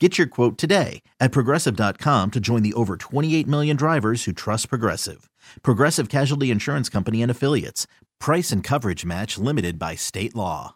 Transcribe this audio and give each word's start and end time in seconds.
Get 0.00 0.18
your 0.18 0.26
quote 0.26 0.58
today 0.58 1.02
at 1.20 1.30
progressive.com 1.30 2.32
to 2.32 2.40
join 2.40 2.64
the 2.64 2.72
over 2.74 2.96
28 2.96 3.46
million 3.46 3.76
drivers 3.76 4.24
who 4.24 4.32
trust 4.32 4.68
Progressive. 4.68 5.30
Progressive 5.62 6.08
Casualty 6.08 6.50
Insurance 6.50 6.88
Company 6.88 7.22
and 7.22 7.30
Affiliates. 7.30 7.86
Price 8.18 8.50
and 8.50 8.64
coverage 8.64 9.04
match 9.04 9.38
limited 9.38 9.78
by 9.78 9.94
state 9.94 10.34
law. 10.34 10.74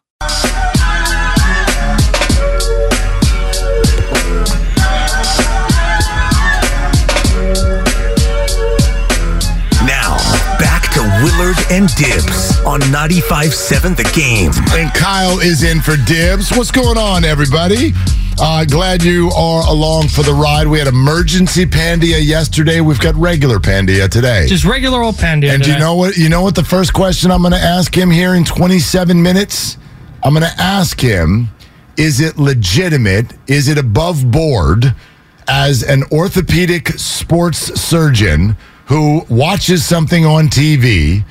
Now, 9.83 10.17
back 10.61 10.93
to 10.93 11.01
Willard 11.25 11.57
and 11.73 11.89
Dibs 11.97 12.61
on 12.65 12.79
95 12.93 13.53
7 13.53 13.95
The 13.97 14.05
Game. 14.15 14.53
And 14.79 14.95
Kyle 14.95 15.41
is 15.41 15.65
in 15.65 15.81
for 15.81 15.97
Dibs. 16.07 16.51
What's 16.57 16.71
going 16.71 16.99
on, 16.99 17.25
everybody? 17.25 17.95
Uh, 18.41 18.65
glad 18.65 19.03
you 19.03 19.31
are 19.37 19.67
along 19.69 20.07
for 20.09 20.23
the 20.23 20.33
ride. 20.33 20.69
We 20.69 20.79
had 20.79 20.87
emergency 20.87 21.67
Pandya 21.67 22.25
yesterday. 22.25 22.81
We've 22.81 23.01
got 23.01 23.17
regular 23.17 23.59
Pandya 23.59 24.09
today. 24.09 24.47
Just 24.47 24.65
regular 24.65 25.03
old 25.03 25.17
Pandya. 25.17 25.55
and 25.55 25.63
today. 25.63 25.73
you 25.73 25.79
know 25.81 25.97
what? 25.97 26.17
You 26.17 26.29
know 26.29 26.43
what? 26.43 26.55
The 26.55 26.63
first 26.63 26.93
question 26.93 27.33
I'm 27.33 27.41
going 27.41 27.53
to 27.53 27.59
ask 27.59 27.93
him 27.97 28.11
here 28.11 28.35
in 28.35 28.45
27 28.45 29.21
minutes. 29.21 29.77
I'm 30.23 30.35
going 30.35 30.47
to 30.49 30.61
ask 30.61 31.01
him: 31.01 31.49
Is 31.97 32.21
it 32.21 32.39
legitimate? 32.39 33.33
Is 33.49 33.67
it 33.69 33.77
above 33.77 34.31
board 34.31 34.95
as 35.49 35.83
an 35.83 36.05
orthopedic 36.13 36.91
sports 36.91 37.59
surgeon 37.81 38.57
who 38.87 39.25
watches 39.29 39.85
something 39.85 40.25
on 40.25 40.47
TV 40.47 41.25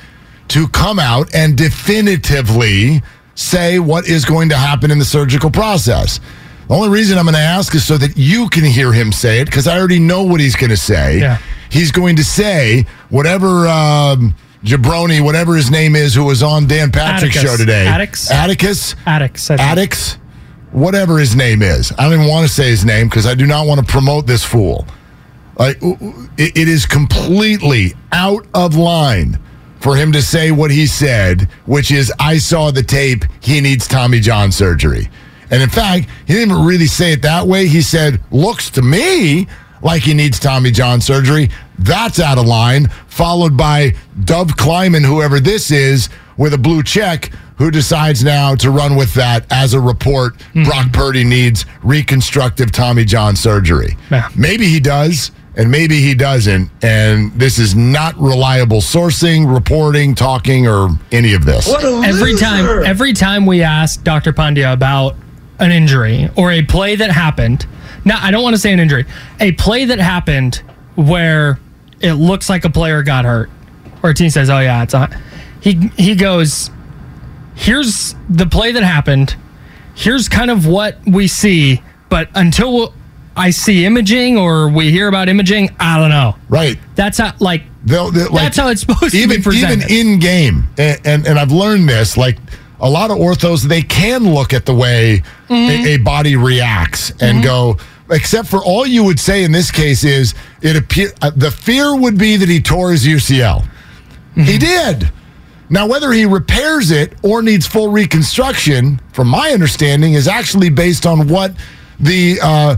to 0.49 0.67
come 0.69 0.99
out 0.99 1.33
and 1.33 1.57
definitively 1.57 3.01
say 3.35 3.79
what 3.79 4.07
is 4.09 4.25
going 4.25 4.49
to 4.49 4.57
happen 4.57 4.91
in 4.91 4.99
the 4.99 5.05
surgical 5.05 5.49
process? 5.51 6.19
The 6.67 6.73
only 6.73 6.89
reason 6.89 7.17
I'm 7.17 7.23
going 7.25 7.33
to 7.35 7.39
ask 7.39 7.73
is 7.75 7.85
so 7.85 7.97
that 7.97 8.17
you 8.17 8.49
can 8.49 8.65
hear 8.65 8.91
him 8.91 9.11
say 9.13 9.39
it 9.39 9.45
because 9.45 9.67
I 9.67 9.77
already 9.77 9.99
know 9.99 10.23
what 10.23 10.41
he's 10.41 10.55
going 10.55 10.69
to 10.69 10.77
say. 10.77 11.19
Yeah. 11.19 11.37
He's 11.69 11.91
going 11.91 12.17
to 12.17 12.23
say 12.23 12.85
whatever 13.09 13.67
um, 13.67 14.35
jabroni, 14.63 15.21
whatever 15.23 15.55
his 15.55 15.71
name 15.71 15.95
is, 15.95 16.13
who 16.13 16.25
was 16.25 16.43
on 16.43 16.67
Dan 16.67 16.91
Patrick's 16.91 17.37
Atticus. 17.37 17.51
show 17.51 17.57
today. 17.57 17.87
Atticus? 17.87 18.29
Atticus. 18.31 18.95
I 19.05 19.75
think. 19.75 19.95
Whatever 20.71 21.17
his 21.17 21.35
name 21.35 21.61
is. 21.61 21.93
I 21.97 22.03
don't 22.03 22.13
even 22.19 22.27
want 22.27 22.45
to 22.47 22.53
say 22.53 22.69
his 22.69 22.83
name 22.83 23.07
because 23.07 23.25
I 23.25 23.33
do 23.33 23.45
not 23.47 23.65
want 23.65 23.79
to 23.79 23.85
promote 23.85 24.27
this 24.27 24.43
fool. 24.43 24.85
Like 25.57 25.77
it, 25.81 26.57
it 26.57 26.67
is 26.67 26.85
completely 26.85 27.93
out 28.11 28.45
of 28.53 28.75
line 28.75 29.39
for 29.79 29.95
him 29.95 30.11
to 30.11 30.21
say 30.21 30.51
what 30.51 30.69
he 30.69 30.85
said, 30.85 31.43
which 31.65 31.91
is, 31.91 32.11
"I 32.19 32.37
saw 32.37 32.69
the 32.71 32.83
tape. 32.83 33.23
He 33.39 33.61
needs 33.61 33.87
Tommy 33.87 34.19
John 34.19 34.51
surgery." 34.51 35.09
And 35.51 35.61
in 35.61 35.69
fact, 35.69 36.07
he 36.25 36.33
didn't 36.33 36.51
even 36.51 36.65
really 36.65 36.87
say 36.87 37.13
it 37.13 37.21
that 37.21 37.47
way. 37.47 37.67
He 37.67 37.81
said, 37.81 38.19
"Looks 38.31 38.69
to 38.71 38.81
me 38.81 39.47
like 39.81 40.03
he 40.03 40.13
needs 40.13 40.39
Tommy 40.39 40.71
John 40.71 41.01
surgery." 41.01 41.49
That's 41.79 42.19
out 42.19 42.37
of 42.37 42.45
line. 42.45 42.89
Followed 43.07 43.57
by 43.57 43.93
Dov 44.25 44.57
Kleiman, 44.57 45.03
whoever 45.03 45.39
this 45.39 45.71
is, 45.71 46.09
with 46.37 46.53
a 46.53 46.57
blue 46.57 46.83
check, 46.83 47.31
who 47.57 47.71
decides 47.71 48.23
now 48.23 48.53
to 48.55 48.69
run 48.69 48.95
with 48.95 49.13
that 49.15 49.45
as 49.51 49.73
a 49.73 49.79
report. 49.79 50.39
Hmm. 50.53 50.63
Brock 50.63 50.91
Purdy 50.93 51.23
needs 51.23 51.65
reconstructive 51.83 52.71
Tommy 52.71 53.05
John 53.05 53.35
surgery. 53.35 53.97
Yeah. 54.11 54.29
Maybe 54.35 54.67
he 54.67 54.79
does, 54.79 55.31
and 55.55 55.71
maybe 55.71 55.99
he 55.99 56.13
doesn't. 56.13 56.69
And 56.83 57.31
this 57.33 57.57
is 57.57 57.75
not 57.75 58.15
reliable 58.19 58.81
sourcing, 58.81 59.51
reporting, 59.51 60.13
talking, 60.13 60.67
or 60.67 60.89
any 61.11 61.33
of 61.33 61.45
this. 61.45 61.67
Every 61.73 62.35
time, 62.35 62.85
every 62.85 63.13
time 63.13 63.47
we 63.47 63.63
ask 63.63 64.03
Dr. 64.03 64.33
Pandya 64.33 64.71
about 64.71 65.15
an 65.59 65.71
injury 65.71 66.29
or 66.35 66.51
a 66.51 66.61
play 66.63 66.95
that 66.95 67.11
happened. 67.11 67.65
Now, 68.05 68.19
I 68.21 68.31
don't 68.31 68.43
want 68.43 68.55
to 68.55 68.59
say 68.61 68.71
an 68.73 68.79
injury. 68.79 69.05
A 69.39 69.51
play 69.53 69.85
that 69.85 69.99
happened 69.99 70.61
where 70.95 71.59
it 71.99 72.13
looks 72.13 72.49
like 72.49 72.63
a 72.65 72.69
player 72.69 73.03
got 73.03 73.25
hurt, 73.25 73.49
or 74.03 74.11
a 74.11 74.13
team 74.13 74.29
says, 74.29 74.49
"Oh 74.49 74.59
yeah, 74.59 74.83
it's 74.83 74.93
not." 74.93 75.13
He 75.61 75.89
he 75.97 76.15
goes, 76.15 76.69
"Here's 77.55 78.15
the 78.29 78.45
play 78.45 78.71
that 78.71 78.83
happened. 78.83 79.35
Here's 79.95 80.29
kind 80.29 80.51
of 80.51 80.65
what 80.67 80.97
we 81.07 81.27
see, 81.27 81.81
but 82.09 82.29
until 82.35 82.93
I 83.35 83.49
see 83.49 83.85
imaging 83.85 84.37
or 84.37 84.69
we 84.69 84.91
hear 84.91 85.07
about 85.07 85.27
imaging, 85.29 85.75
I 85.79 85.97
don't 85.99 86.09
know." 86.09 86.35
Right. 86.49 86.77
That's 86.95 87.17
how 87.17 87.33
like 87.39 87.63
They'll, 87.85 88.11
they'll- 88.11 88.31
like, 88.31 88.43
That's 88.43 88.57
how 88.57 88.67
it's 88.67 88.81
supposed 88.81 89.11
to 89.13 89.17
be 89.27 89.33
even, 89.33 89.41
presented. 89.43 89.89
Even 89.89 90.13
in 90.13 90.19
game, 90.19 90.67
and, 90.77 90.99
and 91.05 91.27
and 91.27 91.39
I've 91.39 91.51
learned 91.51 91.87
this. 91.89 92.15
Like 92.17 92.37
a 92.79 92.89
lot 92.89 93.09
of 93.11 93.17
orthos, 93.17 93.63
they 93.63 93.81
can 93.81 94.33
look 94.33 94.53
at 94.53 94.65
the 94.65 94.73
way 94.75 95.23
Mm-hmm. 95.49 95.85
a, 95.85 95.93
a 95.93 95.97
body 95.97 96.35
reacts 96.35 97.11
and 97.21 97.41
go. 97.41 97.77
Except 98.09 98.47
for 98.49 98.57
all 98.59 98.85
you 98.85 99.03
would 99.05 99.19
say 99.19 99.43
in 99.45 99.51
this 99.53 99.71
case 99.71 100.03
is 100.03 100.33
it 100.61 100.75
appear 100.75 101.11
uh, 101.21 101.31
the 101.35 101.49
fear 101.51 101.95
would 101.95 102.17
be 102.17 102.35
that 102.37 102.49
he 102.49 102.61
tore 102.61 102.91
his 102.91 103.05
UCL. 103.05 103.61
Mm-hmm. 103.61 104.41
He 104.41 104.57
did. 104.57 105.09
Now, 105.69 105.87
whether 105.87 106.11
he 106.11 106.25
repairs 106.25 106.91
it 106.91 107.13
or 107.23 107.41
needs 107.41 107.65
full 107.67 107.89
reconstruction, 107.91 108.99
from 109.13 109.27
my 109.29 109.51
understanding, 109.51 110.13
is 110.13 110.27
actually 110.27 110.69
based 110.69 111.05
on 111.05 111.27
what 111.27 111.53
the 111.99 112.39
uh, 112.41 112.75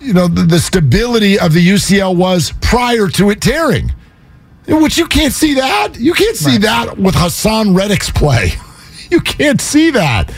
you 0.00 0.12
know 0.14 0.26
the, 0.28 0.42
the 0.42 0.58
stability 0.58 1.38
of 1.38 1.52
the 1.52 1.66
UCL 1.66 2.16
was 2.16 2.52
prior 2.60 3.08
to 3.08 3.30
it 3.30 3.40
tearing. 3.42 3.92
Which 4.66 4.98
you 4.98 5.06
can't 5.06 5.32
see 5.32 5.54
that. 5.54 5.96
You 5.98 6.12
can't 6.14 6.36
see 6.36 6.58
that 6.58 6.98
with 6.98 7.14
Haason 7.14 7.74
Reddick's 7.76 8.10
play. 8.10 8.52
You 9.10 9.20
can't 9.20 9.60
see 9.60 9.90
that. 9.92 10.30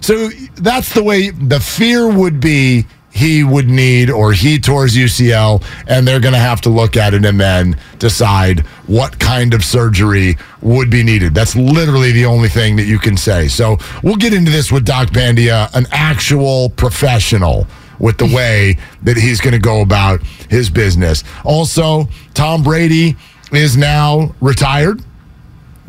So 0.00 0.28
that's 0.56 0.94
the 0.94 1.02
way 1.02 1.30
the 1.30 1.60
fear 1.60 2.10
would 2.10 2.40
be 2.40 2.86
he 3.14 3.44
would 3.44 3.68
need 3.68 4.10
or 4.10 4.32
he 4.32 4.58
tours 4.58 4.94
UCL 4.94 5.64
and 5.86 6.06
they're 6.06 6.20
going 6.20 6.34
to 6.34 6.38
have 6.40 6.60
to 6.62 6.68
look 6.68 6.96
at 6.96 7.14
it 7.14 7.24
and 7.24 7.38
then 7.38 7.78
decide 8.00 8.60
what 8.88 9.18
kind 9.20 9.54
of 9.54 9.64
surgery 9.64 10.36
would 10.62 10.90
be 10.90 11.04
needed. 11.04 11.32
That's 11.32 11.54
literally 11.54 12.10
the 12.10 12.26
only 12.26 12.48
thing 12.48 12.74
that 12.76 12.84
you 12.84 12.98
can 12.98 13.16
say. 13.16 13.46
So 13.46 13.78
we'll 14.02 14.16
get 14.16 14.34
into 14.34 14.50
this 14.50 14.72
with 14.72 14.84
Doc 14.84 15.10
Pandya, 15.10 15.72
an 15.74 15.86
actual 15.92 16.70
professional 16.70 17.68
with 18.00 18.18
the 18.18 18.26
way 18.26 18.76
that 19.04 19.16
he's 19.16 19.40
going 19.40 19.54
to 19.54 19.60
go 19.60 19.80
about 19.80 20.20
his 20.50 20.68
business. 20.68 21.22
Also, 21.44 22.08
Tom 22.34 22.64
Brady 22.64 23.16
is 23.52 23.76
now 23.76 24.34
retired. 24.40 25.02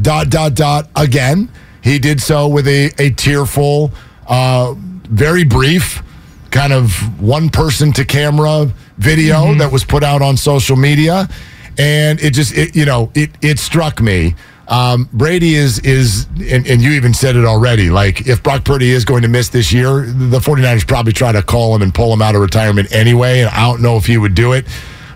Dot 0.02 0.30
dot 0.30 0.54
dot 0.54 0.90
again. 0.96 1.50
He 1.86 2.00
did 2.00 2.20
so 2.20 2.48
with 2.48 2.68
a 2.68 2.92
a 2.98 3.12
tearful, 3.12 3.92
uh, 4.28 4.74
very 5.08 5.44
brief, 5.44 6.02
kind 6.50 6.74
of 6.74 6.92
one 7.22 7.52
person 7.52 7.94
to 7.94 8.04
camera 8.04 8.74
video 8.98 9.54
that 9.54 9.72
was 9.72 9.86
put 9.86 10.04
out 10.04 10.24
on 10.24 10.36
social 10.36 10.76
media, 10.76 11.30
and 11.78 12.20
it 12.22 12.32
just 12.32 12.58
it, 12.58 12.76
you 12.76 12.86
know 12.86 13.12
it 13.14 13.30
it 13.44 13.60
struck 13.60 14.02
me. 14.02 14.34
Um, 14.68 15.08
Brady 15.14 15.54
is 15.54 15.78
is 15.82 16.26
and, 16.50 16.66
and 16.66 16.82
you 16.82 16.94
even 16.94 17.14
said 17.14 17.36
it 17.36 17.46
already. 17.46 17.92
Like 17.92 18.28
if 18.28 18.42
Brock 18.42 18.64
Purdy 18.66 18.90
is 18.90 19.06
going 19.06 19.22
to 19.22 19.28
miss 19.28 19.50
this 19.50 19.72
year, 19.72 20.08
the 20.08 20.40
49ers 20.40 20.88
probably 20.88 21.14
try 21.14 21.32
to 21.34 21.44
call 21.44 21.76
him 21.76 21.84
and 21.84 21.94
pull 21.94 22.12
him 22.12 22.24
out 22.24 22.34
of 22.34 22.42
retirement 22.42 22.92
anyway. 22.92 23.42
And 23.42 23.50
I 23.50 23.62
don't 23.70 23.84
know 23.84 23.96
if 23.96 24.08
he 24.08 24.18
would 24.18 24.34
do 24.34 24.54
it, 24.54 24.66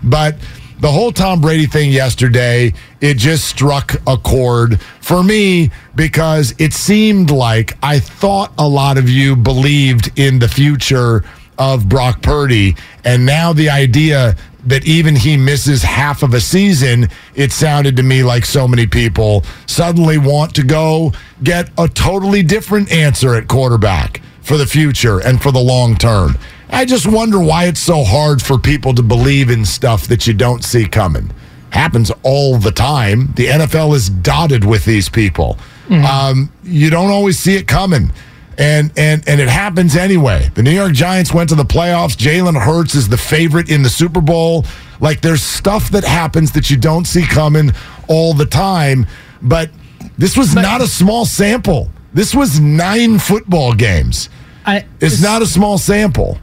but 0.04 0.36
the 0.80 0.90
whole 0.90 1.12
Tom 1.12 1.40
Brady 1.40 1.66
thing 1.66 1.90
yesterday, 1.90 2.72
it 3.00 3.18
just 3.18 3.46
struck 3.46 3.94
a 4.06 4.16
chord 4.16 4.80
for 5.00 5.22
me 5.22 5.70
because 5.94 6.54
it 6.58 6.72
seemed 6.72 7.30
like 7.30 7.76
I 7.82 7.98
thought 7.98 8.52
a 8.58 8.66
lot 8.66 8.96
of 8.96 9.08
you 9.08 9.36
believed 9.36 10.18
in 10.18 10.38
the 10.38 10.48
future 10.48 11.24
of 11.58 11.88
Brock 11.88 12.22
Purdy. 12.22 12.76
And 13.04 13.26
now 13.26 13.52
the 13.52 13.68
idea 13.68 14.36
that 14.66 14.86
even 14.86 15.14
he 15.16 15.36
misses 15.36 15.82
half 15.82 16.22
of 16.22 16.32
a 16.32 16.40
season, 16.40 17.08
it 17.34 17.52
sounded 17.52 17.96
to 17.96 18.02
me 18.02 18.22
like 18.22 18.46
so 18.46 18.66
many 18.66 18.86
people 18.86 19.44
suddenly 19.66 20.16
want 20.16 20.54
to 20.54 20.62
go 20.62 21.12
get 21.42 21.70
a 21.78 21.88
totally 21.88 22.42
different 22.42 22.90
answer 22.90 23.34
at 23.34 23.48
quarterback 23.48 24.22
for 24.40 24.56
the 24.56 24.66
future 24.66 25.20
and 25.20 25.42
for 25.42 25.52
the 25.52 25.60
long 25.60 25.96
term. 25.96 26.36
I 26.72 26.84
just 26.84 27.06
wonder 27.06 27.38
why 27.38 27.64
it's 27.64 27.80
so 27.80 28.04
hard 28.04 28.40
for 28.40 28.58
people 28.58 28.94
to 28.94 29.02
believe 29.02 29.50
in 29.50 29.64
stuff 29.64 30.06
that 30.06 30.26
you 30.26 30.34
don't 30.34 30.64
see 30.64 30.86
coming. 30.86 31.32
Happens 31.70 32.10
all 32.22 32.58
the 32.58 32.72
time. 32.72 33.32
The 33.36 33.46
NFL 33.46 33.94
is 33.94 34.08
dotted 34.08 34.64
with 34.64 34.84
these 34.84 35.08
people. 35.08 35.58
Mm-hmm. 35.88 36.04
Um, 36.04 36.52
you 36.62 36.90
don't 36.90 37.10
always 37.10 37.38
see 37.38 37.56
it 37.56 37.66
coming 37.66 38.12
and 38.60 38.92
and 38.96 39.26
and 39.26 39.40
it 39.40 39.48
happens 39.48 39.96
anyway. 39.96 40.50
The 40.54 40.62
New 40.62 40.70
York 40.70 40.92
Giants 40.92 41.32
went 41.32 41.48
to 41.48 41.54
the 41.54 41.64
playoffs. 41.64 42.14
Jalen 42.14 42.60
Hurts 42.60 42.94
is 42.94 43.08
the 43.08 43.16
favorite 43.16 43.70
in 43.70 43.82
the 43.82 43.88
Super 43.88 44.20
Bowl. 44.20 44.66
Like 45.00 45.22
there's 45.22 45.42
stuff 45.42 45.90
that 45.90 46.04
happens 46.04 46.52
that 46.52 46.70
you 46.70 46.76
don't 46.76 47.06
see 47.06 47.22
coming 47.22 47.72
all 48.06 48.34
the 48.34 48.44
time, 48.44 49.06
but 49.40 49.70
this 50.18 50.36
was 50.36 50.54
but, 50.54 50.60
not 50.60 50.82
a 50.82 50.86
small 50.86 51.24
sample. 51.24 51.90
This 52.12 52.34
was 52.34 52.60
nine 52.60 53.18
football 53.18 53.72
games. 53.72 54.28
I, 54.66 54.78
it's, 55.00 55.14
it's 55.14 55.22
not 55.22 55.40
a 55.40 55.46
small 55.46 55.78
sample. 55.78 56.38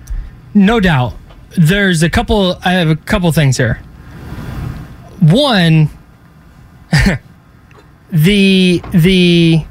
No 0.54 0.80
doubt. 0.80 1.14
There's 1.58 2.04
a 2.04 2.10
couple. 2.10 2.58
I 2.64 2.74
have 2.74 2.90
a 2.90 2.96
couple 2.96 3.32
things 3.32 3.58
here. 3.58 3.82
One, 5.20 5.90
the 8.12 8.82
the 8.92 9.66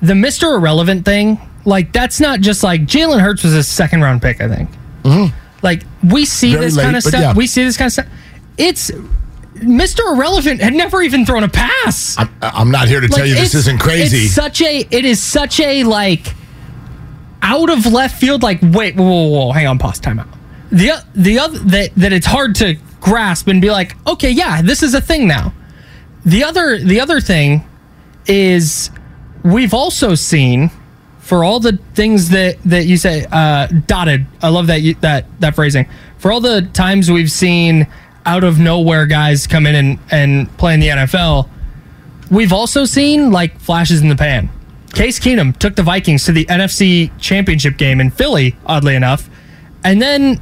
the 0.00 0.12
Mr. 0.14 0.56
Irrelevant 0.56 1.04
thing, 1.04 1.40
like 1.64 1.92
that's 1.92 2.20
not 2.20 2.40
just 2.40 2.62
like 2.62 2.82
Jalen 2.82 3.20
Hurts 3.20 3.44
was 3.44 3.54
a 3.54 3.62
second 3.62 4.02
round 4.02 4.22
pick, 4.22 4.40
I 4.40 4.48
think. 4.48 4.70
Mm-hmm. 5.02 5.36
Like 5.62 5.84
we 6.02 6.24
see 6.24 6.52
Very 6.52 6.66
this 6.66 6.76
late, 6.76 6.84
kind 6.84 6.96
of 6.96 7.02
stuff. 7.02 7.20
Yeah. 7.20 7.34
We 7.34 7.46
see 7.46 7.64
this 7.64 7.76
kind 7.76 7.86
of 7.86 7.92
stuff. 7.92 8.06
It's 8.58 8.90
Mr. 9.54 10.00
Irrelevant 10.14 10.60
had 10.60 10.74
never 10.74 11.02
even 11.02 11.24
thrown 11.24 11.44
a 11.44 11.48
pass. 11.48 12.16
I'm, 12.18 12.28
I'm 12.40 12.70
not 12.70 12.88
here 12.88 13.00
to 13.00 13.06
like, 13.06 13.16
tell 13.16 13.26
you 13.26 13.34
this 13.34 13.54
isn't 13.54 13.80
crazy. 13.80 14.24
It's 14.24 14.34
such 14.34 14.60
a 14.60 14.86
it 14.90 15.04
is 15.04 15.22
such 15.22 15.60
a 15.60 15.84
like 15.84 16.34
out 17.42 17.70
of 17.70 17.84
left 17.86 18.18
field. 18.18 18.42
Like 18.42 18.60
wait, 18.62 18.96
whoa, 18.96 19.04
whoa, 19.04 19.28
whoa 19.28 19.52
hang 19.52 19.66
on, 19.66 19.78
pause, 19.78 20.00
timeout. 20.00 20.28
The 20.70 21.04
the 21.14 21.38
other 21.38 21.58
that 21.58 21.94
that 21.96 22.12
it's 22.12 22.26
hard 22.26 22.54
to 22.56 22.76
grasp 23.00 23.48
and 23.48 23.60
be 23.60 23.70
like, 23.70 23.94
okay, 24.06 24.30
yeah, 24.30 24.62
this 24.62 24.82
is 24.82 24.94
a 24.94 25.00
thing 25.00 25.26
now. 25.26 25.52
The 26.24 26.44
other 26.44 26.78
the 26.78 27.00
other 27.00 27.20
thing 27.20 27.64
is 28.26 28.90
we've 29.44 29.74
also 29.74 30.14
seen 30.14 30.70
for 31.18 31.44
all 31.44 31.60
the 31.60 31.78
things 31.94 32.30
that 32.30 32.62
that 32.64 32.86
you 32.86 32.96
say 32.96 33.26
uh, 33.30 33.66
dotted. 33.86 34.26
I 34.40 34.48
love 34.48 34.68
that 34.68 34.82
you, 34.82 34.94
that 34.96 35.26
that 35.40 35.54
phrasing. 35.54 35.88
For 36.18 36.32
all 36.32 36.40
the 36.40 36.62
times 36.72 37.10
we've 37.10 37.30
seen 37.30 37.86
out 38.24 38.44
of 38.44 38.58
nowhere 38.58 39.06
guys 39.06 39.46
come 39.46 39.66
in 39.66 39.74
and, 39.74 39.98
and 40.10 40.58
play 40.58 40.74
in 40.74 40.80
the 40.80 40.88
NFL, 40.88 41.48
we've 42.30 42.52
also 42.52 42.84
seen 42.84 43.32
like 43.32 43.58
flashes 43.58 44.00
in 44.00 44.08
the 44.08 44.16
pan. 44.16 44.48
Case 44.92 45.18
Keenum 45.18 45.56
took 45.58 45.76
the 45.76 45.82
Vikings 45.82 46.24
to 46.24 46.32
the 46.32 46.44
NFC 46.46 47.10
Championship 47.18 47.76
game 47.76 48.00
in 48.00 48.10
Philly, 48.10 48.56
oddly 48.66 48.94
enough, 48.94 49.28
and 49.84 50.00
then 50.00 50.40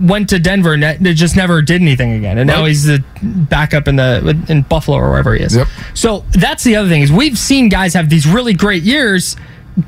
went 0.00 0.30
to 0.30 0.38
Denver 0.38 0.74
and 0.74 1.04
just 1.16 1.36
never 1.36 1.62
did 1.62 1.80
anything 1.82 2.12
again. 2.12 2.38
And 2.38 2.48
right. 2.48 2.56
now 2.56 2.64
he's 2.64 2.84
the 2.84 3.04
backup 3.22 3.88
in 3.88 3.96
the 3.96 4.44
in 4.48 4.62
Buffalo 4.62 4.96
or 4.96 5.10
wherever 5.10 5.34
he 5.34 5.42
is. 5.42 5.56
Yep. 5.56 5.68
So 5.94 6.24
that's 6.32 6.64
the 6.64 6.76
other 6.76 6.88
thing 6.88 7.02
is 7.02 7.12
we've 7.12 7.38
seen 7.38 7.68
guys 7.68 7.94
have 7.94 8.08
these 8.08 8.26
really 8.26 8.54
great 8.54 8.82
years. 8.82 9.36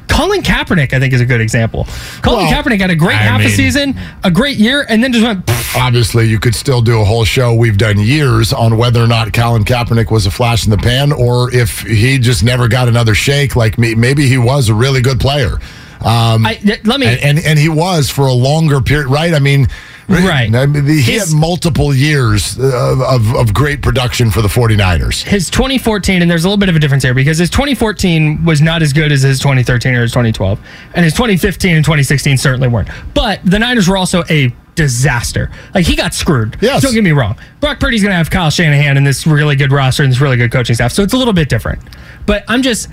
Colin 0.08 0.42
Kaepernick, 0.42 0.92
I 0.94 1.00
think, 1.00 1.12
is 1.12 1.20
a 1.20 1.26
good 1.26 1.40
example. 1.40 1.86
Colin 2.22 2.46
well, 2.46 2.52
Kaepernick 2.52 2.80
had 2.80 2.90
a 2.90 2.96
great 2.96 3.16
I 3.16 3.22
half 3.22 3.40
mean, 3.40 3.48
a 3.48 3.50
season, 3.50 3.94
a 4.22 4.30
great 4.30 4.56
year, 4.56 4.86
and 4.88 5.02
then 5.02 5.12
just 5.12 5.24
went. 5.24 5.50
Obviously, 5.76 6.26
you 6.26 6.38
could 6.38 6.54
still 6.54 6.80
do 6.80 7.00
a 7.00 7.04
whole 7.04 7.24
show. 7.24 7.54
We've 7.54 7.76
done 7.76 7.98
years 7.98 8.52
on 8.52 8.78
whether 8.78 9.02
or 9.02 9.06
not 9.06 9.32
Colin 9.32 9.64
Kaepernick 9.64 10.10
was 10.10 10.24
a 10.24 10.30
flash 10.30 10.64
in 10.64 10.70
the 10.70 10.78
pan, 10.78 11.12
or 11.12 11.52
if 11.52 11.80
he 11.80 12.18
just 12.18 12.42
never 12.42 12.68
got 12.68 12.88
another 12.88 13.14
shake. 13.14 13.56
Like 13.56 13.76
me, 13.76 13.94
maybe 13.94 14.26
he 14.26 14.38
was 14.38 14.68
a 14.68 14.74
really 14.74 15.02
good 15.02 15.20
player. 15.20 15.58
Um, 16.00 16.44
I, 16.44 16.60
let 16.84 17.00
me 17.00 17.06
and, 17.06 17.20
and, 17.20 17.38
and 17.38 17.58
he 17.58 17.68
was 17.68 18.10
for 18.10 18.26
a 18.26 18.32
longer 18.32 18.80
period, 18.80 19.08
right? 19.08 19.32
I 19.32 19.38
mean, 19.38 19.68
Right. 20.08 20.54
I 20.54 20.66
mean, 20.66 20.84
he 20.86 21.00
his, 21.00 21.30
had 21.30 21.38
multiple 21.38 21.94
years 21.94 22.58
of, 22.58 23.00
of, 23.00 23.34
of, 23.34 23.54
great 23.54 23.80
production 23.80 24.30
for 24.30 24.42
the 24.42 24.48
49ers. 24.48 25.22
His 25.22 25.48
2014, 25.50 26.20
and 26.20 26.30
there's 26.30 26.44
a 26.44 26.48
little 26.48 26.58
bit 26.58 26.68
of 26.68 26.76
a 26.76 26.78
difference 26.78 27.04
here 27.04 27.14
because 27.14 27.38
his 27.38 27.48
2014 27.50 28.44
was 28.44 28.60
not 28.60 28.82
as 28.82 28.92
good 28.92 29.12
as 29.12 29.22
his 29.22 29.38
2013 29.38 29.94
or 29.94 30.02
his 30.02 30.12
2012. 30.12 30.60
And 30.94 31.04
his 31.04 31.14
2015 31.14 31.76
and 31.76 31.84
2016 31.84 32.36
certainly 32.36 32.68
weren't. 32.68 32.88
But 33.14 33.40
the 33.44 33.58
Niners 33.58 33.88
were 33.88 33.96
also 33.96 34.24
a 34.28 34.54
disaster. 34.74 35.50
Like 35.74 35.86
he 35.86 35.96
got 35.96 36.14
screwed. 36.14 36.56
Yes. 36.60 36.82
Don't 36.82 36.94
get 36.94 37.04
me 37.04 37.12
wrong. 37.12 37.38
Brock 37.60 37.80
Purdy's 37.80 38.02
going 38.02 38.12
to 38.12 38.16
have 38.16 38.30
Kyle 38.30 38.50
Shanahan 38.50 38.96
and 38.96 39.06
this 39.06 39.26
really 39.26 39.56
good 39.56 39.72
roster 39.72 40.02
and 40.02 40.12
this 40.12 40.20
really 40.20 40.36
good 40.36 40.52
coaching 40.52 40.74
staff. 40.74 40.92
So 40.92 41.02
it's 41.02 41.14
a 41.14 41.16
little 41.16 41.32
bit 41.32 41.48
different. 41.48 41.80
But 42.26 42.44
I'm 42.48 42.62
just 42.62 42.88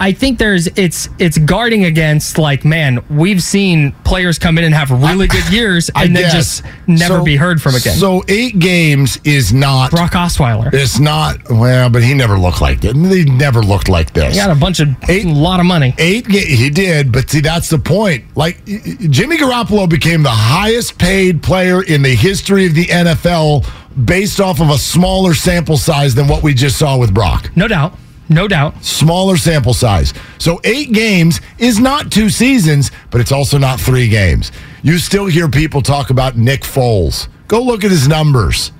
I 0.00 0.12
think 0.12 0.38
there's 0.38 0.66
it's 0.78 1.10
it's 1.18 1.36
guarding 1.36 1.84
against 1.84 2.38
like 2.38 2.64
man 2.64 3.04
we've 3.10 3.42
seen 3.42 3.92
players 4.04 4.38
come 4.38 4.56
in 4.56 4.64
and 4.64 4.74
have 4.74 4.90
really 4.90 5.26
good 5.26 5.46
years 5.52 5.90
and 5.94 6.16
then 6.16 6.30
just 6.32 6.64
never 6.86 7.18
so, 7.18 7.24
be 7.24 7.36
heard 7.36 7.60
from 7.60 7.74
again. 7.74 7.94
So 7.96 8.24
eight 8.26 8.58
games 8.58 9.18
is 9.24 9.52
not 9.52 9.90
Brock 9.90 10.12
Osweiler. 10.12 10.72
It's 10.72 10.98
not 10.98 11.36
well, 11.50 11.90
but 11.90 12.02
he 12.02 12.14
never 12.14 12.38
looked 12.38 12.62
like 12.62 12.82
it. 12.82 12.96
He 12.96 13.24
never 13.24 13.60
looked 13.60 13.90
like 13.90 14.14
this. 14.14 14.34
He 14.34 14.40
got 14.40 14.50
a 14.50 14.58
bunch 14.58 14.80
of 14.80 14.88
eight, 15.10 15.26
a 15.26 15.28
lot 15.28 15.60
of 15.60 15.66
money. 15.66 15.94
Eight 15.98 16.26
he 16.26 16.70
did, 16.70 17.12
but 17.12 17.28
see 17.28 17.40
that's 17.40 17.68
the 17.68 17.78
point. 17.78 18.24
Like 18.34 18.64
Jimmy 18.64 19.36
Garoppolo 19.36 19.86
became 19.86 20.22
the 20.22 20.30
highest 20.30 20.98
paid 20.98 21.42
player 21.42 21.82
in 21.82 22.00
the 22.00 22.14
history 22.14 22.64
of 22.64 22.74
the 22.74 22.86
NFL 22.86 23.68
based 24.06 24.40
off 24.40 24.62
of 24.62 24.70
a 24.70 24.78
smaller 24.78 25.34
sample 25.34 25.76
size 25.76 26.14
than 26.14 26.26
what 26.26 26.42
we 26.42 26.54
just 26.54 26.78
saw 26.78 26.96
with 26.96 27.12
Brock. 27.12 27.50
No 27.54 27.68
doubt. 27.68 27.92
No 28.30 28.46
doubt. 28.46 28.82
Smaller 28.84 29.36
sample 29.36 29.74
size. 29.74 30.14
So 30.38 30.60
eight 30.62 30.92
games 30.92 31.40
is 31.58 31.80
not 31.80 32.12
two 32.12 32.30
seasons, 32.30 32.92
but 33.10 33.20
it's 33.20 33.32
also 33.32 33.58
not 33.58 33.80
three 33.80 34.08
games. 34.08 34.52
You 34.82 34.98
still 34.98 35.26
hear 35.26 35.48
people 35.48 35.82
talk 35.82 36.10
about 36.10 36.38
Nick 36.38 36.62
Foles. 36.62 37.28
Go 37.48 37.60
look 37.60 37.84
at 37.84 37.90
his 37.90 38.06
numbers. 38.06 38.70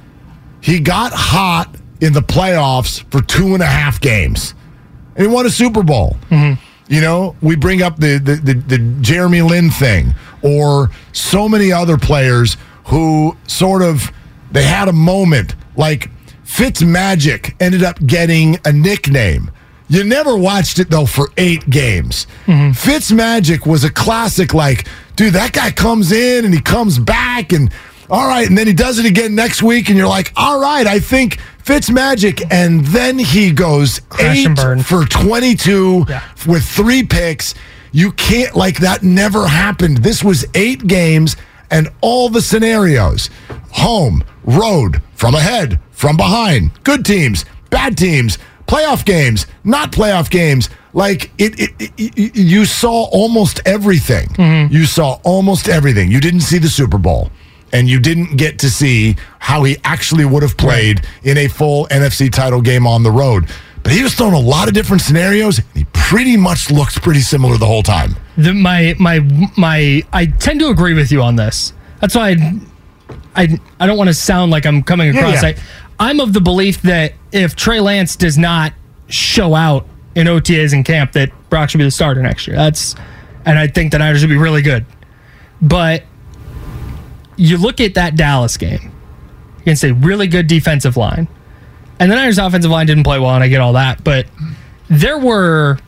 He 0.61 0.79
got 0.79 1.13
hot 1.13 1.75
in 2.01 2.13
the 2.13 2.23
playoffs 2.23 3.03
for 3.11 3.21
two 3.21 3.55
and 3.55 3.63
a 3.63 3.67
half 3.67 4.01
games, 4.01 4.55
and 5.17 5.27
he 5.27 5.33
won 5.33 5.45
a 5.47 5.51
Super 5.51 5.83
Bowl. 5.83 6.17
Mm-hmm. 6.31 6.63
You 6.93 7.01
know, 7.01 7.37
we 7.43 7.57
bring 7.57 7.83
up 7.83 7.99
the, 7.99 8.19
the, 8.19 8.37
the, 8.37 8.55
the 8.55 8.79
Jeremy 9.01 9.43
Lin 9.43 9.71
thing, 9.71 10.15
or 10.43 10.91
so 11.13 11.49
many 11.49 11.73
other 11.73 11.99
players 11.99 12.57
who 12.85 13.37
sort 13.47 13.83
of 13.83 14.13
they 14.53 14.65
had 14.65 14.89
a 14.89 14.93
moment 14.93 15.55
like 15.77 16.11
Fitzmagic 16.51 17.55
ended 17.61 17.85
up 17.85 18.05
getting 18.05 18.59
a 18.65 18.73
nickname. 18.73 19.51
You 19.89 20.05
never 20.05 20.37
watched 20.37 20.79
it 20.79 20.91
though 20.91 21.07
for 21.07 21.29
eight 21.37 21.71
games. 21.71 22.27
Mm-hmm. 22.47 22.73
Fitzmagic 22.73 23.67
was 23.67 23.85
a 23.85 23.91
classic. 23.91 24.53
Like, 24.53 24.87
dude, 25.15 25.35
that 25.35 25.53
guy 25.53 25.71
comes 25.71 26.11
in 26.13 26.45
and 26.45 26.53
he 26.53 26.61
comes 26.61 26.99
back 26.99 27.53
and 27.53 27.73
all 28.11 28.27
right, 28.27 28.49
and 28.49 28.59
then 28.59 28.67
he 28.67 28.73
does 28.73 28.99
it 28.99 29.07
again 29.07 29.37
next 29.37 29.63
week, 29.63 29.89
and 29.89 29.97
you're 29.97 30.09
like, 30.09 30.33
all 30.35 30.61
right, 30.61 30.85
I 30.85 30.99
think 30.99 31.39
Fitzmagic, 31.65 32.45
and 32.51 32.85
then 32.87 33.21
he 33.21 33.53
goes 33.53 34.01
Crash 34.09 34.47
eight 34.47 34.83
for 34.83 35.05
22 35.05 36.07
yeah. 36.09 36.29
with 36.49 36.65
three 36.65 37.05
picks. 37.05 37.55
You 37.93 38.11
can't 38.11 38.57
like 38.57 38.79
that. 38.81 39.05
Never 39.05 39.47
happened. 39.47 39.99
This 39.99 40.25
was 40.25 40.45
eight 40.55 40.89
games 40.89 41.37
and 41.71 41.89
all 42.01 42.29
the 42.29 42.43
scenarios: 42.43 43.31
home, 43.73 44.25
road, 44.45 45.03
from 45.15 45.35
ahead, 45.35 45.81
from 45.91 46.17
behind, 46.17 46.71
good 46.85 47.05
teams, 47.05 47.45
bad 47.71 47.97
teams, 47.97 48.39
playoff 48.67 49.05
games, 49.05 49.47
not 49.65 49.93
playoff 49.93 50.31
games. 50.31 50.71
Like 50.93 51.31
it, 51.39 51.55
it, 51.59 51.93
it 51.97 52.37
you 52.37 52.65
saw 52.65 53.05
almost 53.13 53.61
everything. 53.65 54.29
Mm-hmm. 54.31 54.75
You 54.75 54.87
saw 54.87 55.21
almost 55.23 55.69
everything. 55.69 56.11
You 56.11 56.21
didn't 56.21 56.41
see 56.41 56.59
the 56.59 56.69
Super 56.69 56.99
Bowl 56.99 57.31
and 57.73 57.89
you 57.89 58.01
didn't 58.01 58.37
get 58.37 58.59
to 58.61 58.71
see 58.71 59.17
how 59.39 59.63
he 59.65 59.77
actually 59.85 60.25
would 60.25 60.43
have 60.43 60.57
played 60.57 61.07
in 61.23 61.39
a 61.39 61.49
full 61.49 61.87
NFC 61.87 62.31
title 62.33 62.61
game 62.61 62.87
on 62.87 63.03
the 63.03 63.11
road. 63.11 63.49
But 63.83 63.93
he 63.93 64.03
was 64.03 64.15
throwing 64.15 64.35
a 64.35 64.41
lot 64.41 64.69
of 64.69 64.75
different 64.75 65.03
scenarios. 65.03 65.59
And 65.59 65.67
he 65.75 65.87
pretty 65.93 66.37
much 66.37 66.71
looked 66.71 67.03
pretty 67.03 67.21
similar 67.21 67.57
the 67.57 67.67
whole 67.67 67.83
time. 67.83 68.17
The, 68.37 68.53
my 68.53 68.95
my 68.99 69.21
my 69.57 70.03
I 70.13 70.27
tend 70.27 70.61
to 70.61 70.69
agree 70.69 70.95
with 70.95 71.11
you 71.11 71.23
on 71.23 71.37
this. 71.37 71.73
That's 72.01 72.15
why 72.15 72.31
I 72.31 72.61
I, 73.35 73.59
I 73.79 73.87
don't 73.87 73.97
want 73.97 74.09
to 74.09 74.15
sound 74.15 74.51
like 74.51 74.67
I'm 74.67 74.83
coming 74.83 75.17
across. 75.17 75.43
Yeah, 75.43 75.51
yeah. 75.51 75.59
I, 75.99 76.11
I'm 76.11 76.21
of 76.21 76.33
the 76.33 76.41
belief 76.41 76.83
that 76.83 77.13
if 77.33 77.57
Trey 77.57 77.81
Lance 77.81 78.17
does 78.17 78.37
not 78.39 78.73
show 79.09 79.55
out 79.55 79.87
in 80.15 80.27
OTAs 80.27 80.73
and 80.73 80.85
camp, 80.85 81.13
that 81.13 81.31
Brock 81.51 81.71
should 81.71 81.79
be 81.79 81.85
the 81.85 81.91
starter 81.91 82.23
next 82.23 82.47
year. 82.47 82.57
That's, 82.57 82.95
and 83.45 83.59
I 83.59 83.67
think 83.67 83.93
the 83.93 83.99
Niners 83.99 84.23
would 84.23 84.31
be 84.31 84.37
really 84.37 84.63
good. 84.63 84.85
But 85.63 86.05
you 87.37 87.59
look 87.59 87.81
at 87.81 87.95
that 87.95 88.17
Dallas 88.17 88.57
game 88.57 88.93
against 89.61 89.85
a 89.85 89.93
really 89.93 90.27
good 90.27 90.47
defensive 90.47 90.97
line, 90.97 91.29
and 92.01 92.11
the 92.11 92.17
Niners' 92.17 92.39
offensive 92.39 92.71
line 92.73 92.87
didn't 92.87 93.05
play 93.05 93.21
well, 93.21 93.35
and 93.37 93.45
I 93.45 93.49
get 93.49 93.61
all 93.61 93.75
that, 93.75 94.03
but 94.03 94.27
there 94.89 95.19
were 95.19 95.79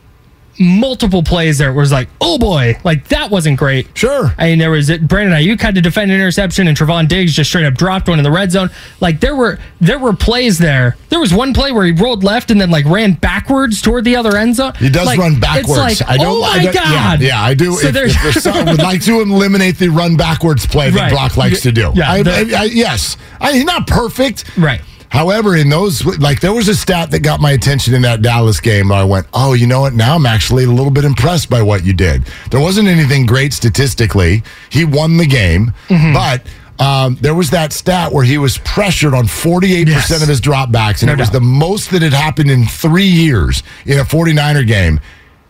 multiple 0.59 1.23
plays 1.23 1.57
there. 1.57 1.71
It 1.71 1.73
was 1.73 1.91
like, 1.91 2.07
oh 2.21 2.37
boy, 2.37 2.77
like 2.83 3.07
that 3.07 3.31
wasn't 3.31 3.57
great. 3.57 3.87
Sure. 3.97 4.35
I 4.37 4.45
mean, 4.49 4.59
there 4.59 4.69
was 4.69 4.85
Brandon 4.99 5.33
Aiyuk 5.35 5.59
had 5.59 5.73
to 5.73 5.81
defend 5.81 6.11
an 6.11 6.15
interception, 6.19 6.67
and 6.67 6.77
Trevon 6.77 7.07
Diggs 7.07 7.33
just 7.33 7.49
straight 7.49 7.65
up 7.65 7.73
dropped 7.73 8.07
one 8.07 8.19
in 8.19 8.23
the 8.23 8.29
red 8.31 8.51
zone. 8.51 8.69
Like 8.99 9.19
there 9.19 9.35
were 9.35 9.57
there 9.81 9.97
were 9.97 10.13
plays 10.13 10.59
there. 10.59 10.95
There 11.09 11.19
was 11.19 11.33
one 11.33 11.55
play 11.55 11.71
where 11.71 11.85
he 11.85 11.91
rolled 11.91 12.23
left 12.23 12.51
and 12.51 12.61
then 12.61 12.69
like 12.69 12.85
ran 12.85 13.13
backwards 13.13 13.81
toward 13.81 14.03
the 14.05 14.15
other 14.15 14.37
end 14.37 14.55
zone. 14.55 14.73
He 14.75 14.89
does 14.89 15.07
like, 15.07 15.17
run 15.17 15.39
backwards. 15.39 15.69
It's 15.69 16.01
like, 16.01 16.09
I 16.09 16.17
don't, 16.17 16.37
oh 16.37 16.41
my 16.41 16.47
I 16.47 16.63
don't- 16.65 16.73
god. 16.75 17.21
Yeah, 17.21 17.27
yeah, 17.29 17.41
I 17.43 17.53
do. 17.55 17.73
So 17.73 17.87
if, 17.87 17.93
there's- 17.95 18.15
if 18.15 18.21
there's 18.21 18.43
some- 18.43 18.65
would 18.67 18.77
like 18.77 19.01
to 19.05 19.21
eliminate 19.21 19.79
the 19.79 19.89
run 19.89 20.17
backwards 20.17 20.67
play 20.67 20.91
that 20.91 20.99
Right. 21.01 21.11
Brock 21.11 21.35
likes 21.35 21.61
to 21.61 21.71
do. 21.71 21.91
Yeah, 21.95 22.11
I, 22.11 22.21
the- 22.23 22.55
I- 22.55 22.63
yes, 22.65 23.17
he's 23.41 23.63
not 23.65 23.87
perfect. 23.87 24.55
Right. 24.55 24.81
However, 25.13 25.55
in 25.55 25.69
those, 25.69 26.03
like, 26.17 26.39
there 26.41 26.53
was 26.53 26.67
a 26.67 26.75
stat 26.75 27.11
that 27.11 27.19
got 27.19 27.39
my 27.39 27.51
attention 27.51 27.93
in 27.93 28.01
that 28.01 28.23
Dallas 28.23 28.59
game. 28.59 28.89
Where 28.89 28.97
I 28.97 29.03
went, 29.03 29.27
oh, 29.33 29.53
you 29.53 29.67
know 29.67 29.81
what? 29.81 29.93
Now 29.93 30.15
I'm 30.15 30.25
actually 30.25 30.63
a 30.63 30.69
little 30.71 30.89
bit 30.91 31.05
impressed 31.05 31.49
by 31.51 31.61
what 31.61 31.85
you 31.85 31.93
did. 31.93 32.23
There 32.49 32.59
wasn't 32.59 32.87
anything 32.87 33.27
great 33.27 33.53
statistically. 33.53 34.41
He 34.71 34.83
won 34.85 35.17
the 35.17 35.27
game, 35.27 35.71
Mm-hmm. 35.87 36.13
but. 36.13 36.41
Um, 36.79 37.17
there 37.21 37.35
was 37.35 37.51
that 37.51 37.71
stat 37.71 38.11
where 38.11 38.23
he 38.25 38.39
was 38.39 38.57
pressured 38.57 39.13
on 39.13 39.25
48% 39.25 39.85
Yes. 39.87 40.21
of 40.23 40.27
his 40.27 40.41
dropbacks, 40.41 41.01
and 41.03 41.07
No 41.07 41.13
it 41.13 41.19
was 41.19 41.27
doubt. 41.29 41.33
the 41.33 41.39
most 41.45 41.91
that 41.91 42.01
had 42.01 42.13
happened 42.13 42.49
in 42.49 42.65
three 42.65 43.05
years 43.05 43.61
in 43.85 43.99
a 43.99 44.03
49er 44.03 44.65
game, 44.67 44.99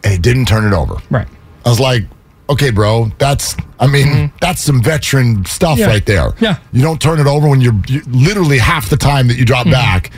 and 0.04 0.12
he 0.12 0.20
didn't 0.20 0.48
turn 0.50 0.66
it 0.66 0.76
over. 0.76 0.96
Right. 1.10 1.26
I 1.66 1.70
was 1.70 1.80
like, 1.80 2.04
okay, 2.50 2.70
bro, 2.72 3.12
that's, 3.18 3.56
I 3.80 3.88
mean, 3.88 4.32
that's 4.42 4.62
some 4.62 4.82
veteran 4.82 5.46
stuff 5.46 5.72
Mm-hmm. 5.74 5.80
Yeah. 5.82 5.88
right 5.88 6.06
there. 6.06 6.34
Yeah. 6.40 6.58
You 6.72 6.82
don't 6.82 7.02
turn 7.02 7.20
it 7.20 7.28
over 7.28 7.48
when 7.50 7.62
you're, 7.62 7.80
you 7.88 8.02
literally 8.08 8.58
half 8.60 8.90
the 8.90 8.98
time 8.98 9.28
that 9.30 9.38
you 9.38 9.46
drop 9.46 9.62
Mm-hmm. 9.64 9.72
back, 9.72 10.12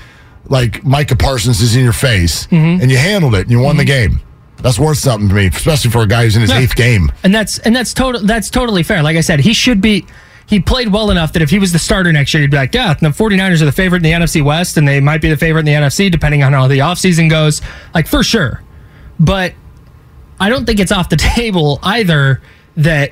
like 0.47 0.83
Micah 0.83 1.15
Parsons 1.15 1.61
is 1.61 1.75
in 1.75 1.83
your 1.83 1.93
face, 1.93 2.47
Mm-hmm. 2.47 2.81
and 2.81 2.91
you 2.91 2.97
handled 2.97 3.35
it 3.35 3.41
and 3.41 3.51
you 3.51 3.59
won 3.59 3.77
the 3.77 3.85
game. 3.85 4.21
That's 4.57 4.79
worth 4.79 4.97
something 4.97 5.29
to 5.29 5.35
me, 5.35 5.47
especially 5.47 5.91
for 5.91 6.01
a 6.01 6.07
guy 6.07 6.23
who's 6.23 6.35
in 6.35 6.41
his 6.41 6.49
Yeah. 6.51 6.59
eighth 6.59 6.75
game. 6.75 7.11
And 7.23 7.33
that's 7.35 7.59
and 7.59 7.75
that's 7.75 7.93
total 7.93 8.21
that's 8.21 8.49
totally 8.49 8.81
fair. 8.83 9.03
Like 9.03 9.17
I 9.17 9.21
said, 9.21 9.39
he 9.41 9.53
should 9.53 9.79
be 9.81 10.07
he 10.47 10.59
played 10.59 10.91
well 10.93 11.11
enough 11.11 11.33
that 11.33 11.41
if 11.41 11.49
he 11.49 11.59
was 11.59 11.71
the 11.73 11.77
starter 11.79 12.11
next 12.11 12.33
year, 12.33 12.41
you'd 12.41 12.51
be 12.51 12.57
like, 12.57 12.73
yeah, 12.73 12.93
the 12.93 13.09
49ers 13.09 13.61
are 13.61 13.65
the 13.65 13.71
favorite 13.71 13.97
in 13.97 14.03
the 14.03 14.11
NFC 14.11 14.43
West, 14.43 14.77
and 14.77 14.87
they 14.87 14.99
might 14.99 15.19
be 15.21 15.29
the 15.29 15.37
favorite 15.37 15.61
in 15.61 15.65
the 15.65 15.73
NFC, 15.73 16.09
depending 16.09 16.41
on 16.43 16.53
how 16.53 16.67
the 16.67 16.79
offseason 16.79 17.29
goes. 17.29 17.61
Like, 17.95 18.07
for 18.07 18.23
sure. 18.23 18.61
But 19.19 19.53
I 20.39 20.49
don't 20.49 20.65
think 20.65 20.79
it's 20.79 20.91
off 20.91 21.09
the 21.09 21.15
table 21.35 21.79
either 21.83 22.41
that 22.77 23.11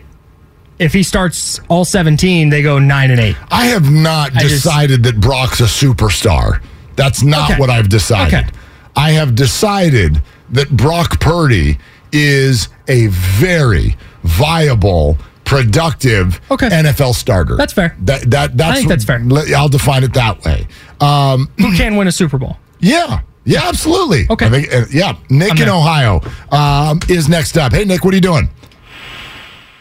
if 0.80 0.92
he 0.94 1.04
starts 1.04 1.60
all 1.70 1.86
17, 1.86 2.50
they 2.50 2.62
go 2.62 2.80
9 2.80 3.12
and 3.12 3.20
8. 3.20 3.36
I 3.52 3.66
have 3.66 3.90
not 3.92 4.36
I 4.36 4.42
just- 4.42 4.64
decided 4.64 5.04
that 5.04 5.20
Brock's 5.22 5.60
a 5.60 5.64
superstar. 5.64 6.62
That's 6.96 7.24
not 7.24 7.52
Okay. 7.52 7.60
what 7.60 7.70
I've 7.70 7.90
decided. 7.90 8.34
Okay. 8.46 8.50
I 8.96 9.12
have 9.12 9.36
decided 9.36 10.22
that 10.52 10.70
Brock 10.70 11.20
Purdy 11.20 11.80
is 12.12 12.68
a 12.88 13.08
very 13.08 13.96
viable, 14.24 15.18
productive 15.46 16.40
Okay. 16.52 16.70
NFL 16.70 17.14
starter. 17.16 17.56
That's 17.56 17.74
fair. 17.74 17.96
That 18.02 18.30
that 18.30 18.56
that's 18.58 18.78
think 18.80 18.90
that's 18.90 19.04
fair. 19.06 19.20
I'll 19.56 19.70
define 19.70 20.04
it 20.04 20.14
that 20.14 20.44
way. 20.46 20.68
Um, 21.02 21.50
Who 21.60 21.74
can 21.78 21.96
win 21.96 22.08
a 22.08 22.12
Super 22.12 22.38
Bowl? 22.38 22.58
yeah. 22.80 23.22
Yeah, 23.46 23.68
absolutely. 23.68 24.26
Okay. 24.30 24.46
I 24.46 24.50
think, 24.50 24.74
uh, 24.74 24.86
yeah. 24.90 25.18
Nick 25.30 25.52
I'm 25.52 25.58
in 25.58 25.66
there. 25.66 25.76
Ohio 25.76 26.22
um, 26.52 27.00
is 27.10 27.28
next 27.28 27.58
up. 27.58 27.74
Hey, 27.74 27.84
Nick, 27.84 28.06
what 28.06 28.14
are 28.14 28.18
you 28.18 28.22
doing? 28.22 28.48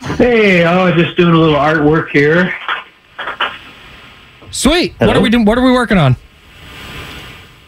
Hey, 0.01 0.65
I 0.65 0.85
was 0.85 0.95
just 0.95 1.17
doing 1.17 1.33
a 1.33 1.39
little 1.39 1.55
artwork 1.55 2.11
here. 2.11 2.53
Sweet. 4.51 4.95
What 4.99 5.17
are 5.17 5.21
we 5.23 5.31
doing? 5.31 5.45
What 5.45 5.59
are 5.59 5.65
we 5.65 5.71
working 5.73 5.97
on? 5.97 6.17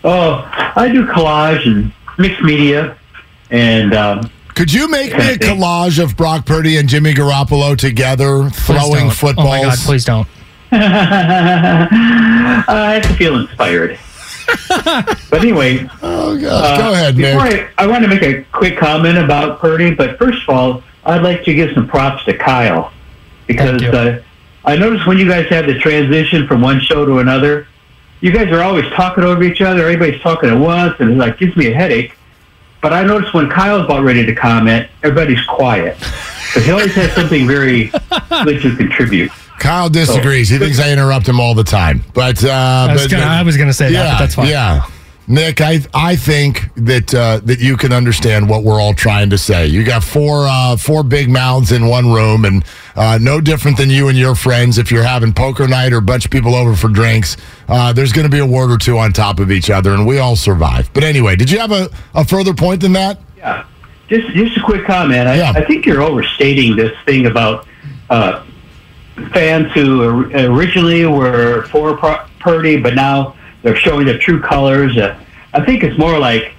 Oh, 0.03 0.45
I 0.77 0.89
do 0.93 1.07
collage 1.07 1.65
and 1.67 1.93
mixed 2.19 2.43
media, 2.43 2.99
and 3.51 3.95
um, 3.95 4.31
Could 4.55 4.71
you 4.73 4.91
make 4.91 5.17
me 5.17 5.33
a 5.33 5.39
collage 5.39 6.03
of 6.03 6.17
Brock 6.17 6.45
Purdy 6.45 6.77
and 6.77 6.89
Jimmy 6.89 7.15
Garoppolo 7.15 7.77
together 7.77 8.51
throwing 8.51 9.11
footballs? 9.11 9.49
Oh 9.49 9.49
my 9.49 9.63
God, 9.63 9.79
please 9.79 10.05
don't. 10.05 10.29
I 10.73 10.77
have 13.01 13.03
to 13.05 13.15
feel 13.15 13.39
inspired. 13.39 13.99
but 15.31 15.41
anyway, 15.41 15.89
Oh 16.03 16.39
gosh, 16.41 16.65
uh, 16.65 16.77
go 16.79 16.93
ahead, 16.93 17.17
Nick. 17.17 17.35
before 17.35 17.47
I, 17.79 17.85
I 17.85 17.87
want 17.87 18.03
to 18.05 18.09
make 18.09 18.23
a 18.23 18.45
quick 18.53 18.77
comment 18.79 19.19
about 19.19 19.61
Purdy, 19.61 19.95
but 19.95 20.19
first 20.19 20.43
of 20.43 20.49
all, 20.55 20.83
I'd 21.05 21.23
like 21.23 21.45
to 21.45 21.55
give 21.55 21.73
some 21.75 21.87
props 21.87 22.25
to 22.25 22.37
Kyle 22.37 22.93
because 23.47 23.83
uh, 23.83 24.23
I 24.65 24.77
noticed 24.77 25.07
when 25.07 25.19
you 25.19 25.29
guys 25.29 25.47
have 25.49 25.67
the 25.67 25.79
transition 25.79 26.47
from 26.47 26.63
one 26.63 26.81
show 26.81 27.05
to 27.05 27.19
another, 27.19 27.69
you 28.21 28.33
guys 28.33 28.51
are 28.51 28.63
always 28.63 28.87
talking 28.93 29.23
over 29.25 29.43
each 29.43 29.61
other. 29.61 29.83
Everybody's 29.83 30.21
talking 30.23 30.49
at 30.49 30.59
once, 30.59 30.99
and 31.01 31.11
it 31.13 31.17
like 31.17 31.39
gives 31.39 31.57
me 31.57 31.67
a 31.71 31.75
headache. 31.75 32.17
But 32.81 32.93
I 32.93 33.03
noticed 33.03 33.35
when 33.35 33.49
Kyle's 33.51 33.85
about 33.85 34.05
ready 34.05 34.25
to 34.25 34.35
comment, 34.35 34.89
everybody's 35.03 35.45
quiet. 35.47 35.99
But 36.55 36.63
he 36.63 36.71
always 36.71 36.95
has 36.95 37.13
something 37.13 37.47
very 37.47 37.87
good 38.45 38.63
to 38.63 38.77
contribute. 38.77 39.31
Kyle 39.59 39.89
disagrees. 39.89 40.49
He 40.49 40.59
thinks 40.59 40.79
I 40.81 40.91
interrupt 40.93 41.29
him 41.29 41.41
all 41.41 41.55
the 41.55 41.65
time. 41.65 42.03
But 42.15 42.45
uh, 42.45 42.49
I 42.51 42.93
was 42.93 43.03
but- 43.03 43.11
gonna- 43.11 43.23
but- 43.25 43.31
I 43.31 43.43
was 43.43 43.57
gonna 43.57 43.73
say 43.73 43.87
that, 43.87 43.93
yeah, 43.93 44.13
but 44.15 44.19
that's 44.19 44.35
fine. 44.35 44.49
Yeah. 44.49 44.87
Nick, 45.27 45.63
I 45.63 45.81
I 45.95 46.17
think 46.17 46.69
that 46.77 47.15
uh, 47.15 47.41
that 47.45 47.59
you 47.59 47.79
can 47.79 47.95
understand 47.95 48.47
what 48.47 48.63
we're 48.63 48.79
all 48.79 48.93
trying 48.93 49.31
to 49.31 49.39
say. 49.39 49.67
You 49.67 49.83
got 49.83 50.05
four 50.05 50.45
uh, 50.47 50.77
four 50.77 51.03
big 51.03 51.31
mouths 51.31 51.73
in 51.73 51.87
one 51.87 52.13
room, 52.13 52.45
and 52.45 52.63
uh, 52.95 53.19
no 53.23 53.41
different 53.41 53.79
than 53.79 53.89
you 53.89 54.09
and 54.09 54.19
your 54.19 54.35
friends. 54.35 54.77
If 54.77 54.93
you're 54.93 55.03
having 55.03 55.33
poker 55.33 55.67
night 55.67 55.95
or 55.95 55.97
a 55.97 56.03
bunch 56.03 56.27
of 56.27 56.31
people 56.31 56.55
over 56.55 56.77
for 56.77 56.89
drinks, 56.89 57.39
uh, 57.69 57.91
there's 57.95 58.13
going 58.13 58.27
to 58.27 58.31
be 58.31 58.41
a 58.41 58.45
word 58.47 58.71
or 58.71 58.77
two 58.77 58.99
on 58.99 59.15
top 59.15 59.41
of 59.41 59.51
each 59.51 59.71
other, 59.71 59.95
and 59.95 60.07
we 60.07 60.19
all 60.19 60.37
survive. 60.37 60.91
But 60.93 61.05
anyway, 61.05 61.37
did 61.37 61.51
you 61.51 61.59
have 61.59 61.73
a, 61.73 61.89
a 62.15 62.27
further 62.27 62.53
point 62.53 62.83
than 62.83 62.93
that? 62.93 63.19
Yeah. 63.39 63.65
Just 64.11 64.29
just 64.35 64.59
a 64.59 64.61
quick 64.61 64.85
comment. 64.85 65.27
I, 65.27 65.37
Yeah. 65.37 65.53
I 65.57 65.65
think 65.65 65.87
you're 65.87 66.03
overstating 66.03 66.77
this 66.77 66.93
thing 67.07 67.25
about 67.25 67.67
uh, 68.11 68.45
fans 69.33 69.73
who 69.73 70.31
originally 70.35 71.07
were 71.07 71.67
for 71.71 71.97
Pur- 71.97 72.25
Purdy, 72.41 72.77
but 72.77 72.95
now 72.95 73.37
they're 73.63 73.77
showing 73.77 74.07
their 74.07 74.19
true 74.19 74.41
colors. 74.41 74.97
Uh, 74.97 75.19
I 75.53 75.65
think 75.65 75.83
it's 75.83 75.99
more 75.99 76.19
like 76.19 76.53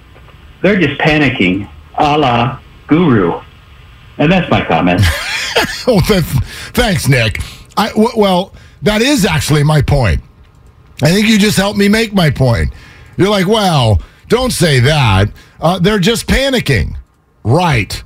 they're 0.62 0.78
just 0.80 0.98
panicking, 1.00 1.68
a 1.98 2.16
la 2.18 2.58
Guru. 2.86 3.40
And 4.18 4.32
that's 4.32 4.50
my 4.50 4.64
comment. 4.64 5.00
Th- 5.86 6.22
thanks, 6.72 7.08
Nick. 7.08 7.40
I, 7.76 7.88
w- 7.90 8.12
well, 8.16 8.54
that 8.82 9.02
is 9.02 9.24
actually 9.26 9.62
my 9.62 9.82
point. 9.82 10.22
I 11.02 11.10
think 11.12 11.26
you 11.26 11.38
just 11.38 11.56
helped 11.56 11.78
me 11.78 11.88
make 11.88 12.14
my 12.14 12.30
point. 12.30 12.72
You're 13.18 13.28
like, 13.28 13.46
well, 13.46 14.00
don't 14.28 14.52
say 14.52 14.80
that. 14.80 15.30
Uh, 15.60 15.78
they're 15.78 15.98
just 15.98 16.26
panicking. 16.26 16.96
Right. 17.44 18.02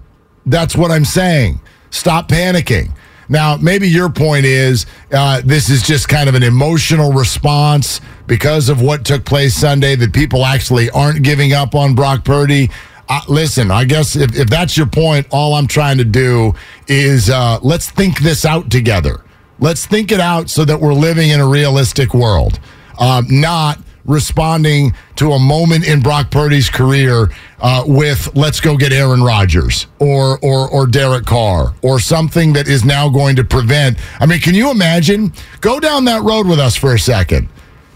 That's 0.46 0.76
what 0.76 0.90
I'm 0.90 1.04
saying. 1.04 1.60
Stop 1.90 2.28
panicking. 2.28 2.92
Now, 3.30 3.56
maybe 3.56 3.88
your 3.88 4.10
point 4.10 4.44
is 4.44 4.86
uh, 5.12 5.40
this 5.44 5.70
is 5.70 5.82
just 5.82 6.08
kind 6.08 6.28
of 6.28 6.34
an 6.34 6.42
emotional 6.42 7.12
response 7.12 8.00
because 8.26 8.68
of 8.68 8.82
what 8.82 9.04
took 9.04 9.24
place 9.24 9.54
Sunday, 9.54 9.94
that 9.94 10.12
people 10.12 10.44
actually 10.44 10.90
aren't 10.90 11.22
giving 11.22 11.52
up 11.52 11.76
on 11.76 11.94
Brock 11.94 12.24
Purdy. 12.24 12.70
Uh, 13.08 13.20
listen, 13.28 13.70
I 13.70 13.84
guess 13.84 14.16
if, 14.16 14.36
if 14.36 14.50
that's 14.50 14.76
your 14.76 14.86
point, 14.86 15.28
all 15.30 15.54
I'm 15.54 15.68
trying 15.68 15.98
to 15.98 16.04
do 16.04 16.54
is 16.88 17.30
uh, 17.30 17.60
let's 17.62 17.88
think 17.88 18.18
this 18.18 18.44
out 18.44 18.68
together. 18.68 19.22
Let's 19.60 19.86
think 19.86 20.10
it 20.10 20.20
out 20.20 20.50
so 20.50 20.64
that 20.64 20.80
we're 20.80 20.94
living 20.94 21.30
in 21.30 21.38
a 21.38 21.46
realistic 21.46 22.14
world, 22.14 22.58
um, 22.98 23.26
not 23.28 23.78
responding 24.04 24.94
to 25.16 25.32
a 25.32 25.38
moment 25.38 25.86
in 25.86 26.00
Brock 26.00 26.30
Purdy's 26.30 26.68
career 26.70 27.30
uh, 27.60 27.84
with 27.86 28.34
"Let's 28.34 28.60
go 28.60 28.76
get 28.76 28.92
Aaron 28.92 29.22
Rodgers" 29.22 29.86
or 29.98 30.38
or 30.42 30.68
or 30.68 30.86
Derek 30.86 31.26
Carr 31.26 31.74
or 31.82 32.00
something 32.00 32.52
that 32.54 32.68
is 32.68 32.84
now 32.84 33.08
going 33.08 33.36
to 33.36 33.44
prevent. 33.44 33.98
I 34.20 34.26
mean, 34.26 34.40
can 34.40 34.54
you 34.54 34.70
imagine? 34.70 35.32
Go 35.60 35.80
down 35.80 36.04
that 36.06 36.22
road 36.22 36.46
with 36.46 36.58
us 36.58 36.76
for 36.76 36.94
a 36.94 36.98
second. 36.98 37.48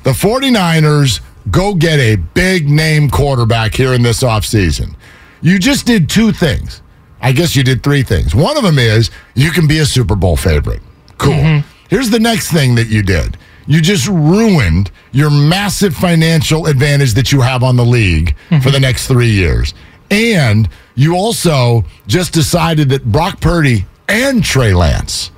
The 0.03 0.11
49ers 0.13 1.21
go 1.51 1.75
get 1.75 1.99
a 1.99 2.17
big 2.17 2.69
name 2.69 3.09
quarterback 3.09 3.75
here 3.75 3.95
in 3.95 4.03
this 4.03 4.23
offseason. 4.23 4.95
You 5.41 5.59
just 5.59 5.87
did 5.87 6.09
two 6.09 6.33
things. 6.33 6.83
I 7.21 7.33
guess 7.33 7.57
you 7.57 7.63
did 7.65 7.83
three 7.83 8.03
things. 8.03 8.35
One 8.35 8.57
of 8.57 8.63
them 8.63 8.79
is 8.79 9.11
you 9.35 9.51
can 9.51 9.67
be 9.67 9.79
a 9.79 9.87
Super 9.87 10.15
Bowl 10.15 10.37
favorite. 10.37 10.83
Cool. 11.17 11.63
Here's 11.89 12.11
the 12.11 12.19
next 12.19 12.51
thing 12.51 12.75
that 12.75 12.89
you 12.89 13.03
did. 13.03 13.39
You 13.67 13.81
just 13.81 14.07
ruined 14.09 14.91
your 15.13 15.31
massive 15.31 15.95
financial 15.95 16.67
advantage 16.67 17.15
that 17.15 17.33
you 17.33 17.41
have 17.41 17.63
on 17.63 17.77
the 17.77 17.85
league 17.85 18.37
for 18.63 18.71
the 18.71 18.81
next 18.81 19.07
three 19.09 19.31
years. 19.31 19.75
And 20.11 20.69
you 20.95 21.17
also 21.17 21.85
just 22.07 22.33
decided 22.33 22.91
that 22.91 23.05
Brock 23.05 23.41
Purdy 23.41 23.87
and 24.09 24.45
Trey 24.45 24.75
Lance 24.75 25.31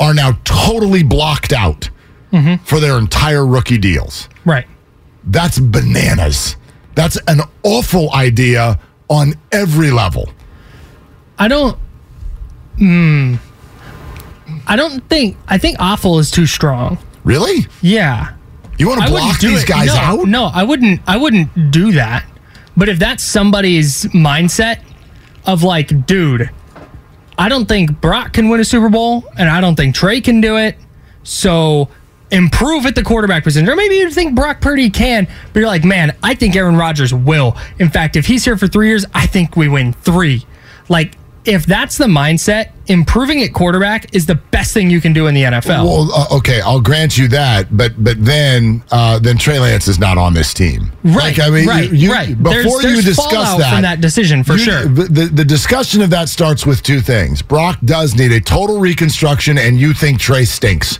are 0.00 0.14
now 0.14 0.38
totally 0.44 1.02
blocked 1.02 1.52
out 1.52 1.90
for 2.64 2.78
their 2.80 2.98
entire 2.98 3.44
rookie 3.46 3.78
deals. 3.78 4.28
Right. 4.44 4.66
That's 5.24 5.58
bananas. 5.58 6.56
That's 6.94 7.18
an 7.26 7.40
awful 7.64 8.12
idea 8.12 8.78
on 9.08 9.34
every 9.52 9.90
level. 9.90 10.30
I 11.38 11.48
don't. 11.48 11.78
Hmm. 12.78 13.36
I 14.66 14.76
don't 14.76 15.00
think. 15.08 15.36
I 15.48 15.58
think 15.58 15.76
awful 15.80 16.18
is 16.18 16.30
too 16.30 16.46
strong. 16.46 16.98
Really? 17.24 17.66
Yeah. 17.82 18.34
You 18.78 18.88
want 18.88 19.02
to 19.02 19.08
block 19.08 19.40
these 19.40 19.64
it. 19.64 19.68
guys 19.68 19.88
no, 19.88 19.94
out? 19.94 20.28
No, 20.28 20.44
I 20.44 20.62
wouldn't. 20.62 21.00
I 21.06 21.16
wouldn't 21.16 21.70
do 21.70 21.92
that. 21.92 22.24
But 22.76 22.88
if 22.88 22.98
that's 22.98 23.24
somebody's 23.24 24.04
mindset 24.06 24.82
of 25.44 25.64
like, 25.64 26.06
dude, 26.06 26.50
I 27.36 27.48
don't 27.48 27.66
think 27.66 28.00
Brock 28.00 28.32
can 28.34 28.48
win 28.48 28.60
a 28.60 28.64
Super 28.64 28.88
Bowl, 28.88 29.24
and 29.36 29.48
I 29.48 29.60
don't 29.60 29.74
think 29.74 29.96
Trey 29.96 30.20
can 30.20 30.40
do 30.40 30.56
it. 30.56 30.76
So 31.24 31.88
improve 32.30 32.86
at 32.86 32.94
the 32.94 33.02
quarterback 33.02 33.42
position. 33.42 33.68
Or 33.68 33.74
maybe 33.74 33.96
you 33.96 34.10
think 34.10 34.34
Brock 34.36 34.60
Purdy 34.60 34.90
can, 34.90 35.26
but 35.52 35.60
you're 35.60 35.68
like, 35.68 35.84
man, 35.84 36.16
I 36.22 36.34
think 36.34 36.54
Aaron 36.54 36.76
Rodgers 36.76 37.12
will. 37.12 37.56
In 37.80 37.88
fact, 37.88 38.14
if 38.14 38.26
he's 38.26 38.44
here 38.44 38.56
for 38.56 38.68
three 38.68 38.88
years, 38.88 39.04
I 39.12 39.26
think 39.26 39.56
we 39.56 39.68
win 39.68 39.92
three. 39.92 40.46
Like, 40.88 41.17
if 41.48 41.64
that's 41.64 41.96
the 41.96 42.04
mindset, 42.06 42.70
improving 42.86 43.42
at 43.42 43.52
quarterback 43.54 44.14
is 44.14 44.26
the 44.26 44.34
best 44.34 44.74
thing 44.74 44.90
you 44.90 45.00
can 45.00 45.12
do 45.12 45.26
in 45.26 45.34
the 45.34 45.42
NFL. 45.44 45.84
Well, 45.84 46.12
uh, 46.12 46.36
okay, 46.36 46.60
I'll 46.60 46.80
grant 46.80 47.16
you 47.16 47.26
that, 47.28 47.74
but 47.76 47.92
but 48.02 48.22
then 48.22 48.82
uh, 48.90 49.18
then 49.18 49.38
Trey 49.38 49.58
Lance 49.58 49.88
is 49.88 49.98
not 49.98 50.18
on 50.18 50.34
this 50.34 50.52
team, 50.52 50.92
Right, 51.02 51.36
Like, 51.36 51.40
I 51.40 51.50
mean, 51.50 51.66
right, 51.66 51.90
you, 51.92 52.12
right. 52.12 52.40
Before 52.40 52.82
There's- 52.82 52.96
you 52.96 53.02
discuss 53.02 53.56
that, 53.58 53.72
from 53.72 53.82
that 53.82 54.00
decision, 54.00 54.44
for 54.44 54.52
you- 54.54 54.58
sure. 54.58 54.84
The, 54.84 55.30
the 55.32 55.44
discussion 55.44 56.02
of 56.02 56.10
that 56.10 56.28
starts 56.28 56.66
with 56.66 56.82
two 56.82 57.00
things. 57.00 57.40
Brock 57.40 57.78
does 57.84 58.14
need 58.14 58.32
a 58.32 58.40
total 58.40 58.78
reconstruction, 58.78 59.56
and 59.58 59.80
you 59.80 59.94
think 59.94 60.20
Trey 60.20 60.44
stinks. 60.44 60.98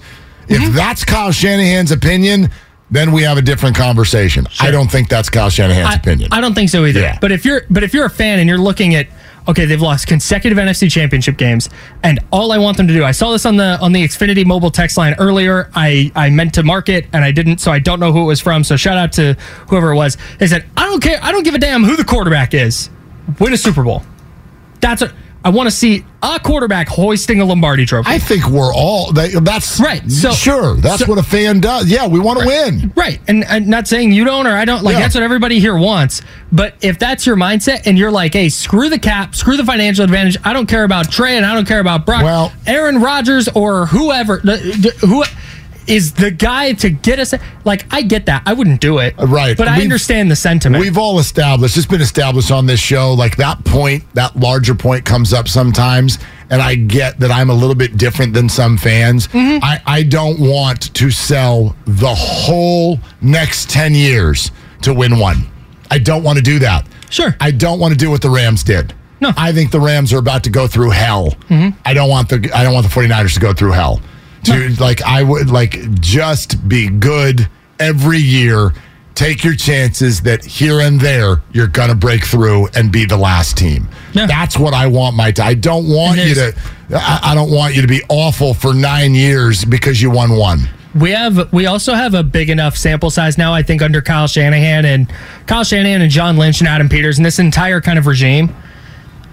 Mm-hmm. 0.48 0.54
If 0.62 0.72
that's 0.72 1.04
Kyle 1.04 1.30
Shanahan's 1.30 1.92
opinion, 1.92 2.50
then 2.90 3.12
we 3.12 3.22
have 3.22 3.36
a 3.36 3.42
different 3.42 3.76
conversation. 3.76 4.46
I 4.60 4.70
don't 4.70 4.90
think 4.90 5.08
that's 5.10 5.28
Kyle 5.28 5.50
Shanahan's 5.50 5.88
I, 5.88 5.94
opinion. 5.94 6.30
I 6.32 6.40
don't 6.40 6.54
think 6.54 6.70
so 6.70 6.86
either. 6.86 7.00
Yeah. 7.00 7.18
But 7.20 7.32
if 7.32 7.44
you're 7.44 7.62
but 7.68 7.82
if 7.82 7.92
you're 7.92 8.06
a 8.06 8.10
fan 8.10 8.38
and 8.38 8.48
you're 8.48 8.56
looking 8.58 8.94
at 8.94 9.08
okay, 9.48 9.64
they've 9.64 9.80
lost 9.80 10.06
consecutive 10.06 10.58
NFC 10.58 10.90
championship 10.90 11.36
games, 11.36 11.68
and 12.02 12.20
all 12.30 12.52
I 12.52 12.58
want 12.58 12.76
them 12.76 12.86
to 12.86 12.92
do, 12.92 13.04
I 13.04 13.12
saw 13.12 13.32
this 13.32 13.46
on 13.46 13.56
the 13.56 13.78
on 13.80 13.92
the 13.92 14.04
Xfinity 14.04 14.44
mobile 14.44 14.70
text 14.70 14.96
line 14.96 15.14
earlier. 15.18 15.70
I 15.74 16.12
I 16.14 16.30
meant 16.30 16.54
to 16.54 16.62
mark 16.62 16.88
it 16.88 17.06
and 17.12 17.24
I 17.24 17.32
didn't, 17.32 17.58
so 17.58 17.72
I 17.72 17.78
don't 17.78 17.98
know 17.98 18.12
who 18.12 18.22
it 18.22 18.26
was 18.26 18.40
from. 18.40 18.62
So 18.62 18.76
shout 18.76 18.98
out 18.98 19.12
to 19.12 19.34
whoever 19.68 19.92
it 19.92 19.96
was. 19.96 20.16
They 20.38 20.46
said, 20.46 20.66
I 20.76 20.84
don't 20.84 21.02
care, 21.02 21.18
I 21.22 21.32
don't 21.32 21.44
give 21.44 21.54
a 21.54 21.58
damn 21.58 21.82
who 21.82 21.96
the 21.96 22.04
quarterback 22.04 22.54
is. 22.54 22.90
Win 23.40 23.52
a 23.52 23.56
Super 23.56 23.82
Bowl. 23.82 24.02
That's 24.80 25.02
what 25.02 25.12
I 25.44 25.50
want 25.50 25.68
to 25.68 25.70
see 25.70 26.04
a 26.22 26.40
quarterback 26.40 26.88
hoisting 26.88 27.40
a 27.40 27.44
Lombardi 27.44 27.86
trophy. 27.86 28.10
I 28.10 28.18
think 28.18 28.48
we're 28.48 28.74
all 28.74 29.12
that, 29.12 29.30
that's 29.44 29.78
Right, 29.80 30.02
so- 30.10 30.32
sure. 30.32 30.74
That's 30.74 31.04
so- 31.04 31.06
what 31.06 31.18
a 31.18 31.22
fan 31.22 31.60
does. 31.60 31.86
Yeah, 31.88 32.08
we 32.08 32.18
want 32.18 32.40
to 32.40 32.46
win. 32.46 32.92
Right. 32.96 33.20
And, 33.28 33.44
and 33.44 33.68
not 33.68 33.86
saying 33.86 34.12
you 34.12 34.24
don't 34.24 34.46
or 34.48 34.56
I 34.56 34.64
don't, 34.64 34.82
like 34.82 34.94
Yeah. 34.94 35.00
that's 35.00 35.14
what 35.14 35.22
everybody 35.22 35.60
here 35.60 35.76
wants. 35.78 36.22
But 36.50 36.74
if 36.80 36.98
that's 36.98 37.24
your 37.24 37.36
mindset 37.36 37.86
and 37.86 37.96
you're 37.96 38.10
like, 38.10 38.34
hey, 38.34 38.48
screw 38.48 38.88
the 38.90 38.98
cap, 38.98 39.36
screw 39.36 39.56
the 39.56 39.64
financial 39.64 40.02
advantage, 40.04 40.36
I 40.44 40.52
don't 40.52 40.66
care 40.66 40.82
about 40.84 41.10
Trey 41.10 41.36
and 41.36 41.46
I 41.46 41.54
don't 41.54 41.68
care 41.68 41.80
about 41.80 42.04
Brock, 42.04 42.24
Well- 42.24 42.52
Aaron 42.66 43.00
Rodgers 43.00 43.48
or 43.54 43.86
whoever, 43.86 44.38
the, 44.42 44.56
the- 45.00 45.06
who 45.06 45.22
is 45.88 46.12
the 46.12 46.30
guy 46.30 46.72
to 46.74 46.90
get 46.90 47.18
us, 47.18 47.34
like, 47.64 47.86
I 47.90 48.02
get 48.02 48.26
that. 48.26 48.42
I 48.46 48.52
wouldn't 48.52 48.80
do 48.80 48.98
it. 48.98 49.14
Right. 49.18 49.56
But 49.56 49.68
I 49.68 49.72
We've- 49.74 49.82
understand 49.84 50.30
the 50.30 50.36
sentiment. 50.36 50.82
We've 50.82 50.98
all 50.98 51.18
established, 51.18 51.76
it's 51.76 51.86
been 51.86 52.00
established 52.00 52.50
on 52.50 52.66
this 52.66 52.80
show, 52.80 53.14
like 53.14 53.36
that 53.36 53.64
point, 53.64 54.04
that 54.14 54.36
larger 54.36 54.74
point 54.74 55.04
comes 55.04 55.32
up 55.32 55.48
sometimes. 55.48 56.18
And 56.50 56.62
I 56.62 56.76
get 56.76 57.20
that 57.20 57.30
I'm 57.30 57.50
a 57.50 57.54
little 57.54 57.74
bit 57.74 57.98
different 57.98 58.32
than 58.32 58.48
some 58.48 58.78
fans. 58.78 59.28
Mm-hmm. 59.28 59.62
I, 59.62 59.82
I 59.86 60.02
don't 60.02 60.38
want 60.40 60.94
to 60.94 61.10
sell 61.10 61.76
the 61.84 62.14
whole 62.14 62.98
next 63.20 63.68
10 63.68 63.94
years 63.94 64.50
to 64.82 64.94
win 64.94 65.18
one. 65.18 65.46
I 65.90 65.98
don't 65.98 66.22
want 66.22 66.38
to 66.38 66.42
do 66.42 66.58
that. 66.60 66.86
Sure. 67.10 67.36
I 67.40 67.50
don't 67.50 67.78
want 67.80 67.92
to 67.92 67.98
do 67.98 68.10
what 68.10 68.22
the 68.22 68.30
Rams 68.30 68.62
did. 68.62 68.94
No. 69.20 69.28
Mm-hmm. 69.30 69.38
I 69.40 69.52
think 69.52 69.72
the 69.72 69.80
Rams 69.80 70.12
are 70.12 70.18
about 70.18 70.44
to 70.44 70.50
go 70.50 70.66
through 70.66 70.90
hell. 70.90 71.34
I 71.50 71.92
don't 71.92 72.08
want 72.08 72.28
the 72.30 72.50
I 72.54 72.62
don't 72.62 72.72
want 72.72 72.86
the 72.86 72.92
49ers 72.92 73.34
to 73.34 73.40
go 73.40 73.52
through 73.52 73.72
hell. 73.72 74.00
Like 74.80 75.02
I 75.02 75.22
would 75.22 75.50
like 75.50 75.78
just 76.00 76.68
be 76.68 76.88
good 76.88 77.48
every 77.78 78.18
year. 78.18 78.72
Take 79.14 79.42
your 79.42 79.56
chances 79.56 80.20
that 80.22 80.44
here 80.44 80.80
and 80.80 81.00
there 81.00 81.42
you're 81.52 81.66
gonna 81.66 81.94
break 81.94 82.24
through 82.24 82.68
and 82.68 82.92
be 82.92 83.04
the 83.04 83.16
last 83.16 83.56
team. 83.56 83.88
Yeah. 84.12 84.26
That's 84.26 84.56
what 84.56 84.74
I 84.74 84.86
want 84.86 85.16
my 85.16 85.32
t- 85.32 85.42
I 85.42 85.54
don't 85.54 85.88
want 85.88 86.18
you 86.18 86.34
to 86.34 86.52
I, 86.90 87.20
I 87.24 87.34
don't 87.34 87.50
want 87.50 87.74
you 87.74 87.82
to 87.82 87.88
be 87.88 88.00
awful 88.08 88.54
for 88.54 88.72
nine 88.74 89.14
years 89.14 89.64
because 89.64 90.00
you 90.00 90.10
won 90.10 90.36
one. 90.36 90.68
We 90.94 91.10
have 91.10 91.52
we 91.52 91.66
also 91.66 91.94
have 91.94 92.14
a 92.14 92.22
big 92.22 92.48
enough 92.48 92.76
sample 92.76 93.10
size 93.10 93.36
now, 93.36 93.52
I 93.52 93.62
think, 93.62 93.82
under 93.82 94.00
Kyle 94.00 94.26
Shanahan 94.26 94.84
and 94.84 95.12
Kyle 95.46 95.64
Shanahan 95.64 96.00
and 96.00 96.10
John 96.10 96.36
Lynch 96.36 96.60
and 96.60 96.68
Adam 96.68 96.88
Peters 96.88 97.18
and 97.18 97.26
this 97.26 97.38
entire 97.38 97.80
kind 97.80 97.98
of 97.98 98.06
regime. 98.06 98.54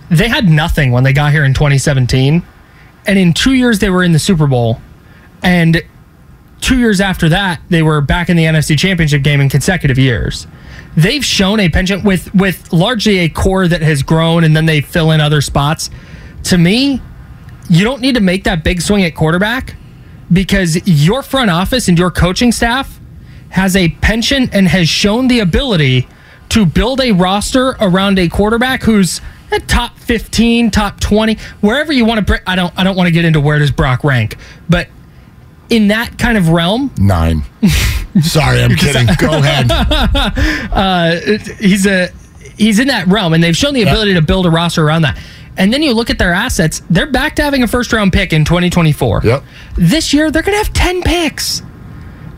They 0.10 0.28
had 0.28 0.50
nothing 0.50 0.92
when 0.92 1.04
they 1.04 1.14
got 1.14 1.32
here 1.32 1.46
in 1.46 1.54
2017. 1.54 2.44
And 3.08 3.20
in 3.20 3.34
two 3.34 3.54
years 3.54 3.80
they 3.80 3.90
were 3.90 4.04
in 4.04 4.12
the 4.12 4.20
Super 4.20 4.48
Bowl. 4.48 4.82
And 5.46 5.84
two 6.60 6.80
years 6.80 7.00
after 7.00 7.30
that, 7.30 7.62
they 7.70 7.84
were 7.84 8.02
back 8.02 8.30
in 8.30 8.36
the 8.36 8.44
NFC 8.44 8.78
championship 8.78 9.22
game 9.22 9.40
in 9.40 9.48
consecutive 9.48 10.00
years. 10.00 10.48
They've 10.98 11.24
shown 11.24 11.60
a 11.60 11.70
penchant 11.70 12.04
with 12.04 12.34
with 12.34 12.74
largely 12.74 13.20
a 13.20 13.30
core 13.30 13.68
that 13.68 13.82
has 13.82 14.02
grown 14.02 14.44
and 14.44 14.56
then 14.56 14.66
they 14.66 14.82
fill 14.82 15.12
in 15.12 15.22
other 15.22 15.42
spots. 15.42 15.92
To 16.46 16.58
me, 16.58 17.00
you 17.70 17.84
don't 17.84 18.02
need 18.02 18.16
to 18.16 18.22
make 18.22 18.46
that 18.46 18.64
big 18.64 18.82
swing 18.82 19.04
at 19.04 19.14
quarterback 19.14 19.76
because 20.34 20.88
your 20.88 21.22
front 21.22 21.52
office 21.52 21.88
and 21.88 22.00
your 22.00 22.10
coaching 22.10 22.52
staff 22.52 23.00
has 23.50 23.76
a 23.76 23.90
penchant 24.02 24.54
and 24.54 24.68
has 24.68 24.90
shown 24.90 25.28
the 25.28 25.42
ability 25.42 26.08
to 26.50 26.66
build 26.66 27.02
a 27.02 27.12
roster 27.12 27.76
around 27.80 28.18
a 28.18 28.28
quarterback 28.28 28.82
who's 28.84 29.22
top 29.68 29.98
15, 30.00 30.72
top 30.72 31.00
20, 31.00 31.38
wherever 31.62 31.94
you 31.94 32.06
want 32.06 32.26
to 32.26 32.50
I 32.50 32.56
don't 32.56 32.74
I 32.78 32.84
don't 32.84 32.96
want 32.96 33.08
to 33.08 33.12
get 33.12 33.26
into 33.26 33.40
where 33.40 33.60
does 33.60 33.72
Brock 33.72 34.04
rank, 34.04 34.38
but 34.70 34.88
in 35.70 35.88
that 35.90 36.18
kind 36.18 36.38
of 36.38 36.50
realm, 36.50 36.92
Nine. 36.98 37.44
Sorry, 38.22 38.62
I'm 38.64 38.76
kidding. 38.76 39.08
Go 39.18 39.30
ahead. 39.40 39.72
Uh, 40.72 41.20
he's 41.60 41.86
a 41.86 42.10
he's 42.58 42.80
in 42.80 42.88
that 42.88 43.08
realm 43.08 43.34
and 43.34 43.44
they've 43.44 43.56
shown 43.56 43.74
the 43.74 43.82
ability 43.82 44.14
to 44.14 44.22
build 44.22 44.46
a 44.46 44.50
roster 44.50 44.86
around 44.86 45.02
that. 45.04 45.18
And 45.58 45.72
then 45.74 45.82
you 45.82 45.94
look 45.94 46.10
at 46.10 46.18
their 46.18 46.34
assets, 46.34 46.82
they're 46.90 47.06
back 47.10 47.36
to 47.38 47.44
having 47.44 47.64
a 47.64 47.68
first 47.68 47.94
round 47.94 48.12
pick 48.14 48.34
in 48.34 48.44
2024. 48.46 49.22
Yep. 49.24 49.44
This 49.76 50.14
year 50.14 50.32
they're 50.32 50.42
going 50.42 50.54
to 50.58 50.64
have 50.64 50.74
10 50.74 51.02
picks. 51.04 51.62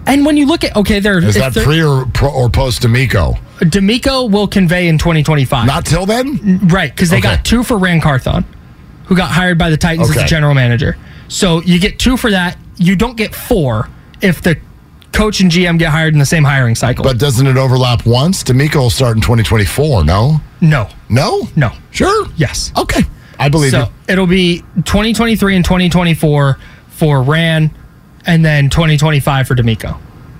And 0.06 0.26
when 0.26 0.38
you 0.38 0.46
look 0.46 0.64
at 0.64 0.76
okay, 0.76 1.00
they're 1.00 1.18
Is 1.24 1.36
that 1.36 1.54
pre 1.54 1.82
or, 1.84 2.06
pro 2.14 2.32
or 2.32 2.50
post 2.50 2.84
DeMeco? 2.84 3.38
DeMeco 3.60 4.30
will 4.32 4.48
convey 4.48 4.88
in 4.88 4.98
2025. 4.98 5.66
Not 5.66 5.86
till 5.86 6.06
then? 6.06 6.60
right, 6.68 6.92
because 6.94 7.10
they 7.10 7.18
Okay. 7.18 7.36
got 7.36 7.44
two 7.46 7.64
for 7.64 7.78
Ran 7.78 8.00
Carthon, 8.02 8.46
who 9.06 9.16
got 9.16 9.32
hired 9.32 9.58
by 9.58 9.70
the 9.72 9.78
Titans 9.78 10.10
as 10.10 10.16
Okay. 10.16 10.24
the 10.24 10.30
general 10.30 10.54
manager. 10.54 10.96
So 11.28 11.62
you 11.62 11.80
get 11.80 12.00
two 12.00 12.18
for 12.18 12.32
that. 12.32 12.58
You 12.78 12.96
don't 12.96 13.18
get 13.18 13.34
four 13.36 13.90
if 14.22 14.42
the 14.42 14.58
coach 15.12 15.40
and 15.40 15.52
GM 15.52 15.80
get 15.80 15.90
hired 15.90 16.14
in 16.14 16.20
the 16.20 16.26
same 16.26 16.44
hiring 16.44 16.76
cycle. 16.76 17.04
But 17.04 17.18
doesn't 17.18 17.48
it 17.48 17.58
overlap 17.58 18.06
once? 18.06 18.44
DeMeco 18.44 18.76
will 18.76 18.90
start 18.90 19.16
in 19.18 19.22
2024, 19.22 20.04
no? 20.06 20.40
no, 20.62 20.90
No? 21.10 21.48
no. 21.56 21.72
Sure? 21.92 22.28
Yes. 22.36 22.72
Okay. 22.78 23.02
I 23.40 23.50
believe 23.50 23.72
So 23.72 23.80
you. 23.82 23.86
it'll 24.10 24.28
be 24.28 24.60
2023 24.86 25.56
and 25.56 25.66
2024 25.66 26.58
for 26.90 27.22
Ran 27.22 27.72
and 28.26 28.44
then 28.46 28.70
2025 28.70 29.48
for 29.48 29.56
DeMeco. 29.56 29.98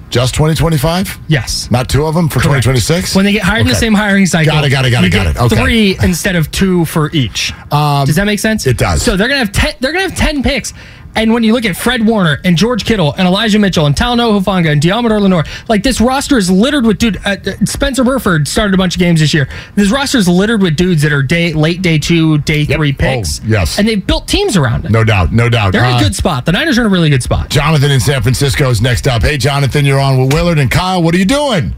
Just 0.10 0.36
2025? 0.36 1.20
Yes. 1.28 1.70
Not 1.70 1.90
two 1.90 2.06
of 2.06 2.16
them 2.16 2.30
for 2.30 2.40
Correct. 2.40 2.64
2026? 2.64 3.14
When 3.16 3.26
they 3.26 3.34
get 3.34 3.44
hired 3.44 3.62
in 3.62 3.68
the 3.68 3.76
same 3.76 3.94
hiring 3.94 4.26
cycle, 4.26 4.54
Got 4.54 4.64
it, 4.64 4.70
got 4.70 4.86
it, 4.86 4.92
got 4.92 5.04
it, 5.04 5.10
got 5.12 5.28
it. 5.28 5.36
Okay. 5.38 5.56
Three 5.62 5.98
instead 6.02 6.36
of 6.38 6.50
two 6.52 6.86
for 6.86 7.12
each. 7.12 7.52
Um, 7.74 8.06
does 8.06 8.16
that 8.16 8.26
make 8.26 8.40
sense? 8.40 8.66
it 8.66 8.78
does. 8.78 9.02
So 9.04 9.18
they're 9.18 9.28
gonna 9.28 9.40
have 9.40 9.52
ten. 9.52 9.74
They're 9.82 9.92
gonna 9.92 10.08
have 10.10 10.18
ten 10.18 10.42
picks. 10.44 10.74
And 11.18 11.34
when 11.34 11.42
you 11.44 11.52
look 11.54 11.66
at 11.66 11.76
Fred 11.76 12.06
Warner 12.06 12.40
and 12.46 12.56
George 12.56 12.86
Kittle 12.86 13.12
and 13.18 13.28
Elijah 13.28 13.58
Mitchell 13.58 13.88
and 13.88 13.96
Talanoa 13.96 14.40
Hufanga 14.40 14.72
and 14.72 14.80
Deommodore 14.80 15.20
Lenoir, 15.20 15.44
like 15.68 15.82
this 15.82 16.00
roster 16.00 16.38
is 16.38 16.50
littered 16.52 16.86
with 16.86 17.00
dude. 17.00 17.18
Uh, 17.26 17.38
uh, 17.44 17.52
Spencer 17.66 18.04
Burford 18.04 18.48
started 18.48 18.76
a 18.76 18.78
bunch 18.78 18.96
of 18.96 19.00
games 19.00 19.20
this 19.20 19.34
year. 19.34 19.50
This 19.74 19.90
roster 19.90 20.20
is 20.20 20.30
littered 20.30 20.62
with 20.62 20.76
dudes 20.76 21.02
that 21.02 21.12
are 21.12 21.24
day 21.24 21.54
late 21.54 21.82
day 21.82 21.98
two, 21.98 22.38
day 22.40 22.62
Yep. 22.62 22.78
three 22.78 22.94
picks. 22.94 23.40
Oh, 23.40 23.48
yes. 23.48 23.80
and 23.80 23.88
they've 23.88 24.06
built 24.06 24.28
teams 24.28 24.56
around 24.56 24.86
it. 24.86 24.92
No 24.92 25.04
doubt, 25.04 25.34
no 25.34 25.50
doubt. 25.50 25.72
They're 25.74 25.84
in 25.86 25.94
Uh, 25.96 25.98
a 25.98 26.04
good 26.04 26.16
spot. 26.16 26.46
The 26.46 26.52
Niners 26.52 26.78
are 26.78 26.82
in 26.82 26.88
a 26.88 26.90
really 26.92 27.10
good 27.10 27.24
spot. 27.24 27.50
Jonathan 27.50 27.90
in 27.90 28.00
San 28.00 28.22
Francisco 28.22 28.70
is 28.70 28.80
next 28.80 29.08
up. 29.08 29.24
Hey, 29.24 29.38
Jonathan, 29.40 29.86
you're 29.86 30.00
on 30.00 30.20
with 30.22 30.34
Willard 30.34 30.60
and 30.60 30.70
Kyle. 30.70 31.02
What 31.02 31.16
are 31.16 31.18
you 31.18 31.26
doing? 31.26 31.74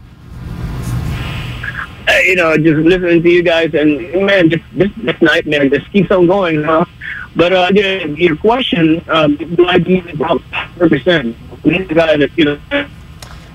uh, 2.08 2.12
you 2.26 2.34
know, 2.36 2.56
just 2.58 2.76
listening 2.80 3.22
to 3.22 3.28
you 3.30 3.42
guys, 3.42 3.72
and 3.72 4.26
man, 4.26 4.50
just 4.50 4.64
this, 4.74 4.90
this 4.98 5.16
nightmare 5.22 5.68
just 5.68 5.90
keeps 5.92 6.10
on 6.10 6.26
going. 6.26 6.62
Huh? 6.62 6.84
But 7.36 7.52
uh, 7.52 7.70
yeah, 7.72 8.04
your 8.06 8.36
question, 8.36 9.04
um, 9.08 9.36
do 9.36 9.66
I 9.66 9.78
believe 9.78 10.06
about 10.14 10.40
100 10.50 10.88
percent? 10.88 11.36
This 11.62 11.86
guy 11.88 12.16
that 12.16 12.30
you 12.36 12.44
know. 12.46 12.58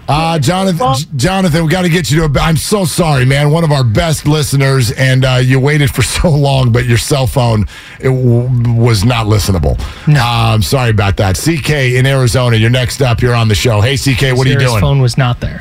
Uh, 0.07 0.38
Jonathan, 0.38 0.93
Jonathan, 1.15 1.63
we 1.65 1.71
got 1.71 1.81
to 1.81 1.89
get 1.89 2.11
you 2.11 2.19
to. 2.27 2.39
A, 2.39 2.43
I'm 2.43 2.57
so 2.57 2.85
sorry, 2.85 3.25
man. 3.25 3.49
One 3.49 3.63
of 3.63 3.71
our 3.71 3.83
best 3.83 4.27
listeners, 4.27 4.91
and 4.91 5.25
uh, 5.25 5.39
you 5.43 5.59
waited 5.59 5.89
for 5.89 6.03
so 6.19 6.29
long, 6.29 6.71
but 6.71 6.85
your 6.85 6.99
cell 6.99 7.25
phone 7.25 7.65
it 7.99 8.09
w- 8.09 8.73
was 8.79 9.03
not 9.03 9.25
listenable. 9.25 9.79
No. 10.07 10.23
Um, 10.23 10.61
sorry 10.61 10.91
about 10.91 11.17
that. 11.17 11.35
CK 11.38 11.69
in 11.97 12.05
Arizona, 12.05 12.55
you're 12.55 12.69
next 12.69 13.01
up. 13.01 13.19
You're 13.21 13.33
on 13.33 13.47
the 13.47 13.55
show. 13.55 13.81
Hey, 13.81 13.97
CK, 13.97 14.38
what 14.38 14.45
are 14.45 14.51
you 14.51 14.59
Sarah's 14.59 14.71
doing? 14.73 14.81
phone 14.81 15.01
was 15.01 15.17
not 15.17 15.39
there. 15.41 15.57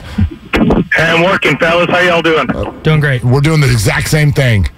Hey, 0.93 1.11
I'm 1.11 1.25
working, 1.25 1.57
fellas. 1.57 1.89
How 1.89 2.01
y'all 2.01 2.21
doing? 2.21 2.47
Doing 2.83 3.01
great. 3.01 3.25
We're 3.25 3.41
doing 3.41 3.61
the 3.61 3.71
exact 3.73 4.09
same 4.11 4.31
thing. 4.31 4.69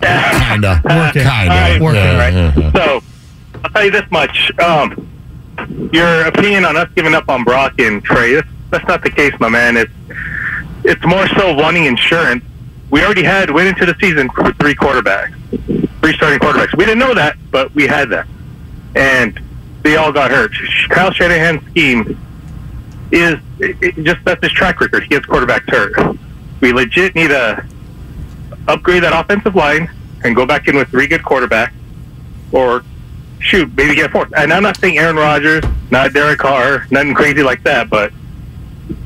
Kinda. 0.00 0.80
Working. 0.84 1.22
Kinda. 1.22 1.78
Working, 1.80 1.94
Yeah, 1.94 2.52
yeah. 2.56 2.72
So, 2.72 3.02
I'll 3.64 3.70
tell 3.70 3.84
you 3.84 3.90
this 3.90 4.10
much. 4.10 4.50
Um, 4.58 5.08
your 5.92 6.26
opinion 6.26 6.64
on 6.64 6.76
us 6.76 6.88
giving 6.94 7.14
up 7.14 7.28
on 7.28 7.44
Brock 7.44 7.78
and 7.78 8.02
Trey, 8.02 8.34
that's, 8.34 8.48
that's 8.70 8.88
not 8.88 9.02
the 9.02 9.10
case, 9.10 9.34
my 9.40 9.48
man. 9.48 9.76
It's, 9.76 9.92
it's 10.84 11.04
more 11.04 11.28
so 11.28 11.54
wanting 11.54 11.84
insurance 11.84 12.42
we 12.90 13.04
already 13.04 13.22
had 13.22 13.50
went 13.50 13.68
into 13.68 13.86
the 13.86 13.96
season 14.00 14.28
with 14.36 14.56
three 14.58 14.74
quarterbacks, 14.74 15.32
three 16.00 16.12
starting 16.14 16.40
quarterbacks. 16.40 16.76
We 16.76 16.84
didn't 16.84 16.98
know 16.98 17.14
that, 17.14 17.36
but 17.50 17.72
we 17.74 17.86
had 17.86 18.10
that, 18.10 18.26
and 18.96 19.40
they 19.82 19.96
all 19.96 20.12
got 20.12 20.30
hurt. 20.30 20.52
Kyle 20.88 21.12
Shanahan's 21.12 21.64
scheme 21.70 22.18
is 23.12 23.36
it, 23.58 23.76
it 23.80 24.04
just 24.04 24.24
that's 24.24 24.42
his 24.42 24.52
track 24.52 24.80
record. 24.80 25.04
He 25.04 25.08
gets 25.08 25.26
quarterbacks 25.26 25.70
hurt. 25.70 26.16
We 26.60 26.72
legit 26.72 27.14
need 27.14 27.28
to 27.28 27.64
upgrade 28.68 29.02
that 29.02 29.18
offensive 29.18 29.54
line 29.54 29.90
and 30.24 30.36
go 30.36 30.46
back 30.46 30.68
in 30.68 30.76
with 30.76 30.88
three 30.88 31.06
good 31.06 31.22
quarterbacks, 31.22 31.72
or 32.52 32.84
shoot, 33.38 33.72
maybe 33.76 33.94
get 33.94 34.10
a 34.10 34.12
fourth. 34.12 34.32
And 34.36 34.52
I'm 34.52 34.62
not 34.62 34.76
saying 34.76 34.98
Aaron 34.98 35.16
Rodgers, 35.16 35.64
not 35.90 36.12
Derek 36.12 36.38
Carr, 36.38 36.86
nothing 36.90 37.14
crazy 37.14 37.42
like 37.42 37.62
that, 37.64 37.88
but 37.88 38.12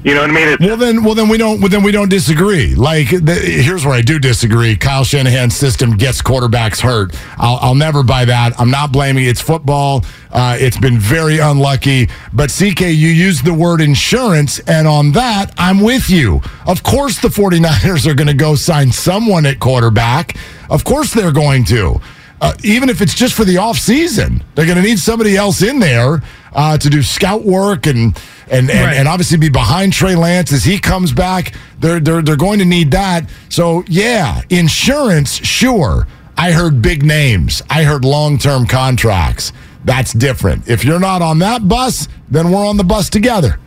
you 0.05 0.15
know 0.15 0.21
what 0.21 0.31
I 0.31 0.33
mean? 0.35 0.49
It's, 0.49 0.63
Well 0.63 0.77
then, 0.77 1.03
well 1.03 1.15
then 1.15 1.29
we 1.29 1.39
don't. 1.39 1.61
Well 1.61 1.71
then 1.71 1.83
we 1.83 1.91
don't 1.91 2.11
disagree. 2.11 2.75
Like 2.75 3.09
the, 3.09 3.35
here's 3.35 3.87
where 3.87 3.95
I 3.95 4.03
do 4.03 4.19
disagree. 4.19 4.77
Kyle 4.77 5.03
Shanahan's 5.03 5.57
system 5.57 5.97
gets 5.97 6.21
quarterbacks 6.21 6.81
hurt. 6.81 7.19
I'll, 7.39 7.57
I'll 7.61 7.75
never 7.75 8.03
buy 8.03 8.27
that. 8.27 8.61
I'm 8.61 8.71
not 8.71 8.93
blaming. 8.93 9.25
It's 9.25 9.41
football. 9.41 10.05
Uh, 10.31 10.57
it's 10.61 10.77
been 10.77 10.99
very 10.99 11.39
unlucky. 11.39 12.09
But 12.33 12.51
CK, 12.51 12.81
you 12.83 13.09
used 13.09 13.45
the 13.47 13.55
word 13.55 13.81
insurance, 13.81 14.59
and 14.61 14.87
on 14.87 15.13
that, 15.13 15.53
I'm 15.57 15.81
with 15.81 16.11
you. 16.11 16.43
Of 16.67 16.83
course, 16.83 17.21
the 17.21 17.29
49ers 17.29 18.07
are 18.07 18.15
going 18.15 18.27
to 18.29 18.35
go 18.35 18.57
sign 18.57 18.93
someone 18.93 19.47
at 19.47 19.59
quarterback. 19.59 20.37
Of 20.69 20.85
course, 20.85 21.15
they're 21.15 21.33
going 21.33 21.65
to. 21.67 22.01
Uh, 22.45 22.53
even 22.63 22.91
if 22.91 23.01
it's 23.01 23.15
just 23.15 23.33
for 23.33 23.45
the 23.47 23.57
off 23.57 23.79
season, 23.79 24.45
they're 24.55 24.67
going 24.67 24.77
to 24.77 24.83
need 24.83 24.99
somebody 24.99 25.35
else 25.35 25.63
in 25.63 25.79
there 25.79 26.23
uh, 26.53 26.77
to 26.77 26.91
do 26.91 27.03
scout 27.03 27.43
work 27.43 27.87
and 27.87 28.15
and 28.51 28.69
and, 28.71 28.85
Right. 28.87 28.97
and 28.97 29.09
obviously 29.09 29.39
be 29.39 29.49
behind 29.49 29.95
Trey 29.95 30.15
Lance 30.15 30.53
as 30.53 30.63
he 30.63 30.79
comes 30.79 31.11
back. 31.13 31.55
They're 31.81 32.01
they're 32.01 32.21
they're 32.21 32.37
going 32.37 32.59
to 32.59 32.67
need 32.67 32.91
that. 32.91 33.31
So 33.49 33.83
yeah, 33.89 34.43
insurance, 34.51 35.33
sure. 35.33 36.07
I 36.37 36.53
heard 36.53 36.83
big 36.83 37.03
names. 37.03 37.63
I 37.71 37.85
heard 37.85 38.05
long 38.05 38.37
term 38.37 38.67
contracts. 38.67 39.53
That's 39.87 40.13
different. 40.13 40.69
If 40.69 40.85
you're 40.85 41.01
not 41.01 41.23
on 41.23 41.39
that 41.39 41.67
bus, 41.67 42.09
then 42.31 42.51
we're 42.51 42.67
on 42.67 42.77
the 42.77 42.85
bus 42.85 43.09
together. 43.09 43.59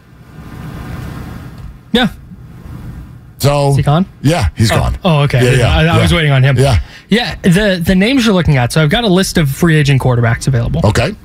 Yeah. 1.91 2.09
So 3.39 3.73
he 3.73 3.83
gone? 3.83 4.05
Yeah, 4.21 4.49
he's 4.55 4.71
oh. 4.71 4.75
gone. 4.75 4.97
Oh, 5.03 5.21
okay. 5.23 5.43
Yeah, 5.43 5.57
yeah, 5.57 5.93
I, 5.93 5.97
I 5.97 6.01
was 6.01 6.13
waiting 6.13 6.31
on 6.31 6.43
him. 6.43 6.57
Yeah. 6.57 6.81
Yeah. 7.09 7.35
The 7.41 7.81
the 7.83 7.95
names 7.95 8.25
you're 8.25 8.33
looking 8.33 8.57
at. 8.57 8.71
So 8.71 8.81
I've 8.81 8.89
got 8.89 9.03
a 9.03 9.07
list 9.09 9.37
of 9.37 9.49
free 9.49 9.75
agent 9.75 10.01
quarterbacks 10.01 10.47
available. 10.47 10.81
Okay. 10.83 11.15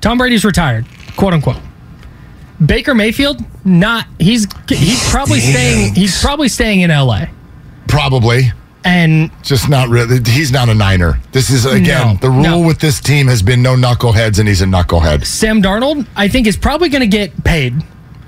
Tom 0.00 0.18
Brady's 0.18 0.44
retired, 0.44 0.84
quote 1.16 1.32
unquote. 1.32 1.60
Baker 2.64 2.94
Mayfield, 2.94 3.42
not 3.64 4.06
he's 4.18 4.46
he's 4.68 5.08
probably 5.10 5.40
staying 5.40 5.94
he's 5.94 6.20
probably 6.20 6.48
staying 6.48 6.80
in 6.80 6.90
LA. 6.90 7.26
Probably. 7.88 8.52
And 8.86 9.30
Just 9.42 9.70
not 9.70 9.88
really. 9.88 10.18
He's 10.30 10.52
not 10.52 10.68
a 10.68 10.74
Niner. 10.74 11.18
This 11.32 11.48
is 11.48 11.64
again 11.64 12.06
No, 12.06 12.14
the 12.20 12.30
rule 12.30 12.42
no. 12.42 12.60
with 12.60 12.80
this 12.80 13.00
team 13.00 13.28
has 13.28 13.42
been 13.42 13.62
no 13.62 13.76
knuckleheads, 13.76 14.38
and 14.38 14.46
he's 14.46 14.60
a 14.60 14.66
knucklehead. 14.66 15.24
Sam 15.24 15.62
Darnold, 15.62 16.06
I 16.16 16.28
think, 16.28 16.46
is 16.46 16.56
probably 16.56 16.90
going 16.90 17.00
to 17.00 17.06
get 17.06 17.44
paid. 17.44 17.82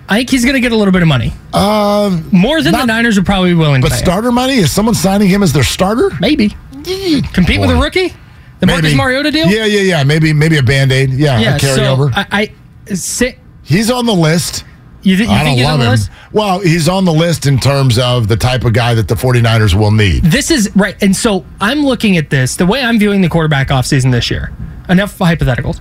I 0.09 0.19
think 0.19 0.31
he's 0.31 0.45
going 0.45 0.55
to 0.55 0.61
get 0.61 0.73
a 0.73 0.77
little 0.77 0.93
bit 0.93 1.03
of 1.03 1.09
money. 1.09 1.33
Um, 1.53 2.29
More 2.33 2.63
than 2.63 2.73
the 2.73 2.85
Niners 2.85 3.19
are 3.19 3.25
probably 3.25 3.55
willing 3.55 3.81
but 3.81 3.89
to 3.89 3.95
pay. 3.95 4.01
starter 4.01 4.31
money 4.31 4.55
is 4.55 4.71
someone 4.73 4.95
signing 4.95 5.29
him 5.29 5.43
as 5.43 5.53
their 5.53 5.65
starter? 5.65 6.11
Maybe 6.21 6.51
compete 7.33 7.61
with 7.61 7.71
a 7.71 7.77
rookie. 7.77 8.13
The 8.61 8.67
Marcus 8.67 8.85
Maybe. 8.85 8.97
Mariota 8.97 9.31
deal. 9.31 9.49
Yeah, 9.49 9.67
yeah, 9.67 9.81
yeah. 9.81 10.05
Maybe 10.05 10.33
maybe 10.33 10.57
a 10.57 10.63
band 10.63 10.91
aid. 10.91 11.11
Yeah, 11.11 11.39
yeah. 11.39 11.57
a 11.57 11.59
carryover. 11.59 11.77
So 11.77 11.93
over. 11.93 12.11
I, 12.15 12.53
I 12.89 12.95
sit. 12.95 13.39
he's 13.63 13.91
on 13.91 14.07
the 14.07 14.15
list. 14.15 14.65
You, 15.03 15.17
th- 15.17 15.29
you 15.29 15.35
I 15.35 15.45
think 15.45 15.49
don't 15.49 15.57
he's 15.59 15.65
love 15.65 15.75
on 15.75 15.79
the 15.81 15.85
him. 15.87 15.91
list? 15.93 16.11
Well, 16.33 16.61
he's 16.61 16.89
on 16.89 17.05
the 17.05 17.13
list 17.13 17.47
in 17.47 17.59
terms 17.59 17.99
of 17.99 18.29
the 18.29 18.37
type 18.37 18.65
of 18.65 18.73
guy 18.73 18.95
that 18.95 19.09
the 19.09 19.15
49ers 19.15 19.75
will 19.75 19.91
need. 19.93 20.23
This 20.25 20.51
is 20.51 20.75
right. 20.75 21.01
And 21.03 21.15
so 21.15 21.45
I'm 21.61 21.85
looking 21.85 22.17
at 22.17 22.31
this 22.31 22.57
the 22.57 22.67
way 22.67 22.83
I'm 22.83 22.99
viewing 22.99 23.21
the 23.21 23.29
quarterback 23.29 23.69
offseason 23.69 24.11
this 24.11 24.31
year. 24.31 24.53
Enough 24.89 25.19
hypotheticals. 25.19 25.81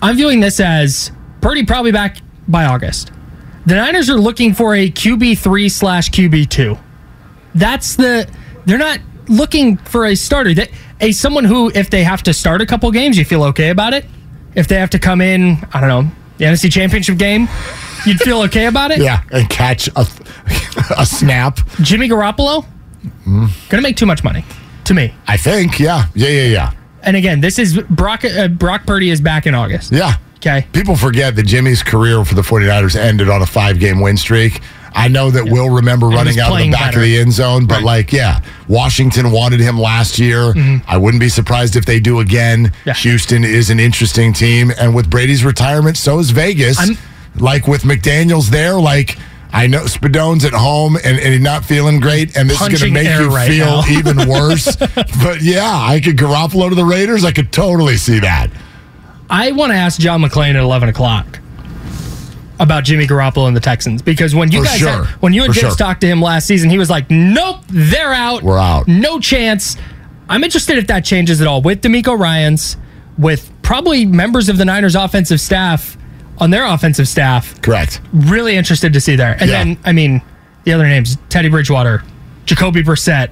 I'm 0.00 0.16
viewing 0.16 0.40
this 0.40 0.60
as 0.60 1.12
Purdy 1.40 1.64
probably 1.66 1.92
back 1.92 2.16
by 2.48 2.64
August. 2.64 3.12
The 3.66 3.74
Niners 3.76 4.10
are 4.10 4.18
looking 4.20 4.52
for 4.54 4.74
a 4.74 4.90
QB3 4.90 5.70
slash 5.70 6.10
QB2. 6.10 6.78
That's 7.54 7.96
the, 7.96 8.28
they're 8.66 8.78
not 8.78 8.98
looking 9.28 9.76
for 9.78 10.06
a 10.06 10.14
starter. 10.14 10.52
That 10.54 10.70
A 11.00 11.12
someone 11.12 11.44
who, 11.44 11.70
if 11.74 11.88
they 11.90 12.04
have 12.04 12.22
to 12.24 12.34
start 12.34 12.60
a 12.60 12.66
couple 12.66 12.90
games, 12.90 13.16
you 13.16 13.24
feel 13.24 13.42
okay 13.44 13.70
about 13.70 13.94
it. 13.94 14.04
If 14.54 14.68
they 14.68 14.76
have 14.76 14.90
to 14.90 14.98
come 14.98 15.20
in, 15.20 15.56
I 15.72 15.80
don't 15.80 15.88
know, 15.88 16.10
the 16.38 16.44
NFC 16.44 16.70
Championship 16.70 17.16
game, 17.16 17.48
you'd 18.06 18.20
feel 18.20 18.42
okay 18.42 18.66
about 18.66 18.90
it. 18.90 18.98
Yeah, 19.04 19.22
and 19.32 19.48
catch 19.48 19.88
a, 19.88 20.00
a 20.98 21.06
snap. 21.06 21.58
Jimmy 21.80 22.08
Garoppolo, 22.08 22.66
gonna 23.68 23.82
make 23.82 23.96
too 23.96 24.06
much 24.06 24.22
money 24.24 24.44
to 24.84 24.94
me. 24.94 25.14
I 25.26 25.36
think. 25.36 25.78
Yeah, 25.80 26.06
yeah, 26.14 26.28
yeah, 26.28 26.46
yeah. 26.46 26.72
And 27.02 27.16
again, 27.16 27.40
this 27.40 27.58
is 27.58 27.80
Brock. 27.82 28.24
Uh, 28.24 28.48
Brock 28.48 28.86
Purdy 28.86 29.10
is 29.10 29.20
back 29.20 29.46
in 29.46 29.54
August. 29.54 29.92
Yeah. 29.92 30.16
Okay. 30.46 30.66
People 30.72 30.94
forget 30.96 31.36
that 31.36 31.44
Jimmy's 31.44 31.82
career 31.82 32.24
for 32.24 32.34
the 32.34 32.42
49ers 32.42 32.96
ended 32.96 33.28
on 33.30 33.40
a 33.42 33.46
five 33.46 33.78
game 33.80 34.00
win 34.00 34.16
streak. 34.16 34.60
I 34.96 35.08
know 35.08 35.30
that 35.30 35.44
we'll 35.48 35.70
remember 35.70 36.06
And 36.06 36.14
running 36.16 36.38
out 36.38 36.52
of 36.52 36.58
the 36.58 36.70
back 36.70 36.80
better. 36.92 36.98
of 36.98 37.04
the 37.04 37.18
end 37.18 37.32
zone, 37.32 37.66
but 37.66 37.76
Right. 37.76 37.84
like, 37.84 38.12
yeah, 38.12 38.40
Washington 38.68 39.30
wanted 39.32 39.58
him 39.60 39.78
last 39.80 40.18
year. 40.20 40.52
Mhm. 40.52 40.82
I 40.86 40.98
wouldn't 40.98 41.20
be 41.20 41.28
surprised 41.28 41.74
if 41.76 41.84
they 41.84 41.98
do 41.98 42.20
again. 42.20 42.70
Yeah. 42.84 42.92
Houston 42.94 43.42
is 43.42 43.70
an 43.70 43.80
interesting 43.80 44.32
team. 44.32 44.72
And 44.78 44.94
with 44.94 45.10
Brady's 45.10 45.44
retirement, 45.44 45.96
so 45.96 46.18
is 46.20 46.30
Vegas. 46.30 46.78
I'm- 46.78 46.96
like 47.36 47.66
with 47.66 47.82
McDaniels 47.82 48.50
there, 48.50 48.74
like, 48.74 49.18
I 49.52 49.66
know 49.66 49.84
Spadone's 49.84 50.44
at 50.44 50.52
home 50.52 50.96
and, 51.02 51.18
and 51.18 51.32
he's 51.32 51.40
not 51.42 51.64
feeling 51.64 51.98
great, 52.00 52.36
and 52.36 52.48
this 52.50 52.60
is 52.60 52.68
going 52.68 52.76
to 52.76 52.90
make 52.90 53.08
you 53.18 53.34
right 53.34 53.48
feel 53.50 53.82
now. 53.82 53.88
even 53.88 54.28
worse. 54.28 54.76
but 55.22 55.42
yeah, 55.42 55.64
I 55.80 56.00
could 56.00 56.16
Garoppolo 56.16 56.68
to 56.68 56.74
the 56.76 56.84
Raiders. 56.84 57.24
I 57.24 57.32
could 57.32 57.50
totally 57.50 57.96
see 57.96 58.18
that. 58.20 58.48
I 59.34 59.50
want 59.50 59.72
to 59.72 59.76
ask 59.76 59.98
John 60.00 60.20
McClain 60.22 60.50
at 60.50 60.56
eleven 60.62 60.88
o'clock 60.88 61.40
about 62.60 62.84
Jimmy 62.84 63.04
Garoppolo 63.04 63.48
and 63.48 63.56
the 63.56 63.60
Texans 63.60 64.00
because 64.00 64.32
when 64.32 64.52
you 64.52 64.60
For 64.60 64.64
guys 64.66 64.78
sure. 64.78 65.04
had, 65.04 65.06
when 65.20 65.32
you 65.32 65.42
and 65.42 65.52
James 65.52 65.66
sure. 65.74 65.76
talked 65.76 66.02
to 66.02 66.06
him 66.06 66.22
last 66.22 66.46
season, 66.46 66.70
he 66.70 66.78
was 66.78 66.88
like, 66.88 67.10
"Nope, 67.10 67.62
they're 67.68 68.12
out. 68.12 68.44
We're 68.44 68.58
out." 68.60 68.86
No 68.86 69.18
chance." 69.18 69.76
I'm 70.28 70.44
interested 70.44 70.78
if 70.78 70.86
that 70.86 71.04
changes 71.04 71.40
at 71.40 71.48
all 71.48 71.62
with 71.62 71.82
DeMeco 71.82 72.16
Ryans, 72.16 72.76
with 73.18 73.50
probably 73.62 74.06
members 74.06 74.48
of 74.48 74.56
the 74.56 74.64
Niners 74.64 74.94
offensive 74.94 75.40
staff 75.40 75.98
on 76.38 76.50
their 76.50 76.64
offensive 76.64 77.08
staff. 77.08 77.60
Correct. 77.60 78.00
Really 78.12 78.56
interested 78.56 78.92
to 78.92 79.00
see 79.00 79.16
there. 79.16 79.36
And 79.40 79.50
Yeah. 79.50 79.64
then, 79.64 79.78
I 79.84 79.90
mean, 79.92 80.22
the 80.62 80.72
other 80.74 80.86
names: 80.86 81.18
Teddy 81.28 81.48
Bridgewater, 81.48 82.04
Jacoby 82.46 82.84
Brissett, 82.84 83.30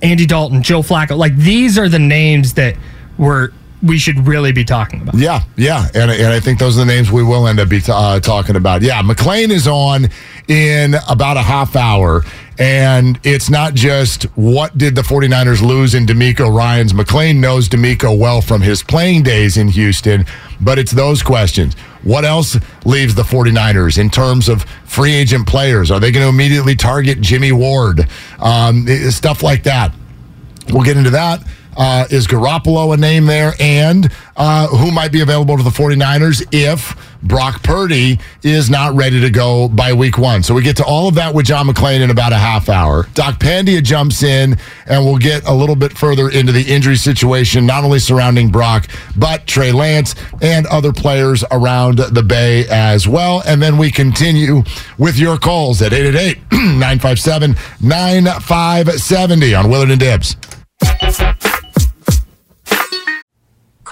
Andy 0.00 0.26
Dalton, 0.26 0.62
Joe 0.62 0.82
Flacco. 0.82 1.16
Like 1.18 1.36
these 1.36 1.76
are 1.76 1.88
the 1.88 1.98
names 1.98 2.52
that 2.52 2.76
were 3.18 3.52
we 3.84 3.98
should 3.98 4.26
really 4.26 4.52
be 4.52 4.64
talking 4.64 5.02
about. 5.02 5.14
Yeah, 5.16 5.42
yeah, 5.56 5.88
and 5.94 6.10
and 6.10 6.32
I 6.32 6.40
think 6.40 6.58
those 6.58 6.76
are 6.76 6.80
the 6.80 6.86
names 6.86 7.10
we 7.10 7.22
will 7.22 7.46
end 7.46 7.60
up 7.60 7.68
be 7.68 7.80
uh, 7.86 8.20
talking 8.20 8.56
about. 8.56 8.82
Yeah, 8.82 9.02
McClain 9.02 9.50
is 9.50 9.68
on 9.68 10.08
in 10.48 10.94
about 11.08 11.36
a 11.36 11.42
half 11.42 11.76
hour, 11.76 12.22
and 12.58 13.18
it's 13.24 13.50
not 13.50 13.74
just 13.74 14.24
what 14.36 14.76
did 14.78 14.94
the 14.94 15.02
49ers 15.02 15.60
lose 15.60 15.94
in 15.94 16.06
DeMeco 16.06 16.54
Ryans. 16.54 16.92
McClain 16.92 17.36
knows 17.36 17.68
DeMeco 17.68 18.18
well 18.18 18.40
from 18.40 18.62
his 18.62 18.82
playing 18.82 19.22
days 19.22 19.56
in 19.56 19.68
Houston, 19.68 20.24
but 20.60 20.78
it's 20.78 20.92
those 20.92 21.22
questions. 21.22 21.74
What 22.02 22.24
else 22.24 22.56
leaves 22.84 23.14
the 23.14 23.22
49ers 23.22 23.98
in 23.98 24.10
terms 24.10 24.48
of 24.48 24.64
free 24.84 25.14
agent 25.14 25.46
players? 25.46 25.90
Are 25.90 25.98
they 26.00 26.10
going 26.10 26.24
to 26.24 26.28
immediately 26.28 26.76
target 26.76 27.20
Jimmy 27.20 27.52
Ward? 27.52 28.08
Um, 28.40 28.86
stuff 29.10 29.42
like 29.42 29.62
that. 29.64 29.94
We'll 30.70 30.82
get 30.82 30.96
into 30.96 31.10
that. 31.10 31.42
Uh, 31.76 32.06
is 32.10 32.26
Garoppolo 32.26 32.94
a 32.94 32.96
name 32.96 33.26
there? 33.26 33.52
And 33.60 34.10
uh, 34.36 34.68
who 34.68 34.90
might 34.90 35.12
be 35.12 35.20
available 35.20 35.56
to 35.56 35.62
the 35.62 35.70
49ers 35.70 36.46
if 36.52 36.96
Brock 37.22 37.62
Purdy 37.62 38.18
is 38.42 38.68
not 38.68 38.94
ready 38.94 39.20
to 39.20 39.30
go 39.30 39.68
by 39.68 39.92
week 39.92 40.18
one? 40.18 40.42
So 40.42 40.54
we 40.54 40.62
get 40.62 40.76
to 40.76 40.84
all 40.84 41.08
of 41.08 41.14
that 41.16 41.34
with 41.34 41.46
John 41.46 41.66
McClain 41.66 42.00
in 42.00 42.10
about 42.10 42.32
a 42.32 42.36
half 42.36 42.68
hour. 42.68 43.06
Doc 43.14 43.38
Pandya 43.38 43.82
jumps 43.82 44.22
in, 44.22 44.56
and 44.86 45.04
we'll 45.04 45.18
get 45.18 45.46
a 45.46 45.54
little 45.54 45.76
bit 45.76 45.96
further 45.96 46.28
into 46.28 46.52
the 46.52 46.62
injury 46.62 46.96
situation, 46.96 47.66
not 47.66 47.84
only 47.84 47.98
surrounding 47.98 48.50
Brock, 48.50 48.88
but 49.16 49.46
Trey 49.46 49.72
Lance 49.72 50.14
and 50.42 50.66
other 50.66 50.92
players 50.92 51.44
around 51.50 51.98
the 51.98 52.22
Bay 52.22 52.66
as 52.68 53.08
well. 53.08 53.42
And 53.46 53.62
then 53.62 53.78
we 53.78 53.90
continue 53.90 54.62
with 54.98 55.18
your 55.18 55.38
calls 55.38 55.82
at 55.82 55.92
888 55.92 56.38
957 56.52 57.56
9570 57.80 59.54
on 59.54 59.70
Willard 59.70 59.90
and 59.90 60.00
Dibs. 60.00 60.36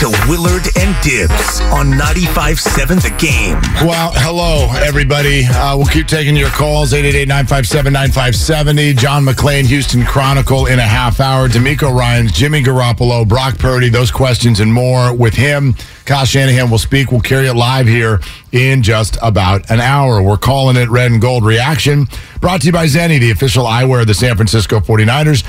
To 0.00 0.08
Willard 0.28 0.66
and 0.76 0.94
Dibs 1.02 1.60
on 1.72 1.86
95.7 1.92 3.00
The 3.00 3.10
Game. 3.16 3.58
Well, 3.86 4.10
hello, 4.16 4.68
everybody. 4.84 5.44
Uh, 5.44 5.76
we'll 5.76 5.86
keep 5.86 6.08
taking 6.08 6.36
your 6.36 6.50
calls 6.50 6.92
888-957-9570. 6.92 8.98
John 8.98 9.24
McClain, 9.24 9.64
Houston 9.66 10.04
Chronicle 10.04 10.66
in 10.66 10.78
a 10.78 10.82
half 10.82 11.20
hour. 11.20 11.48
DeMeco 11.48 11.96
Ryans, 11.96 12.32
Jimmy 12.32 12.62
Garoppolo, 12.62 13.26
Brock 13.26 13.56
Purdy, 13.58 13.88
those 13.88 14.10
questions 14.10 14.60
and 14.60 14.70
more 14.72 15.14
with 15.14 15.34
him. 15.34 15.74
Kyle 16.04 16.26
Shanahan 16.26 16.70
will 16.70 16.78
speak. 16.78 17.10
We'll 17.12 17.20
carry 17.20 17.46
it 17.46 17.54
live 17.54 17.86
here 17.86 18.20
in 18.52 18.82
just 18.82 19.16
about 19.22 19.70
an 19.70 19.80
hour. 19.80 20.20
We're 20.22 20.36
calling 20.36 20.76
it 20.76 20.90
Red 20.90 21.12
and 21.12 21.20
Gold 21.20 21.44
Reaction. 21.46 22.08
Brought 22.40 22.60
to 22.62 22.66
you 22.66 22.72
by 22.72 22.86
Zenni, 22.86 23.20
the 23.20 23.30
official 23.30 23.64
eyewear 23.64 24.00
of 24.02 24.06
the 24.08 24.14
San 24.14 24.34
Francisco 24.36 24.80
49ers. 24.80 25.44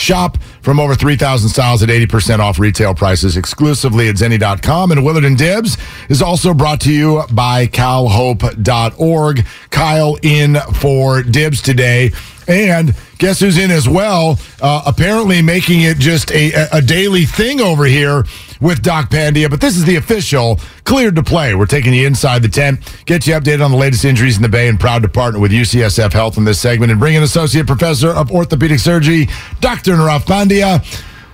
Shop 0.00 0.38
from 0.62 0.80
over 0.80 0.94
3,000 0.94 1.48
styles 1.48 1.82
at 1.82 1.88
80% 1.88 2.38
off 2.40 2.58
retail 2.58 2.94
prices 2.94 3.36
exclusively 3.36 4.08
at 4.08 4.16
Zenni.com. 4.16 4.90
And 4.92 5.04
Willard 5.04 5.24
and 5.24 5.38
Dibs 5.38 5.76
is 6.08 6.22
also 6.22 6.54
brought 6.54 6.80
to 6.82 6.92
you 6.92 7.22
by 7.32 7.66
CalHope.org. 7.66 9.46
Kyle 9.70 10.16
in 10.22 10.56
for 10.74 11.22
Dibs 11.22 11.62
today. 11.62 12.10
And 12.48 12.94
guess 13.18 13.38
who's 13.40 13.58
in 13.58 13.70
as 13.70 13.88
well? 13.88 14.38
Uh, 14.60 14.82
apparently 14.86 15.42
making 15.42 15.82
it 15.82 15.98
just 15.98 16.32
a, 16.32 16.52
a 16.72 16.82
daily 16.82 17.24
thing 17.24 17.60
over 17.60 17.84
here 17.84 18.24
with 18.60 18.82
Doc 18.82 19.10
Pandya. 19.10 19.50
But 19.50 19.60
this 19.60 19.76
is 19.76 19.84
the 19.84 19.96
official 19.96 20.60
cleared 20.84 21.16
to 21.16 21.22
play. 21.22 21.54
We're 21.54 21.66
taking 21.66 21.94
you 21.94 22.06
inside 22.06 22.42
the 22.42 22.48
tent, 22.48 22.80
get 23.06 23.26
you 23.26 23.34
updated 23.34 23.64
on 23.64 23.70
the 23.70 23.76
latest 23.76 24.04
injuries 24.04 24.36
in 24.36 24.42
the 24.42 24.48
Bay, 24.48 24.68
and 24.68 24.78
proud 24.78 25.02
to 25.02 25.08
partner 25.08 25.40
with 25.40 25.52
UCSF 25.52 26.12
Health 26.12 26.36
in 26.36 26.44
this 26.44 26.60
segment 26.60 26.90
and 26.90 27.00
bring 27.00 27.14
in 27.14 27.22
Associate 27.22 27.66
Professor 27.66 28.10
of 28.10 28.30
Orthopedic 28.30 28.78
Surgery, 28.78 29.28
Dr. 29.60 29.92
Nirav 29.92 30.24
Pandya. 30.24 30.84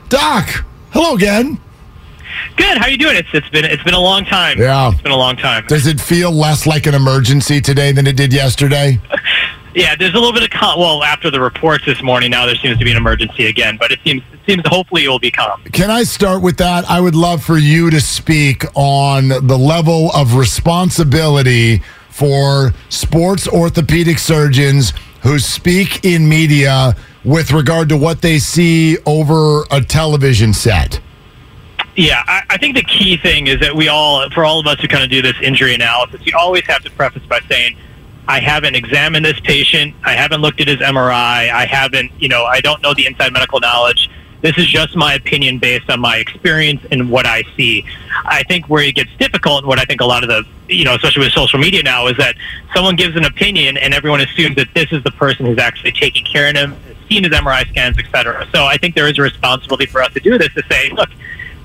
Doc, 0.08 0.64
hello 0.90 1.14
again. 1.14 1.60
Good. 2.56 2.78
How 2.78 2.86
you 2.86 2.96
doing? 2.96 3.16
It's 3.16 3.28
it's 3.32 3.48
been 3.50 3.64
it's 3.64 3.82
been 3.82 3.94
a 3.94 4.00
long 4.00 4.24
time. 4.24 4.58
Yeah, 4.58 4.90
it's 4.90 5.02
been 5.02 5.12
a 5.12 5.16
long 5.16 5.36
time. 5.36 5.64
Does 5.68 5.86
it 5.86 6.00
feel 6.00 6.32
less 6.32 6.66
like 6.66 6.86
an 6.86 6.94
emergency 6.94 7.60
today 7.60 7.92
than 7.92 8.06
it 8.06 8.16
did 8.16 8.32
yesterday? 8.32 9.00
Yeah, 9.76 9.94
there's 9.94 10.14
a 10.14 10.14
little 10.14 10.32
bit 10.32 10.42
of 10.42 10.48
calm. 10.48 10.80
Well, 10.80 11.04
after 11.04 11.30
the 11.30 11.38
reports 11.38 11.84
this 11.84 12.02
morning, 12.02 12.30
now 12.30 12.46
there 12.46 12.54
seems 12.54 12.78
to 12.78 12.84
be 12.84 12.92
an 12.92 12.96
emergency 12.96 13.44
again, 13.44 13.76
but 13.76 13.92
it 13.92 13.98
seems 14.02 14.22
it 14.32 14.40
seems 14.46 14.66
hopefully 14.66 15.04
it 15.04 15.08
will 15.08 15.18
be 15.18 15.30
calm. 15.30 15.62
Can 15.64 15.90
I 15.90 16.02
start 16.04 16.40
with 16.40 16.56
that? 16.56 16.88
I 16.88 16.98
would 16.98 17.14
love 17.14 17.44
for 17.44 17.58
you 17.58 17.90
to 17.90 18.00
speak 18.00 18.64
on 18.74 19.28
the 19.28 19.58
level 19.58 20.10
of 20.12 20.34
responsibility 20.34 21.82
for 22.08 22.72
sports 22.88 23.46
orthopedic 23.46 24.18
surgeons 24.18 24.94
who 25.20 25.38
speak 25.38 26.06
in 26.06 26.26
media 26.26 26.96
with 27.22 27.52
regard 27.52 27.90
to 27.90 27.98
what 27.98 28.22
they 28.22 28.38
see 28.38 28.96
over 29.04 29.64
a 29.70 29.82
television 29.82 30.54
set. 30.54 31.00
Yeah, 31.96 32.22
I, 32.26 32.44
I 32.48 32.56
think 32.56 32.76
the 32.76 32.82
key 32.82 33.18
thing 33.18 33.46
is 33.46 33.60
that 33.60 33.76
we 33.76 33.88
all, 33.88 34.30
for 34.30 34.42
all 34.42 34.58
of 34.58 34.66
us 34.66 34.80
who 34.80 34.88
kind 34.88 35.04
of 35.04 35.10
do 35.10 35.20
this 35.20 35.36
injury 35.42 35.74
analysis, 35.74 36.22
you 36.24 36.32
always 36.38 36.64
have 36.64 36.82
to 36.84 36.90
preface 36.92 37.24
by 37.24 37.40
saying, 37.40 37.76
I 38.28 38.40
haven't 38.40 38.74
examined 38.74 39.24
this 39.24 39.38
patient. 39.40 39.94
I 40.04 40.12
haven't 40.14 40.40
looked 40.40 40.60
at 40.60 40.68
his 40.68 40.78
MRI. 40.78 41.50
I 41.50 41.66
haven't, 41.66 42.10
you 42.20 42.28
know, 42.28 42.44
I 42.44 42.60
don't 42.60 42.82
know 42.82 42.92
the 42.94 43.06
inside 43.06 43.32
medical 43.32 43.60
knowledge. 43.60 44.10
This 44.42 44.58
is 44.58 44.66
just 44.66 44.94
my 44.96 45.14
opinion 45.14 45.58
based 45.58 45.88
on 45.88 46.00
my 46.00 46.18
experience 46.18 46.84
and 46.90 47.10
what 47.10 47.26
I 47.26 47.42
see. 47.56 47.84
I 48.24 48.42
think 48.42 48.68
where 48.68 48.82
it 48.82 48.94
gets 48.94 49.10
difficult, 49.18 49.60
and 49.60 49.68
what 49.68 49.78
I 49.78 49.84
think 49.84 50.00
a 50.00 50.04
lot 50.04 50.22
of 50.22 50.28
the, 50.28 50.44
you 50.72 50.84
know, 50.84 50.94
especially 50.94 51.24
with 51.24 51.32
social 51.32 51.58
media 51.58 51.82
now, 51.82 52.06
is 52.08 52.16
that 52.18 52.36
someone 52.74 52.96
gives 52.96 53.16
an 53.16 53.24
opinion 53.24 53.76
and 53.76 53.94
everyone 53.94 54.20
assumes 54.20 54.56
that 54.56 54.68
this 54.74 54.92
is 54.92 55.02
the 55.04 55.10
person 55.12 55.46
who's 55.46 55.58
actually 55.58 55.92
taking 55.92 56.24
care 56.24 56.50
of 56.50 56.56
him, 56.56 56.76
seen 57.08 57.24
his 57.24 57.32
MRI 57.32 57.66
scans, 57.68 57.98
et 57.98 58.04
cetera. 58.10 58.46
So 58.52 58.64
I 58.66 58.76
think 58.76 58.94
there 58.94 59.08
is 59.08 59.18
a 59.18 59.22
responsibility 59.22 59.86
for 59.86 60.02
us 60.02 60.12
to 60.12 60.20
do 60.20 60.36
this 60.38 60.52
to 60.54 60.62
say, 60.70 60.90
look, 60.90 61.08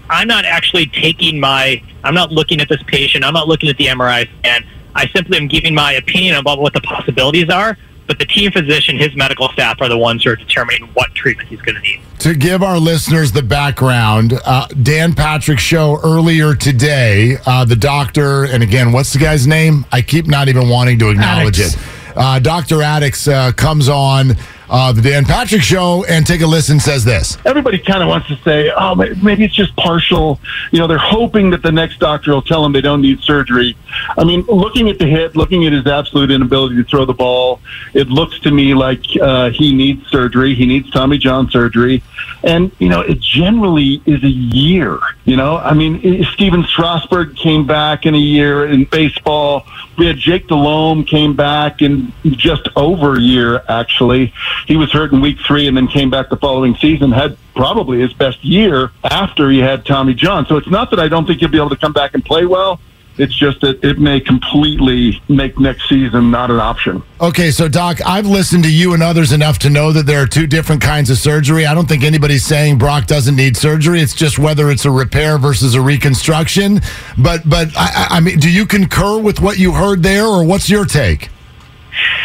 I'm 0.10 0.28
not 0.28 0.46
actually 0.46 0.88
taking 0.88 1.40
my, 1.40 1.82
I'm 2.04 2.14
not 2.14 2.32
looking 2.32 2.62
at 2.62 2.70
this 2.70 2.82
patient, 2.84 3.24
I'm 3.24 3.34
not 3.34 3.48
looking 3.48 3.70
at 3.70 3.78
the 3.78 3.88
MRI 3.88 4.30
scan. 4.40 4.66
I 4.96 5.08
simply 5.08 5.38
am 5.38 5.48
giving 5.48 5.74
my 5.74 5.94
opinion 5.94 6.36
about 6.36 6.60
what 6.60 6.74
the 6.74 6.82
possibilities 6.82 7.50
are, 7.50 7.78
but 8.08 8.20
the 8.20 8.26
team 8.26 8.52
physician, 8.52 8.98
his 8.98 9.16
medical 9.16 9.50
staff, 9.50 9.82
are 9.82 9.88
the 9.88 9.98
ones 9.98 10.24
who 10.24 10.32
are 10.32 10.36
determining 10.36 10.88
what 10.94 11.14
treatment 11.16 11.48
he's 11.50 11.62
going 11.62 11.76
to 11.76 11.82
need. 11.82 12.02
To 12.20 12.36
give 12.36 12.62
our 12.62 12.78
listeners 12.78 13.32
the 13.32 13.42
background, 13.42 14.34
uh, 14.46 14.68
Dan 14.68 15.14
Patrick's 15.14 15.64
show 15.64 16.00
earlier 16.04 16.54
today, 16.54 17.38
uh, 17.46 17.66
the 17.66 17.76
doctor, 17.76 18.44
and 18.46 18.64
again, 18.64 18.92
what's 18.92 19.14
the 19.14 19.20
guy's 19.20 19.48
name? 19.48 19.86
I 19.92 20.02
keep 20.02 20.28
not 20.28 20.50
even 20.50 20.68
wanting 20.70 21.00
to 21.00 21.10
acknowledge 21.10 21.60
Addicts. 21.60 21.76
it. 21.76 22.18
Uh, 22.18 22.40
Dr. 22.40 22.78
Addix 22.78 23.32
uh, 23.32 23.54
comes 23.54 23.88
on 23.88 24.36
uh, 24.70 24.92
the 24.92 25.02
Dan 25.02 25.26
Patrick 25.26 25.62
show 25.62 26.04
and 26.06 26.26
take 26.26 26.42
a 26.42 26.48
listen, 26.48 26.80
says 26.80 27.04
this. 27.04 27.38
everybody 27.46 27.78
kind 27.78 28.02
of 28.02 28.10
wants 28.10 28.28
to 28.28 28.38
say, 28.38 28.72
oh, 28.76 28.96
maybe 28.96 29.44
it's 29.44 29.56
just 29.56 29.76
partial. 29.76 30.40
You 30.72 30.80
know, 30.80 30.88
they're 30.88 30.98
hoping 30.98 31.50
that 31.52 31.62
the 31.62 31.72
next 31.72 32.00
doctor 32.00 32.32
will 32.32 32.42
tell 32.42 32.64
them 32.64 32.72
they 32.72 32.82
don't 32.82 33.02
need 33.02 33.22
surgery. 33.22 33.76
I 34.18 34.24
mean, 34.24 34.42
looking 34.44 34.90
at 34.90 35.00
the 35.00 35.08
hit, 35.08 35.36
looking 35.36 35.66
at 35.66 35.74
his 35.74 35.88
absolute 35.88 36.32
inability 36.32 36.76
to 36.76 36.84
throw 36.84 37.06
the 37.06 37.14
ball, 37.14 37.60
it 37.94 38.10
looks 38.10 38.40
to 38.42 38.52
me 38.52 38.74
like 38.74 39.04
uh, 39.22 39.50
he 39.52 39.74
needs 39.74 40.08
surgery. 40.08 40.56
He 40.56 40.66
needs 40.66 40.90
Tommy 40.92 41.18
John 41.18 41.50
surgery. 41.50 42.04
And, 42.44 42.72
you 42.80 42.90
know, 42.90 43.02
it 43.02 43.20
generally 43.20 44.02
is 44.06 44.24
a 44.24 44.30
year. 44.30 45.00
You 45.26 45.36
know, 45.36 45.58
I 45.58 45.74
mean, 45.74 46.24
Stephen 46.34 46.64
Strasburg 46.64 47.36
came 47.36 47.68
back 47.68 48.06
in 48.06 48.16
a 48.16 48.20
year 48.20 48.66
in 48.66 48.86
baseball. 48.86 49.66
We 49.98 50.08
had 50.08 50.18
Jake 50.18 50.48
Delhomme 50.48 51.06
came 51.06 51.36
back 51.36 51.82
in 51.82 52.12
just 52.24 52.68
over 52.76 53.16
a 53.18 53.22
year, 53.22 53.64
actually. 53.70 54.34
He 54.66 54.76
was 54.76 54.92
hurt 54.92 55.12
in 55.12 55.22
week 55.22 55.38
three 55.46 55.68
and 55.68 55.78
then 55.78 55.88
came 55.88 56.10
back 56.10 56.30
the 56.30 56.38
following 56.38 56.76
season, 56.78 57.12
had 57.12 57.38
probably 57.54 58.00
his 58.00 58.14
best 58.14 58.44
year 58.44 58.92
after 59.04 59.50
he 59.50 59.60
had 59.60 59.86
Tommy 59.86 60.14
John. 60.14 60.46
So 60.48 60.58
it's 60.58 60.70
not 60.70 60.90
that 60.92 61.00
I 61.00 61.08
don't 61.08 61.28
think 61.28 61.40
he'll 61.40 61.50
be 61.50 61.58
able 61.58 61.70
to 61.70 61.78
come 61.78 61.94
back 61.94 62.14
and 62.14 62.26
play 62.26 62.46
well. 62.46 62.80
It's 63.22 63.36
just 63.36 63.62
that 63.62 63.84
it 63.84 64.00
may 64.00 64.20
completely 64.20 65.22
make 65.30 65.60
next 65.60 65.88
season 65.88 66.32
not 66.32 66.50
an 66.50 66.60
option. 66.60 67.04
Okay, 67.22 67.52
so 67.52 67.68
Doc, 67.68 68.00
I've 68.04 68.26
listened 68.26 68.64
to 68.64 68.74
you 68.74 68.96
and 68.96 69.04
others 69.04 69.32
enough 69.32 69.60
to 69.60 69.70
know 69.70 69.92
that 69.92 70.08
there 70.08 70.24
are 70.24 70.26
two 70.26 70.48
different 70.48 70.82
kinds 70.82 71.12
of 71.12 71.20
surgery. 71.20 71.68
I 71.68 71.76
don't 71.76 71.88
think 71.88 72.04
anybody's 72.04 72.44
saying 72.44 72.80
Brock 72.80 73.06
doesn't 73.06 73.36
need 73.36 73.56
surgery. 73.56 74.02
It's 74.02 74.16
just 74.16 74.40
whether 74.40 74.72
it's 74.72 74.86
a 74.86 74.90
repair 74.90 75.38
versus 75.38 75.76
a 75.76 75.82
reconstruction. 75.82 76.82
But 77.16 77.48
but 77.48 77.68
I, 77.78 78.08
I 78.10 78.20
mean, 78.22 78.40
do 78.40 78.50
you 78.50 78.66
concur 78.66 79.20
with 79.20 79.40
what 79.40 79.60
you 79.60 79.74
heard 79.74 80.02
there, 80.02 80.26
or 80.26 80.44
what's 80.44 80.68
your 80.68 80.86
take? 80.86 81.30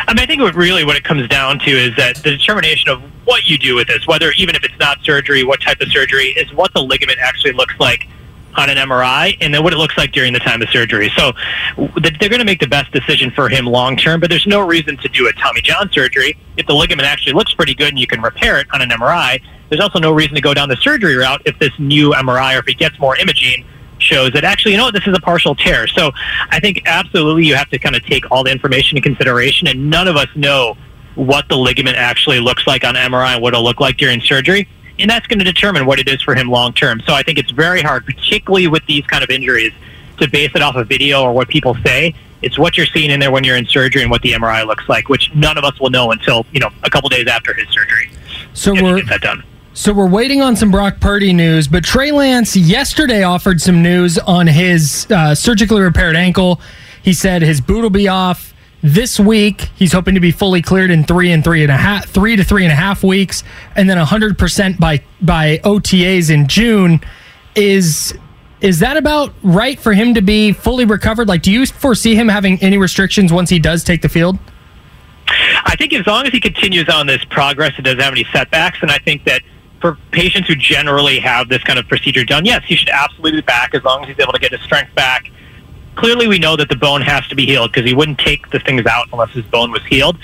I 0.08 0.14
mean, 0.14 0.20
I 0.20 0.24
think 0.26 0.40
what 0.40 0.54
really 0.54 0.86
what 0.86 0.96
it 0.96 1.04
comes 1.04 1.28
down 1.28 1.58
to 1.58 1.70
is 1.70 1.94
that 1.96 2.16
the 2.22 2.30
determination 2.30 2.88
of 2.88 3.02
what 3.26 3.44
you 3.44 3.58
do 3.58 3.74
with 3.74 3.88
this, 3.88 4.06
whether 4.06 4.30
even 4.38 4.54
if 4.54 4.64
it's 4.64 4.78
not 4.80 5.02
surgery, 5.02 5.44
what 5.44 5.60
type 5.60 5.82
of 5.82 5.88
surgery, 5.88 6.28
is 6.28 6.50
what 6.54 6.72
the 6.72 6.82
ligament 6.82 7.18
actually 7.20 7.52
looks 7.52 7.74
like 7.78 8.08
on 8.58 8.70
an 8.70 8.76
MRI, 8.76 9.36
and 9.40 9.52
then 9.52 9.62
what 9.62 9.72
it 9.72 9.76
looks 9.76 9.96
like 9.96 10.12
during 10.12 10.32
the 10.32 10.38
time 10.38 10.62
of 10.62 10.68
surgery. 10.70 11.10
So 11.16 11.32
they're 11.76 12.28
going 12.28 12.38
to 12.38 12.44
make 12.44 12.60
the 12.60 12.68
best 12.68 12.92
decision 12.92 13.30
for 13.30 13.48
him 13.48 13.66
long 13.66 13.96
term, 13.96 14.20
but 14.20 14.30
there's 14.30 14.46
no 14.46 14.60
reason 14.60 14.96
to 14.98 15.08
do 15.08 15.28
a 15.28 15.32
Tommy 15.32 15.60
John 15.60 15.90
surgery 15.92 16.36
if 16.56 16.66
the 16.66 16.74
ligament 16.74 17.06
actually 17.06 17.32
looks 17.32 17.54
pretty 17.54 17.74
good 17.74 17.88
and 17.88 17.98
you 17.98 18.06
can 18.06 18.20
repair 18.20 18.58
it 18.58 18.66
on 18.72 18.82
an 18.82 18.90
MRI. 18.90 19.40
There's 19.68 19.80
also 19.80 19.98
no 19.98 20.12
reason 20.12 20.34
to 20.34 20.40
go 20.40 20.54
down 20.54 20.68
the 20.68 20.76
surgery 20.76 21.16
route 21.16 21.42
if 21.44 21.58
this 21.58 21.72
new 21.78 22.12
MRI 22.12 22.56
or 22.56 22.60
if 22.60 22.66
he 22.66 22.74
gets 22.74 22.98
more 22.98 23.16
imaging 23.16 23.64
shows 23.98 24.32
that 24.32 24.44
actually, 24.44 24.72
you 24.72 24.78
know, 24.78 24.84
what, 24.84 24.94
this 24.94 25.06
is 25.06 25.16
a 25.16 25.20
partial 25.20 25.54
tear. 25.54 25.86
So 25.86 26.12
I 26.50 26.60
think 26.60 26.82
absolutely 26.86 27.46
you 27.46 27.54
have 27.54 27.70
to 27.70 27.78
kind 27.78 27.96
of 27.96 28.04
take 28.04 28.30
all 28.30 28.44
the 28.44 28.52
information 28.52 28.96
in 28.96 29.02
consideration, 29.02 29.68
and 29.68 29.90
none 29.90 30.08
of 30.08 30.16
us 30.16 30.28
know 30.34 30.76
what 31.14 31.48
the 31.48 31.56
ligament 31.56 31.96
actually 31.96 32.40
looks 32.40 32.66
like 32.66 32.84
on 32.84 32.94
MRI 32.94 33.34
and 33.34 33.42
what 33.42 33.54
it'll 33.54 33.64
look 33.64 33.80
like 33.80 33.96
during 33.96 34.20
surgery. 34.20 34.68
And 34.98 35.10
that's 35.10 35.26
going 35.26 35.38
to 35.38 35.44
determine 35.44 35.86
what 35.86 35.98
it 35.98 36.08
is 36.08 36.22
for 36.22 36.34
him 36.34 36.48
long 36.48 36.72
term. 36.72 37.00
So 37.00 37.12
I 37.12 37.22
think 37.22 37.38
it's 37.38 37.50
very 37.50 37.82
hard, 37.82 38.06
particularly 38.06 38.66
with 38.66 38.84
these 38.86 39.06
kind 39.06 39.22
of 39.22 39.30
injuries, 39.30 39.72
to 40.18 40.28
base 40.28 40.50
it 40.54 40.62
off 40.62 40.76
of 40.76 40.88
video 40.88 41.22
or 41.22 41.32
what 41.32 41.48
people 41.48 41.74
say. 41.84 42.14
It's 42.42 42.58
what 42.58 42.76
you're 42.76 42.86
seeing 42.86 43.10
in 43.10 43.20
there 43.20 43.30
when 43.30 43.44
you're 43.44 43.56
in 43.56 43.66
surgery 43.66 44.02
and 44.02 44.10
what 44.10 44.22
the 44.22 44.32
MRI 44.32 44.66
looks 44.66 44.88
like, 44.88 45.08
which 45.08 45.34
none 45.34 45.58
of 45.58 45.64
us 45.64 45.78
will 45.80 45.90
know 45.90 46.12
until 46.12 46.46
you 46.52 46.60
know 46.60 46.70
a 46.82 46.90
couple 46.90 47.08
days 47.08 47.26
after 47.26 47.52
his 47.54 47.68
surgery. 47.68 48.10
So 48.54 48.72
we're 48.72 49.02
that 49.04 49.20
done. 49.20 49.42
So 49.74 49.92
we're 49.92 50.08
waiting 50.08 50.40
on 50.40 50.56
some 50.56 50.70
Brock 50.70 51.00
Purdy 51.00 51.34
news, 51.34 51.68
but 51.68 51.84
Trey 51.84 52.10
Lance 52.10 52.56
yesterday 52.56 53.22
offered 53.22 53.60
some 53.60 53.82
news 53.82 54.16
on 54.18 54.46
his 54.46 55.06
uh, 55.10 55.34
surgically 55.34 55.82
repaired 55.82 56.16
ankle. 56.16 56.62
He 57.02 57.12
said 57.12 57.42
his 57.42 57.60
boot 57.60 57.82
will 57.82 57.90
be 57.90 58.08
off 58.08 58.54
this 58.82 59.18
week. 59.18 59.70
He's 59.76 59.92
hoping 59.92 60.14
to 60.14 60.20
be 60.20 60.30
fully 60.30 60.62
cleared 60.62 60.90
in 60.90 61.04
three 61.04 61.32
and 61.32 61.42
three 61.42 61.62
and 61.62 61.72
a 61.72 61.76
half, 61.76 62.08
three 62.08 62.36
to 62.36 62.44
three 62.44 62.64
and 62.64 62.72
a 62.72 62.76
half 62.76 63.02
weeks, 63.02 63.42
and 63.74 63.88
then 63.88 63.98
hundred 63.98 64.38
percent 64.38 64.78
by 64.78 65.02
by 65.20 65.58
OTAs 65.58 66.30
in 66.30 66.46
June. 66.46 67.00
Is 67.54 68.16
is 68.60 68.80
that 68.80 68.96
about 68.96 69.32
right 69.42 69.78
for 69.78 69.92
him 69.92 70.14
to 70.14 70.22
be 70.22 70.52
fully 70.52 70.84
recovered? 70.84 71.28
Like, 71.28 71.42
do 71.42 71.52
you 71.52 71.66
foresee 71.66 72.14
him 72.14 72.28
having 72.28 72.60
any 72.62 72.78
restrictions 72.78 73.32
once 73.32 73.50
he 73.50 73.58
does 73.58 73.84
take 73.84 74.02
the 74.02 74.08
field? 74.08 74.38
I 75.64 75.74
think 75.76 75.92
as 75.92 76.06
long 76.06 76.26
as 76.26 76.32
he 76.32 76.40
continues 76.40 76.88
on 76.88 77.06
this 77.06 77.24
progress 77.24 77.72
and 77.76 77.84
doesn't 77.84 78.00
have 78.00 78.12
any 78.12 78.24
setbacks, 78.32 78.78
and 78.80 78.90
I 78.90 78.98
think 78.98 79.24
that 79.24 79.42
for 79.80 79.98
patients 80.10 80.48
who 80.48 80.54
generally 80.54 81.18
have 81.18 81.48
this 81.48 81.62
kind 81.64 81.78
of 81.78 81.86
procedure 81.88 82.24
done, 82.24 82.44
yes, 82.44 82.64
he 82.64 82.76
should 82.76 82.88
absolutely 82.88 83.40
be 83.40 83.44
back 83.44 83.74
as 83.74 83.84
long 83.84 84.02
as 84.02 84.08
he's 84.08 84.18
able 84.18 84.32
to 84.32 84.38
get 84.38 84.52
his 84.52 84.60
strength 84.62 84.94
back. 84.94 85.30
Clearly, 85.96 86.28
we 86.28 86.38
know 86.38 86.56
that 86.56 86.68
the 86.68 86.76
bone 86.76 87.00
has 87.00 87.26
to 87.28 87.34
be 87.34 87.46
healed 87.46 87.72
because 87.72 87.88
he 87.88 87.94
wouldn't 87.94 88.18
take 88.18 88.48
the 88.50 88.60
things 88.60 88.86
out 88.86 89.08
unless 89.12 89.30
his 89.30 89.44
bone 89.46 89.72
was 89.72 89.84
healed. 89.86 90.16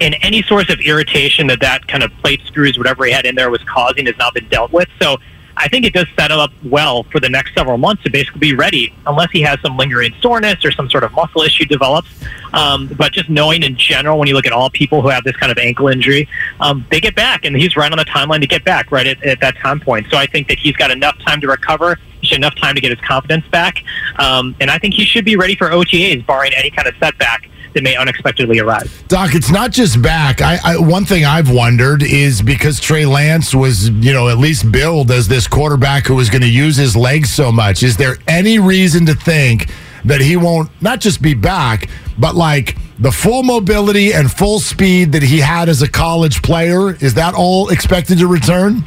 And 0.00 0.16
any 0.22 0.42
source 0.42 0.70
of 0.70 0.80
irritation 0.80 1.46
that 1.48 1.60
that 1.60 1.86
kind 1.86 2.02
of 2.02 2.10
plate 2.18 2.40
screws, 2.46 2.78
whatever 2.78 3.04
he 3.04 3.12
had 3.12 3.26
in 3.26 3.34
there, 3.34 3.50
was 3.50 3.62
causing 3.64 4.06
has 4.06 4.16
now 4.16 4.30
been 4.30 4.48
dealt 4.48 4.72
with. 4.72 4.88
So 5.00 5.18
I 5.58 5.66
think 5.66 5.84
it 5.84 5.92
does 5.92 6.06
set 6.16 6.30
up 6.30 6.52
well 6.64 7.02
for 7.04 7.18
the 7.18 7.28
next 7.28 7.52
several 7.54 7.78
months 7.78 8.04
to 8.04 8.10
basically 8.10 8.38
be 8.38 8.54
ready, 8.54 8.94
unless 9.06 9.30
he 9.32 9.40
has 9.42 9.60
some 9.60 9.76
lingering 9.76 10.14
soreness 10.20 10.64
or 10.64 10.70
some 10.70 10.88
sort 10.88 11.02
of 11.02 11.12
muscle 11.12 11.42
issue 11.42 11.64
develops. 11.64 12.08
Um, 12.52 12.86
but 12.96 13.12
just 13.12 13.28
knowing 13.28 13.64
in 13.64 13.76
general, 13.76 14.20
when 14.20 14.28
you 14.28 14.34
look 14.34 14.46
at 14.46 14.52
all 14.52 14.70
people 14.70 15.02
who 15.02 15.08
have 15.08 15.24
this 15.24 15.36
kind 15.36 15.50
of 15.50 15.58
ankle 15.58 15.88
injury, 15.88 16.28
um, 16.60 16.86
they 16.90 17.00
get 17.00 17.16
back, 17.16 17.44
and 17.44 17.56
he's 17.56 17.76
right 17.76 17.90
on 17.90 17.98
the 17.98 18.04
timeline 18.04 18.40
to 18.40 18.46
get 18.46 18.64
back 18.64 18.92
right 18.92 19.06
at, 19.06 19.22
at 19.24 19.40
that 19.40 19.56
time 19.56 19.80
point. 19.80 20.06
So 20.10 20.16
I 20.16 20.26
think 20.26 20.46
that 20.46 20.58
he's 20.60 20.76
got 20.76 20.92
enough 20.92 21.18
time 21.26 21.40
to 21.40 21.48
recover. 21.48 21.98
Enough 22.32 22.56
time 22.56 22.74
to 22.74 22.80
get 22.80 22.90
his 22.90 23.00
confidence 23.00 23.46
back, 23.48 23.82
um, 24.18 24.54
and 24.60 24.70
I 24.70 24.78
think 24.78 24.94
he 24.94 25.04
should 25.04 25.24
be 25.24 25.36
ready 25.36 25.56
for 25.56 25.70
OTAs, 25.70 26.24
barring 26.26 26.52
any 26.54 26.70
kind 26.70 26.86
of 26.86 26.94
setback 26.98 27.48
that 27.74 27.82
may 27.82 27.96
unexpectedly 27.96 28.58
arise. 28.58 29.02
Doc, 29.08 29.34
it's 29.34 29.50
not 29.50 29.70
just 29.70 30.00
back. 30.02 30.40
I, 30.40 30.58
I, 30.64 30.76
one 30.78 31.04
thing 31.04 31.24
I've 31.24 31.50
wondered 31.50 32.02
is 32.02 32.42
because 32.42 32.80
Trey 32.80 33.06
Lance 33.06 33.54
was, 33.54 33.88
you 33.90 34.12
know, 34.12 34.28
at 34.28 34.38
least 34.38 34.70
billed 34.72 35.10
as 35.10 35.28
this 35.28 35.46
quarterback 35.46 36.06
who 36.06 36.14
was 36.14 36.30
going 36.30 36.42
to 36.42 36.50
use 36.50 36.76
his 36.76 36.96
legs 36.96 37.30
so 37.30 37.52
much. 37.52 37.82
Is 37.82 37.96
there 37.96 38.16
any 38.26 38.58
reason 38.58 39.06
to 39.06 39.14
think 39.14 39.70
that 40.04 40.20
he 40.20 40.36
won't 40.36 40.70
not 40.82 41.00
just 41.00 41.22
be 41.22 41.34
back, 41.34 41.88
but 42.18 42.34
like 42.34 42.76
the 42.98 43.12
full 43.12 43.42
mobility 43.42 44.12
and 44.12 44.30
full 44.30 44.58
speed 44.60 45.12
that 45.12 45.22
he 45.22 45.38
had 45.38 45.68
as 45.68 45.82
a 45.82 45.88
college 45.88 46.42
player? 46.42 46.94
Is 46.96 47.14
that 47.14 47.34
all 47.34 47.68
expected 47.68 48.18
to 48.18 48.26
return? 48.26 48.84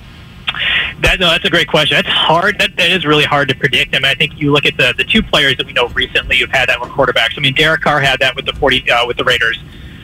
That, 1.01 1.19
no, 1.19 1.27
that's 1.27 1.45
a 1.45 1.49
great 1.49 1.67
question. 1.67 1.95
That's 1.95 2.07
hard. 2.07 2.59
That, 2.59 2.75
that 2.77 2.91
is 2.91 3.05
really 3.05 3.23
hard 3.23 3.49
to 3.49 3.55
predict. 3.55 3.95
I 3.95 3.99
mean, 3.99 4.05
I 4.05 4.13
think 4.13 4.39
you 4.39 4.51
look 4.51 4.65
at 4.65 4.77
the 4.77 4.93
the 4.95 5.03
two 5.03 5.23
players 5.23 5.57
that 5.57 5.65
we 5.65 5.73
know 5.73 5.87
recently 5.89 6.37
who've 6.37 6.51
had 6.51 6.69
that 6.69 6.79
with 6.79 6.89
quarterbacks. 6.91 7.37
I 7.37 7.41
mean, 7.41 7.53
Derek 7.55 7.81
Carr 7.81 7.99
had 7.99 8.19
that 8.19 8.35
with 8.35 8.45
the 8.45 8.53
forty 8.53 8.89
uh, 8.89 9.05
with 9.07 9.17
the 9.17 9.23
Raiders, 9.23 9.57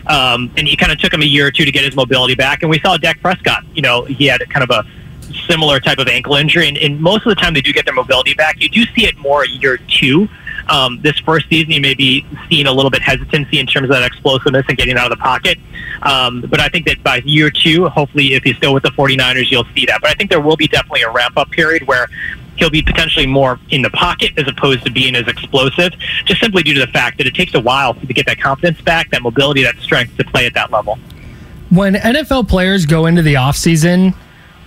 um, 0.08 0.52
and 0.58 0.68
he 0.68 0.76
kind 0.76 0.92
of 0.92 0.98
took 0.98 1.14
him 1.14 1.22
a 1.22 1.26
year 1.26 1.48
or 1.48 1.52
two 1.52 1.66
to 1.66 1.72
get 1.72 1.86
his 1.86 1.96
mobility 1.96 2.36
back. 2.36 2.64
And 2.64 2.70
we 2.70 2.80
saw 2.80 2.98
Dak 2.98 3.22
Prescott. 3.22 3.64
You 3.76 3.84
know, 3.84 4.06
he 4.06 4.26
had 4.26 4.42
kind 4.50 4.64
of 4.64 4.72
a 4.72 4.84
similar 5.48 5.80
type 5.80 6.00
of 6.00 6.08
ankle 6.08 6.36
injury, 6.36 6.68
and, 6.68 6.78
and 6.78 7.00
most 7.00 7.26
of 7.26 7.30
the 7.30 7.36
time 7.36 7.54
they 7.54 7.62
do 7.62 7.74
get 7.74 7.86
their 7.86 7.94
mobility 7.94 8.34
back. 8.34 8.60
You 8.60 8.70
do 8.70 8.84
see 8.96 9.06
it 9.06 9.18
more 9.18 9.44
a 9.44 9.50
year 9.50 9.78
two 9.78 10.28
um, 10.70 11.02
this 11.02 11.18
first 11.20 11.48
season, 11.50 11.72
you 11.72 11.82
may 11.82 11.94
be 11.94 12.26
seeing 12.50 12.68
a 12.68 12.72
little 12.72 12.92
bit 12.92 13.02
hesitancy 13.02 13.60
in 13.60 13.66
terms 13.68 13.86
of 13.86 13.96
that 13.96 14.04
explosiveness 14.04 14.66
and 14.68 14.78
getting 14.78 14.98
out 14.98 15.12
of 15.12 15.18
the 15.18 15.22
pocket. 15.22 15.58
Um, 16.02 16.42
but 16.50 16.60
I 16.60 16.70
think 16.70 16.86
that 16.88 17.02
by 17.04 17.22
year 17.26 17.50
two, 17.50 17.88
hopefully, 17.88 18.34
if 18.34 18.44
he's 18.44 18.58
still 18.58 18.74
with 18.74 18.84
the 18.84 18.90
49ers, 18.90 19.50
you'll 19.50 19.68
see 19.76 19.86
that. 19.86 20.02
But 20.02 20.12
I 20.12 20.14
think 20.14 20.30
there 20.30 20.42
will 20.42 20.58
be 20.58 20.68
definitely 20.68 21.02
a 21.02 21.12
ramp 21.12 21.38
up 21.38 21.50
period 21.52 21.88
where 21.88 22.08
he'll 22.58 22.70
be 22.70 22.82
potentially 22.82 23.28
more 23.28 23.60
in 23.70 23.82
the 23.82 23.90
pocket 23.92 24.32
as 24.38 24.48
opposed 24.48 24.84
to 24.86 24.92
being 24.92 25.16
as 25.16 25.28
explosive, 25.28 25.94
just 26.26 26.42
simply 26.42 26.64
due 26.64 26.74
to 26.74 26.80
the 26.80 26.92
fact 26.92 27.18
that 27.18 27.28
it 27.28 27.36
takes 27.36 27.54
a 27.54 27.60
while 27.60 27.94
to 27.94 28.06
get 28.08 28.26
that 28.26 28.40
confidence 28.40 28.82
back, 28.82 29.10
that 29.12 29.22
mobility, 29.22 29.64
that 29.64 29.78
strength 29.78 30.18
to 30.18 30.24
play 30.26 30.46
at 30.46 30.54
that 30.54 30.72
level. 30.72 30.98
When 31.70 31.96
NFL 31.96 32.48
players 32.48 32.86
go 32.86 33.06
into 33.06 33.22
the 33.22 33.36
offseason, 33.36 34.14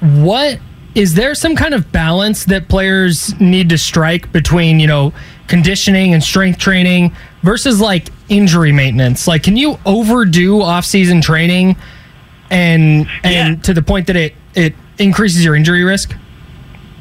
what 0.01 0.61
is 0.95 1.15
there 1.15 1.35
some 1.35 1.55
kind 1.55 1.75
of 1.75 1.93
balance 1.93 2.45
that 2.47 2.69
players 2.69 3.39
need 3.41 3.69
to 3.69 3.79
strike 3.79 4.33
between, 4.33 4.81
you 4.81 4.87
know, 4.87 5.13
conditioning 5.47 6.15
and 6.15 6.23
strength 6.23 6.59
training 6.59 7.15
versus 7.43 7.81
like 7.81 8.09
injury 8.29 8.73
maintenance? 8.73 9.27
Like, 9.27 9.43
can 9.43 9.57
you 9.57 9.79
overdo 9.87 10.61
off-season 10.63 11.21
training 11.21 11.77
and 12.51 13.09
and 13.23 13.57
yeah. 13.57 13.63
to 13.63 13.75
the 13.75 13.83
point 13.83 14.07
that 14.09 14.17
it 14.17 14.35
it 14.55 14.75
increases 14.99 15.45
your 15.45 15.55
injury 15.55 15.85
risk? 15.85 16.15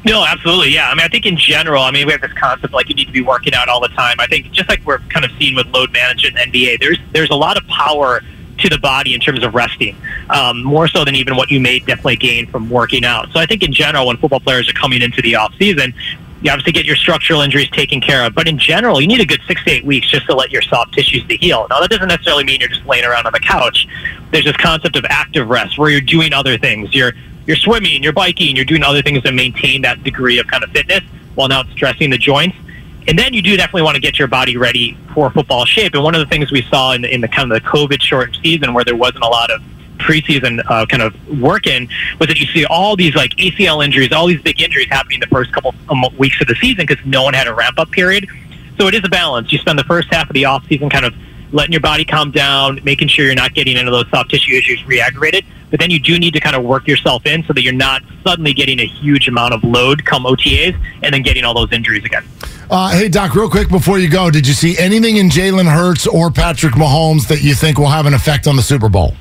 No, 0.04 0.24
absolutely. 0.24 0.70
Yeah. 0.70 0.88
I 0.88 0.94
mean, 0.94 1.04
I 1.04 1.08
think 1.08 1.26
in 1.26 1.36
general, 1.36 1.82
I 1.82 1.90
mean, 1.90 2.06
we 2.06 2.12
have 2.12 2.22
this 2.22 2.32
concept 2.32 2.72
like 2.72 2.88
you 2.88 2.94
need 2.94 3.04
to 3.04 3.12
be 3.12 3.20
working 3.20 3.52
out 3.52 3.68
all 3.68 3.80
the 3.80 3.88
time. 3.88 4.16
I 4.18 4.26
think 4.26 4.50
just 4.50 4.68
like 4.68 4.84
we're 4.86 5.00
kind 5.10 5.26
of 5.26 5.30
seeing 5.38 5.54
with 5.54 5.66
load 5.66 5.92
management 5.92 6.38
in 6.38 6.52
NBA, 6.52 6.80
there's 6.80 6.98
there's 7.12 7.30
a 7.30 7.34
lot 7.34 7.56
of 7.56 7.66
power 7.66 8.22
to 8.60 8.68
the 8.68 8.78
body 8.78 9.14
in 9.14 9.20
terms 9.20 9.42
of 9.42 9.54
resting, 9.54 9.96
um, 10.30 10.62
more 10.62 10.88
so 10.88 11.04
than 11.04 11.14
even 11.14 11.36
what 11.36 11.50
you 11.50 11.60
may 11.60 11.78
definitely 11.78 12.16
gain 12.16 12.46
from 12.46 12.70
working 12.70 13.04
out. 13.04 13.30
So 13.32 13.40
I 13.40 13.46
think 13.46 13.62
in 13.62 13.72
general, 13.72 14.06
when 14.06 14.16
football 14.16 14.40
players 14.40 14.68
are 14.68 14.74
coming 14.74 15.02
into 15.02 15.22
the 15.22 15.36
off 15.36 15.54
season, 15.58 15.94
you 16.42 16.50
obviously 16.50 16.72
get 16.72 16.86
your 16.86 16.96
structural 16.96 17.42
injuries 17.42 17.68
taken 17.70 18.00
care 18.00 18.24
of. 18.24 18.34
But 18.34 18.48
in 18.48 18.58
general, 18.58 19.00
you 19.00 19.06
need 19.06 19.20
a 19.20 19.26
good 19.26 19.40
six 19.46 19.62
to 19.64 19.70
eight 19.70 19.84
weeks 19.84 20.08
just 20.08 20.26
to 20.26 20.34
let 20.34 20.50
your 20.50 20.62
soft 20.62 20.94
tissues 20.94 21.26
to 21.26 21.36
heal. 21.36 21.66
Now, 21.68 21.80
that 21.80 21.90
doesn't 21.90 22.08
necessarily 22.08 22.44
mean 22.44 22.60
you're 22.60 22.70
just 22.70 22.86
laying 22.86 23.04
around 23.04 23.26
on 23.26 23.32
the 23.32 23.40
couch. 23.40 23.86
There's 24.30 24.44
this 24.44 24.56
concept 24.56 24.96
of 24.96 25.04
active 25.10 25.48
rest 25.48 25.78
where 25.78 25.90
you're 25.90 26.00
doing 26.00 26.32
other 26.32 26.56
things. 26.56 26.94
You're 26.94 27.12
you're 27.46 27.56
swimming, 27.56 28.02
you're 28.02 28.12
biking, 28.12 28.54
you're 28.54 28.64
doing 28.64 28.84
other 28.84 29.02
things 29.02 29.22
to 29.24 29.32
maintain 29.32 29.82
that 29.82 30.04
degree 30.04 30.38
of 30.38 30.46
kind 30.46 30.62
of 30.62 30.70
fitness 30.70 31.02
while 31.34 31.48
not 31.48 31.66
stressing 31.72 32.10
the 32.10 32.18
joints. 32.18 32.56
And 33.08 33.18
then 33.18 33.32
you 33.32 33.42
do 33.42 33.56
definitely 33.56 33.82
want 33.82 33.96
to 33.96 34.00
get 34.00 34.18
your 34.18 34.28
body 34.28 34.56
ready 34.56 34.96
for 35.14 35.30
football 35.30 35.64
shape. 35.64 35.94
And 35.94 36.04
one 36.04 36.14
of 36.14 36.20
the 36.20 36.26
things 36.26 36.52
we 36.52 36.62
saw 36.62 36.92
in 36.92 37.02
the, 37.02 37.12
in 37.12 37.20
the 37.20 37.28
kind 37.28 37.50
of 37.50 37.62
the 37.62 37.68
COVID 37.68 38.00
short 38.00 38.36
season 38.42 38.74
where 38.74 38.84
there 38.84 38.96
wasn't 38.96 39.24
a 39.24 39.28
lot 39.28 39.50
of 39.50 39.62
preseason 39.98 40.62
uh, 40.68 40.86
kind 40.86 41.02
of 41.02 41.14
work 41.40 41.66
in 41.66 41.88
was 42.18 42.28
that 42.28 42.38
you 42.38 42.46
see 42.46 42.64
all 42.64 42.96
these 42.96 43.14
like 43.14 43.32
ACL 43.32 43.84
injuries, 43.84 44.12
all 44.12 44.26
these 44.26 44.40
big 44.42 44.60
injuries 44.60 44.88
happening 44.88 45.20
the 45.20 45.26
first 45.26 45.52
couple 45.52 45.74
of 45.88 46.18
weeks 46.18 46.40
of 46.40 46.46
the 46.46 46.54
season 46.56 46.86
because 46.86 47.04
no 47.06 47.22
one 47.22 47.34
had 47.34 47.46
a 47.46 47.54
ramp 47.54 47.78
up 47.78 47.90
period. 47.90 48.26
So 48.78 48.86
it 48.86 48.94
is 48.94 49.02
a 49.04 49.08
balance. 49.08 49.52
You 49.52 49.58
spend 49.58 49.78
the 49.78 49.84
first 49.84 50.08
half 50.12 50.28
of 50.28 50.34
the 50.34 50.46
off 50.46 50.66
season 50.66 50.88
kind 50.88 51.04
of 51.04 51.14
letting 51.52 51.72
your 51.72 51.80
body 51.80 52.04
calm 52.04 52.30
down, 52.30 52.80
making 52.84 53.08
sure 53.08 53.26
you're 53.26 53.34
not 53.34 53.54
getting 53.54 53.76
into 53.76 53.90
those 53.90 54.08
soft 54.08 54.30
tissue 54.30 54.54
issues 54.54 54.84
re-aggravated. 54.86 55.44
But 55.70 55.80
then 55.80 55.90
you 55.90 56.00
do 56.00 56.18
need 56.18 56.32
to 56.32 56.40
kind 56.40 56.56
of 56.56 56.64
work 56.64 56.86
yourself 56.86 57.26
in 57.26 57.44
so 57.44 57.52
that 57.52 57.62
you're 57.62 57.72
not 57.72 58.02
suddenly 58.24 58.52
getting 58.52 58.80
a 58.80 58.86
huge 58.86 59.28
amount 59.28 59.54
of 59.54 59.62
load 59.62 60.04
come 60.04 60.24
OTAs 60.24 60.78
and 61.02 61.14
then 61.14 61.22
getting 61.22 61.44
all 61.44 61.54
those 61.54 61.72
injuries 61.72 62.04
again. 62.04 62.24
Uh, 62.70 62.92
hey, 62.92 63.08
Doc, 63.08 63.34
real 63.34 63.50
quick 63.50 63.68
before 63.68 63.98
you 63.98 64.08
go, 64.08 64.30
did 64.30 64.46
you 64.46 64.54
see 64.54 64.78
anything 64.78 65.16
in 65.16 65.28
Jalen 65.28 65.66
Hurts 65.66 66.06
or 66.06 66.30
Patrick 66.30 66.74
Mahomes 66.74 67.26
that 67.26 67.42
you 67.42 67.52
think 67.52 67.78
will 67.78 67.88
have 67.88 68.06
an 68.06 68.14
effect 68.14 68.46
on 68.46 68.54
the 68.54 68.62
Super 68.62 68.88
Bowl? 68.88 69.16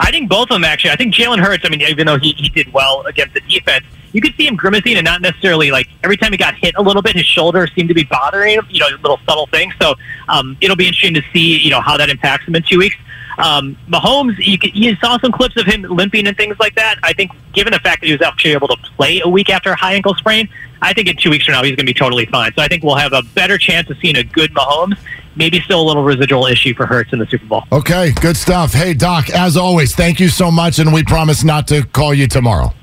I 0.00 0.10
think 0.10 0.30
both 0.30 0.44
of 0.44 0.54
them 0.54 0.64
actually. 0.64 0.92
I 0.92 0.96
think 0.96 1.12
Jalen 1.12 1.38
Hurts. 1.38 1.64
I 1.66 1.68
mean, 1.68 1.82
even 1.82 2.06
though 2.06 2.18
he, 2.18 2.32
he 2.32 2.48
did 2.48 2.72
well 2.72 3.02
against 3.02 3.34
the 3.34 3.40
defense, 3.40 3.84
you 4.12 4.22
could 4.22 4.34
see 4.36 4.46
him 4.46 4.56
grimacing 4.56 4.96
and 4.96 5.04
not 5.04 5.20
necessarily 5.20 5.70
like 5.70 5.86
every 6.02 6.16
time 6.16 6.32
he 6.32 6.38
got 6.38 6.54
hit 6.54 6.74
a 6.78 6.82
little 6.82 7.02
bit, 7.02 7.14
his 7.14 7.26
shoulder 7.26 7.66
seemed 7.66 7.88
to 7.88 7.94
be 7.94 8.04
bothering 8.04 8.54
him. 8.54 8.66
You 8.70 8.80
know, 8.80 8.88
little 9.02 9.20
subtle 9.26 9.46
things. 9.48 9.74
So 9.78 9.96
um, 10.28 10.56
it'll 10.62 10.76
be 10.76 10.86
interesting 10.86 11.12
to 11.14 11.22
see 11.34 11.58
you 11.58 11.68
know 11.68 11.82
how 11.82 11.98
that 11.98 12.08
impacts 12.08 12.46
him 12.48 12.56
in 12.56 12.62
two 12.62 12.78
weeks. 12.78 12.96
Um, 13.40 13.76
Mahomes, 13.88 14.36
you, 14.38 14.58
could, 14.58 14.74
you 14.74 14.94
saw 14.96 15.18
some 15.18 15.32
clips 15.32 15.56
of 15.56 15.66
him 15.66 15.82
limping 15.82 16.26
and 16.26 16.36
things 16.36 16.56
like 16.60 16.74
that. 16.74 16.96
I 17.02 17.12
think, 17.12 17.30
given 17.52 17.72
the 17.72 17.78
fact 17.78 18.00
that 18.00 18.06
he 18.06 18.12
was 18.12 18.22
actually 18.22 18.52
able 18.52 18.68
to 18.68 18.76
play 18.96 19.20
a 19.24 19.28
week 19.28 19.48
after 19.48 19.70
a 19.70 19.76
high 19.76 19.94
ankle 19.94 20.14
sprain, 20.14 20.48
I 20.82 20.92
think 20.92 21.08
in 21.08 21.16
two 21.16 21.30
weeks 21.30 21.44
from 21.44 21.52
now 21.52 21.62
he's 21.62 21.70
going 21.70 21.86
to 21.86 21.92
be 21.92 21.94
totally 21.94 22.26
fine. 22.26 22.52
So 22.54 22.62
I 22.62 22.68
think 22.68 22.82
we'll 22.82 22.96
have 22.96 23.12
a 23.12 23.22
better 23.34 23.58
chance 23.58 23.88
of 23.90 23.96
seeing 23.98 24.16
a 24.16 24.24
good 24.24 24.52
Mahomes. 24.52 24.98
Maybe 25.36 25.60
still 25.60 25.80
a 25.80 25.86
little 25.86 26.02
residual 26.02 26.46
issue 26.46 26.74
for 26.74 26.86
Hurts 26.86 27.12
in 27.12 27.18
the 27.18 27.26
Super 27.26 27.46
Bowl. 27.46 27.64
Okay, 27.72 28.12
good 28.20 28.36
stuff. 28.36 28.72
Hey, 28.72 28.94
Doc, 28.94 29.30
as 29.30 29.56
always, 29.56 29.94
thank 29.94 30.18
you 30.20 30.28
so 30.28 30.50
much, 30.50 30.78
and 30.78 30.92
we 30.92 31.04
promise 31.04 31.44
not 31.44 31.68
to 31.68 31.84
call 31.86 32.12
you 32.12 32.26
tomorrow. 32.26 32.74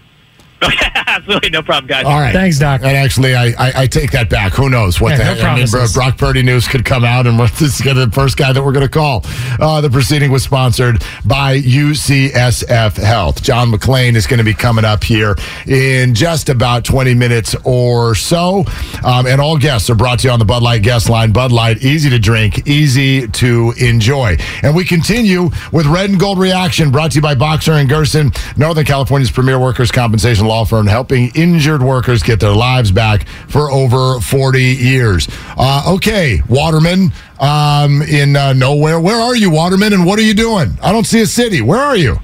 Absolutely, 1.07 1.49
no 1.49 1.61
problem, 1.63 1.87
guys. 1.87 2.05
All 2.05 2.19
right. 2.19 2.33
Thanks, 2.33 2.59
Doc. 2.59 2.81
And 2.83 2.95
actually, 2.95 3.35
I, 3.35 3.47
I, 3.57 3.71
I 3.83 3.87
take 3.87 4.11
that 4.11 4.29
back. 4.29 4.53
Who 4.53 4.69
knows 4.69 4.99
what 5.01 5.11
Yeah, 5.11 5.17
the 5.17 5.23
no 5.23 5.33
heck? 5.35 5.43
I 5.43 5.55
mean. 5.81 5.87
Brock 5.93 6.17
Purdy 6.17 6.43
news 6.43 6.67
could 6.67 6.85
come 6.85 7.03
out, 7.03 7.25
and 7.27 7.39
this 7.57 7.61
is 7.61 7.81
gonna- 7.81 8.05
the 8.05 8.11
first 8.11 8.37
guy 8.37 8.53
that 8.53 8.63
we're 8.63 8.71
going 8.71 8.85
to 8.85 8.91
call. 8.91 9.23
Uh, 9.59 9.81
the 9.81 9.89
proceeding 9.89 10.31
was 10.31 10.43
sponsored 10.43 11.03
by 11.25 11.59
UCSF 11.59 12.97
Health. 12.97 13.41
John 13.41 13.71
McClain 13.71 14.15
is 14.15 14.27
going 14.27 14.37
to 14.37 14.43
be 14.43 14.53
coming 14.53 14.85
up 14.85 15.03
here 15.03 15.35
in 15.65 16.13
just 16.13 16.49
about 16.49 16.83
20 16.85 17.13
minutes 17.13 17.55
or 17.63 18.13
so. 18.15 18.65
Um, 19.03 19.25
and 19.27 19.41
all 19.41 19.57
guests 19.57 19.89
are 19.89 19.95
brought 19.95 20.19
to 20.19 20.27
you 20.27 20.31
on 20.33 20.39
the 20.39 20.45
Bud 20.45 20.61
Light 20.63 20.83
guest 20.83 21.09
line. 21.09 21.31
Bud 21.31 21.51
Light, 21.51 21.81
easy 21.83 22.09
to 22.09 22.19
drink, 22.19 22.67
easy 22.67 23.27
to 23.27 23.73
enjoy. 23.79 24.37
And 24.63 24.75
we 24.75 24.85
continue 24.85 25.49
with 25.71 25.85
Red 25.87 26.09
and 26.09 26.19
Gold 26.19 26.39
Reaction, 26.39 26.91
brought 26.91 27.11
to 27.11 27.15
you 27.15 27.21
by 27.21 27.35
Boxer 27.35 27.73
and 27.73 27.89
Gerson, 27.89 28.31
Northern 28.57 28.85
California's 28.85 29.31
premier 29.31 29.59
workers' 29.59 29.91
compensation 29.91 30.46
law 30.47 30.65
firm, 30.65 30.87
helping 30.87 31.31
injured 31.35 31.83
workers 31.83 32.23
get 32.23 32.39
their 32.39 32.53
lives 32.53 32.91
back 32.91 33.27
for 33.47 33.69
over 33.71 34.19
40 34.19 34.61
years. 34.61 35.27
Uh, 35.57 35.93
okay, 35.95 36.41
Waterman 36.49 37.11
um, 37.39 38.01
in 38.01 38.35
uh, 38.35 38.53
nowhere. 38.53 38.99
Where 38.99 39.19
are 39.19 39.35
you, 39.35 39.49
Waterman, 39.51 39.93
and 39.93 40.05
what 40.05 40.17
are 40.19 40.23
you 40.23 40.33
doing? 40.33 40.77
I 40.81 40.91
don't 40.91 41.05
see 41.05 41.21
a 41.21 41.27
city. 41.27 41.61
Where 41.61 41.79
are 41.79 41.95
you? 41.95 42.17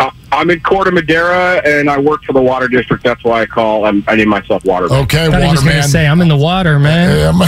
Uh, 0.00 0.10
I'm 0.32 0.50
in 0.50 0.60
Corte 0.60 0.92
Madera, 0.92 1.62
and 1.64 1.88
I 1.88 1.98
work 1.98 2.24
for 2.24 2.32
the 2.32 2.42
water 2.42 2.66
district. 2.66 3.04
That's 3.04 3.22
why 3.22 3.42
I 3.42 3.46
call. 3.46 3.84
I'm, 3.84 4.02
I 4.08 4.16
name 4.16 4.28
myself 4.28 4.64
Water. 4.64 4.86
Okay, 4.92 5.30
Thought 5.30 5.42
he 5.42 5.48
was 5.50 5.62
going 5.62 5.76
to 5.76 5.82
say, 5.84 6.06
I'm 6.06 6.20
in 6.20 6.28
the 6.28 6.36
water, 6.36 6.78
man. 6.78 7.34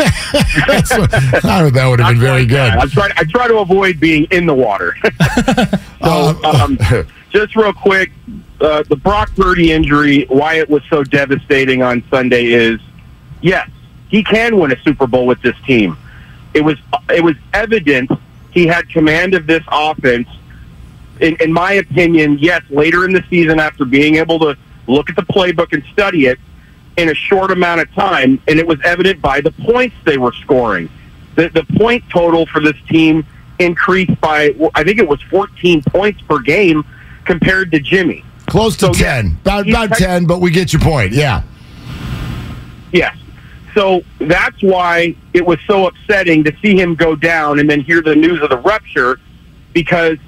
That's 0.66 0.96
what- 0.96 1.10
that 1.10 1.86
would 1.88 2.00
have 2.00 2.08
been 2.08 2.20
very 2.20 2.46
good. 2.46 2.58
I 2.70 2.86
try. 2.86 3.10
I 3.16 3.24
try 3.24 3.48
to 3.48 3.58
avoid 3.58 4.00
being 4.00 4.26
in 4.30 4.46
the 4.46 4.54
water. 4.54 4.96
so, 6.02 6.40
um, 6.44 6.78
just 7.30 7.56
real 7.56 7.72
quick, 7.72 8.12
uh, 8.60 8.82
the 8.88 8.96
Brock 8.96 9.30
Purdy 9.36 9.72
injury, 9.72 10.26
why 10.28 10.54
it 10.54 10.68
was 10.68 10.82
so 10.90 11.02
devastating 11.02 11.82
on 11.82 12.04
Sunday 12.10 12.46
is, 12.46 12.80
yes, 13.40 13.68
he 14.08 14.22
can 14.22 14.58
win 14.58 14.72
a 14.72 14.80
Super 14.82 15.06
Bowl 15.06 15.26
with 15.26 15.40
this 15.42 15.56
team. 15.64 15.96
It 16.52 16.62
was 16.62 16.76
it 17.08 17.22
was 17.22 17.36
evident 17.54 18.10
he 18.50 18.66
had 18.66 18.88
command 18.88 19.34
of 19.34 19.46
this 19.46 19.62
offense. 19.70 20.28
In, 21.20 21.36
in 21.40 21.52
my 21.52 21.74
opinion, 21.74 22.38
yes, 22.38 22.62
later 22.70 23.04
in 23.04 23.12
the 23.12 23.22
season, 23.30 23.60
after 23.60 23.84
being 23.84 24.16
able 24.16 24.38
to 24.40 24.56
look 24.86 25.10
at 25.10 25.16
the 25.16 25.22
playbook 25.22 25.72
and 25.72 25.84
study 25.92 26.26
it 26.26 26.38
in 26.96 27.08
a 27.08 27.14
short 27.14 27.50
amount 27.50 27.80
of 27.80 27.92
time, 27.94 28.40
and 28.48 28.58
it 28.58 28.66
was 28.66 28.78
evident 28.84 29.20
by 29.20 29.40
the 29.40 29.52
points 29.52 29.94
they 30.04 30.18
were 30.18 30.32
scoring. 30.32 30.88
The, 31.36 31.48
the 31.50 31.64
point 31.78 32.02
total 32.10 32.46
for 32.46 32.60
this 32.60 32.76
team 32.88 33.24
increased 33.58 34.20
by, 34.20 34.54
I 34.74 34.82
think 34.82 34.98
it 34.98 35.06
was 35.06 35.22
14 35.22 35.82
points 35.82 36.20
per 36.22 36.40
game 36.40 36.84
compared 37.24 37.70
to 37.72 37.80
Jimmy. 37.80 38.24
Close 38.46 38.76
to 38.78 38.90
10. 38.90 39.38
About, 39.42 39.68
about 39.68 39.90
10, 39.92 40.26
but 40.26 40.40
we 40.40 40.50
get 40.50 40.72
your 40.72 40.82
point. 40.82 41.12
Yeah. 41.12 41.42
Yes. 42.92 43.16
So 43.74 44.02
that's 44.18 44.60
why 44.62 45.14
it 45.32 45.46
was 45.46 45.58
so 45.66 45.86
upsetting 45.86 46.42
to 46.44 46.56
see 46.60 46.76
him 46.76 46.96
go 46.96 47.14
down 47.14 47.60
and 47.60 47.70
then 47.70 47.80
hear 47.80 48.02
the 48.02 48.16
news 48.16 48.42
of 48.42 48.50
the 48.50 48.58
rupture 48.58 49.20
because 49.72 50.18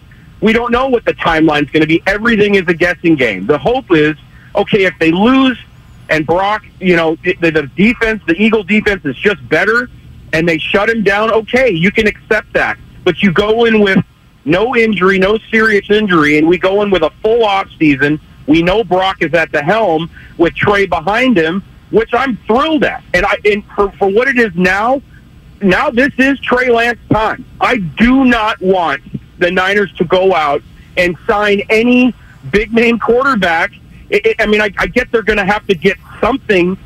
we 0.41 0.53
don't 0.53 0.71
know 0.71 0.89
what 0.89 1.05
the 1.05 1.15
timeline's 1.15 1.71
going 1.71 1.81
to 1.81 1.87
be. 1.87 2.03
Everything 2.07 2.55
is 2.55 2.67
a 2.69 2.75
guessing 2.75 3.17
game. 3.17 3.47
The 3.47 3.59
hope 3.59 3.91
is, 3.91 4.17
okay, 4.55 4.85
if 4.85 4.95
they 5.01 5.11
lose 5.11 5.59
and 6.09 6.27
Brock, 6.27 6.65
you 6.79 6.95
know, 6.95 7.17
the, 7.25 7.35
the 7.35 7.71
defense, 7.77 8.23
the 8.27 8.35
Eagle 8.35 8.63
defense 8.63 9.05
is 9.05 9.17
just 9.17 9.47
better 9.49 9.89
and 10.33 10.49
they 10.49 10.59
shut 10.59 10.89
him 10.89 11.03
down, 11.03 11.33
okay, 11.33 11.71
you 11.71 11.91
can 11.91 12.07
accept 12.07 12.53
that. 12.53 12.79
But 13.05 13.23
you 13.23 13.33
go 13.33 13.65
in 13.65 13.81
with 13.81 14.05
no 14.45 14.75
injury, 14.77 15.19
no 15.19 15.39
serious 15.51 15.89
injury, 15.91 16.39
and 16.39 16.47
we 16.47 16.59
go 16.59 16.83
in 16.83 16.91
with 16.91 17.03
a 17.03 17.11
full 17.23 17.45
off 17.45 17.69
season. 17.79 18.21
We 18.47 18.63
know 18.63 18.83
Brock 18.83 19.23
is 19.23 19.33
at 19.35 19.53
the 19.53 19.63
helm 19.63 20.11
with 20.37 20.55
Trey 20.55 20.87
behind 20.87 21.37
him, 21.37 21.63
which 21.91 22.13
I'm 22.13 22.37
thrilled 22.39 22.85
at. 22.85 23.05
And 23.15 23.25
I 23.25 23.37
and 23.45 23.65
for, 23.77 23.93
for 23.93 24.09
what 24.09 24.29
it 24.29 24.39
is 24.39 24.55
now, 24.55 25.01
now 25.61 25.91
this 25.91 26.13
is 26.19 26.39
Trey 26.41 26.71
Lance 26.71 26.99
time. 27.11 27.45
I 27.61 27.79
do 27.79 28.25
not 28.25 28.61
want 28.61 29.03
the 29.39 29.51
Niners 29.51 29.93
to 29.95 30.05
go 30.05 30.35
out 30.35 30.63
and 30.97 31.17
sign 31.27 31.63
any 31.71 32.15
big 32.51 32.73
name 32.73 32.99
quarterback. 32.99 33.73
It, 34.11 34.27
it, 34.27 34.37
I 34.41 34.47
mean, 34.47 34.61
I, 34.61 34.71
I 34.79 34.87
get 34.87 35.11
they're 35.13 35.23
going 35.23 35.39
to 35.39 35.45
have 35.45 35.67
to 35.69 35.75
get 35.75 35.97
something 36.21 36.77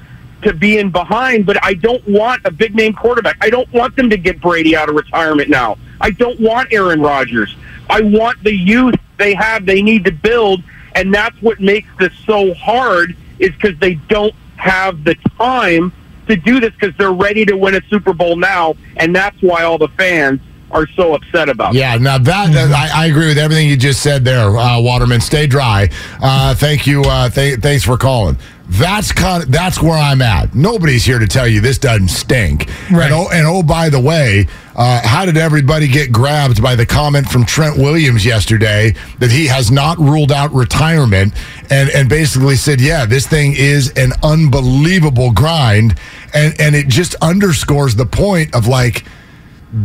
to 0.43 0.53
be 0.53 0.79
in 0.79 0.91
behind, 0.91 1.47
but 1.47 1.63
I 1.65 1.75
don't 1.75 2.07
want 2.07 2.43
a 2.45 2.51
big 2.51 2.75
name 2.75 2.93
quarterback. 2.93 3.37
I 3.41 3.51
don't 3.51 3.71
want 3.73 3.97
them 3.97 4.11
to 4.11 4.17
get 4.17 4.41
Brady 4.41 4.77
out 4.77 4.89
of 4.89 4.95
retirement 4.95 5.49
now. 5.49 5.79
I 6.01 6.11
don't 6.11 6.39
want 6.41 6.73
Aaron 6.73 7.01
Rodgers. 7.01 7.55
I 7.89 8.01
want 8.03 8.43
the 8.43 8.55
youth 8.55 8.95
they 9.19 9.35
have. 9.35 9.67
They 9.67 9.83
need 9.83 10.05
to 10.05 10.13
build, 10.13 10.63
and 10.95 11.13
that's 11.15 11.41
what 11.43 11.61
makes 11.61 11.89
this 11.99 12.13
so 12.27 12.53
hard. 12.55 13.17
Is 13.39 13.51
because 13.53 13.79
they 13.79 13.95
don't 14.09 14.35
have 14.57 15.05
the 15.05 15.15
time 15.39 15.93
to 16.29 16.37
do 16.37 16.59
this 16.61 16.73
because 16.73 16.97
they're 16.97 17.13
ready 17.13 17.45
to 17.45 17.57
win 17.57 17.75
a 17.75 17.81
Super 17.89 18.13
Bowl 18.13 18.37
now, 18.37 18.75
and 18.97 19.15
that's 19.15 19.41
why 19.43 19.63
all 19.65 19.79
the 19.79 19.89
fans 19.89 20.41
are 20.73 20.87
so 20.97 21.15
upset 21.15 21.49
about. 21.49 21.75
it. 21.75 21.79
Yeah, 21.79 21.97
now 21.97 22.19
that, 22.19 22.53
that- 22.53 22.73
I, 22.73 23.05
I 23.05 23.07
agree 23.07 23.29
with 23.29 23.39
everything 23.39 23.69
you 23.69 23.77
just 23.77 24.03
said 24.03 24.25
there, 24.25 24.49
uh, 24.57 24.81
Waterman. 24.81 25.21
Stay 25.21 25.47
dry. 25.47 25.89
Uh, 26.21 26.55
thank 26.55 26.87
you. 26.87 27.03
Uh, 27.03 27.29
th- 27.31 27.61
thanks 27.61 27.85
for 27.85 27.97
calling. 27.97 28.37
That's 28.71 29.13
kind 29.13 29.45
of, 29.45 29.53
that's 29.53 29.81
where 29.81 29.97
I'm 29.97 30.21
at. 30.23 30.55
Nobody's 30.57 31.05
here 31.05 31.21
to 31.21 31.27
tell 31.29 31.47
you 31.47 31.61
this 31.61 31.79
doesn't 31.79 32.09
stink. 32.09 32.69
And, 32.91 33.13
oh, 33.15 33.29
and 33.33 33.47
oh, 33.47 33.63
by 33.63 33.89
the 33.91 34.01
way, 34.01 34.49
uh, 34.77 35.01
how 35.03 35.25
did 35.25 35.39
everybody 35.39 35.89
get 35.89 36.13
grabbed 36.13 36.63
by 36.63 36.75
the 36.75 36.85
comment 36.85 37.27
from 37.27 37.47
Trent 37.47 37.79
Williams 37.79 38.27
yesterday 38.27 38.95
that 39.19 39.31
he 39.31 39.47
has 39.47 39.71
not 39.71 39.99
ruled 39.99 40.31
out 40.31 40.53
retirement 40.53 41.33
and, 41.71 41.89
and 41.91 42.11
basically 42.11 42.57
said, 42.57 42.79
yeah, 42.79 43.07
this 43.07 43.27
thing 43.27 43.55
is 43.57 43.91
an 43.97 44.13
unbelievable 44.23 45.33
grind. 45.33 45.99
And, 46.35 46.55
and 46.61 46.77
it 46.77 46.89
just 46.89 47.15
underscores 47.17 47.97
the 47.97 48.05
point 48.05 48.55
of 48.55 48.67
like, 48.67 49.05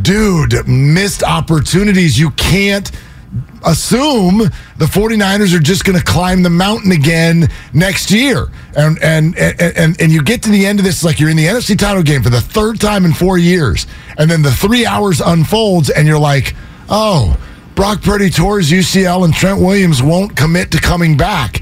dude, 0.01 0.67
missed 0.67 1.23
opportunities. 1.23 2.19
You 2.19 2.31
can't 2.31 2.91
assume 3.65 4.39
the 4.77 4.85
49ers 4.85 5.55
are 5.55 5.59
just 5.59 5.85
going 5.85 5.97
to 5.97 6.03
climb 6.03 6.43
the 6.43 6.49
mountain 6.49 6.91
again 6.91 7.49
next 7.73 8.11
year. 8.11 8.47
And, 8.75 9.01
and 9.01 9.37
and 9.37 9.61
and 9.61 10.01
and 10.01 10.11
you 10.11 10.23
get 10.23 10.43
to 10.43 10.49
the 10.49 10.65
end 10.65 10.79
of 10.79 10.85
this 10.85 11.03
like 11.03 11.19
you're 11.19 11.29
in 11.29 11.37
the 11.37 11.45
NFC 11.45 11.77
title 11.77 12.03
game 12.03 12.23
for 12.23 12.29
the 12.29 12.41
third 12.41 12.79
time 12.79 13.05
in 13.05 13.13
4 13.13 13.37
years. 13.37 13.87
And 14.17 14.29
then 14.29 14.41
the 14.41 14.51
3 14.51 14.85
hours 14.85 15.21
unfolds 15.21 15.89
and 15.89 16.07
you're 16.07 16.19
like, 16.19 16.55
"Oh, 16.89 17.37
Brock 17.75 18.01
Purdy 18.01 18.29
tours 18.29 18.71
UCL 18.71 19.25
and 19.25 19.33
Trent 19.33 19.59
Williams 19.59 20.01
won't 20.01 20.35
commit 20.35 20.71
to 20.71 20.79
coming 20.79 21.17
back." 21.17 21.61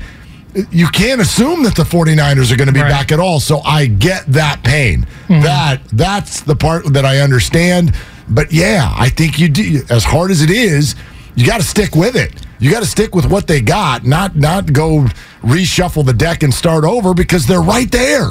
You 0.71 0.87
can't 0.87 1.21
assume 1.21 1.63
that 1.63 1.75
the 1.75 1.83
49ers 1.83 2.51
are 2.51 2.57
going 2.57 2.67
to 2.67 2.73
be 2.73 2.81
back 2.81 3.11
at 3.11 3.19
all. 3.19 3.39
So 3.39 3.59
I 3.59 3.85
get 3.85 4.25
that 4.27 4.63
pain. 4.63 5.05
Mm-hmm. 5.27 5.43
That 5.43 5.81
that's 5.93 6.41
the 6.41 6.55
part 6.55 6.91
that 6.93 7.05
I 7.05 7.19
understand. 7.19 7.93
But 8.27 8.51
yeah, 8.51 8.93
I 8.97 9.09
think 9.09 9.39
you 9.39 9.49
do 9.49 9.81
as 9.89 10.03
hard 10.03 10.31
as 10.31 10.41
it 10.41 10.49
is, 10.49 10.95
you 11.39 11.45
got 11.45 11.61
to 11.61 11.65
stick 11.65 11.95
with 11.95 12.17
it. 12.17 12.33
You 12.59 12.69
got 12.69 12.81
to 12.81 12.85
stick 12.85 13.15
with 13.15 13.25
what 13.25 13.47
they 13.47 13.61
got, 13.61 14.05
not 14.05 14.35
not 14.35 14.73
go 14.73 15.05
reshuffle 15.41 16.05
the 16.05 16.11
deck 16.11 16.43
and 16.43 16.53
start 16.53 16.83
over 16.83 17.13
because 17.13 17.47
they're 17.47 17.61
right 17.61 17.89
there. 17.89 18.27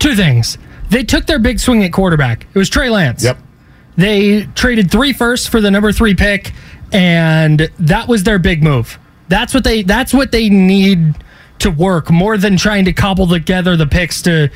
Two 0.00 0.16
things. 0.16 0.58
They 0.88 1.04
took 1.04 1.26
their 1.26 1.38
big 1.38 1.60
swing 1.60 1.84
at 1.84 1.92
quarterback. 1.92 2.48
It 2.52 2.58
was 2.58 2.68
Trey 2.68 2.90
Lance. 2.90 3.22
Yep. 3.22 3.38
They 3.96 4.46
traded 4.56 4.90
three 4.90 5.12
firsts 5.12 5.46
for 5.46 5.60
the 5.60 5.70
number 5.70 5.92
three 5.92 6.16
pick, 6.16 6.52
and 6.92 7.70
that 7.78 8.08
was 8.08 8.24
their 8.24 8.40
big 8.40 8.64
move. 8.64 8.98
That's 9.28 9.54
what 9.54 9.62
they. 9.62 9.82
That's 9.82 10.12
what 10.12 10.32
they 10.32 10.48
need 10.48 11.14
to 11.60 11.70
work 11.70 12.10
more 12.10 12.36
than 12.36 12.56
trying 12.56 12.84
to 12.86 12.92
cobble 12.92 13.28
together 13.28 13.76
the 13.76 13.86
picks 13.86 14.22
to 14.22 14.50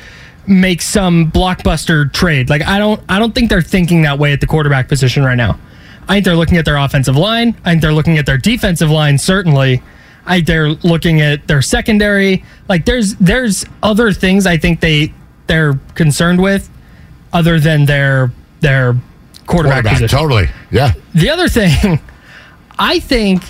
make 0.47 0.81
some 0.81 1.31
blockbuster 1.31 2.11
trade. 2.11 2.49
Like 2.49 2.63
I 2.63 2.77
don't. 2.77 3.01
I 3.07 3.19
don't 3.19 3.33
think 3.33 3.49
they're 3.49 3.61
thinking 3.61 4.01
that 4.01 4.19
way 4.19 4.33
at 4.33 4.41
the 4.41 4.47
quarterback 4.47 4.89
position 4.89 5.23
right 5.23 5.35
now. 5.35 5.57
I 6.07 6.13
think 6.15 6.25
they're 6.25 6.35
looking 6.35 6.57
at 6.57 6.65
their 6.65 6.77
offensive 6.77 7.15
line. 7.15 7.55
I 7.65 7.71
think 7.71 7.81
they're 7.81 7.93
looking 7.93 8.17
at 8.17 8.25
their 8.25 8.37
defensive 8.37 8.89
line. 8.91 9.17
Certainly, 9.17 9.81
I 10.25 10.35
think 10.35 10.47
they're 10.47 10.69
looking 10.69 11.21
at 11.21 11.47
their 11.47 11.61
secondary. 11.61 12.43
Like 12.69 12.85
there's 12.85 13.15
there's 13.15 13.65
other 13.83 14.11
things 14.11 14.45
I 14.45 14.57
think 14.57 14.79
they 14.81 15.13
they're 15.47 15.73
concerned 15.95 16.41
with, 16.41 16.69
other 17.33 17.59
than 17.59 17.85
their 17.85 18.31
their 18.61 18.93
quarterback, 19.47 19.83
Quarterback, 19.83 19.93
position. 19.93 20.17
totally. 20.17 20.49
Yeah. 20.71 20.93
The 21.13 21.29
other 21.29 21.47
thing, 21.47 21.99
I 22.79 22.99
think, 22.99 23.43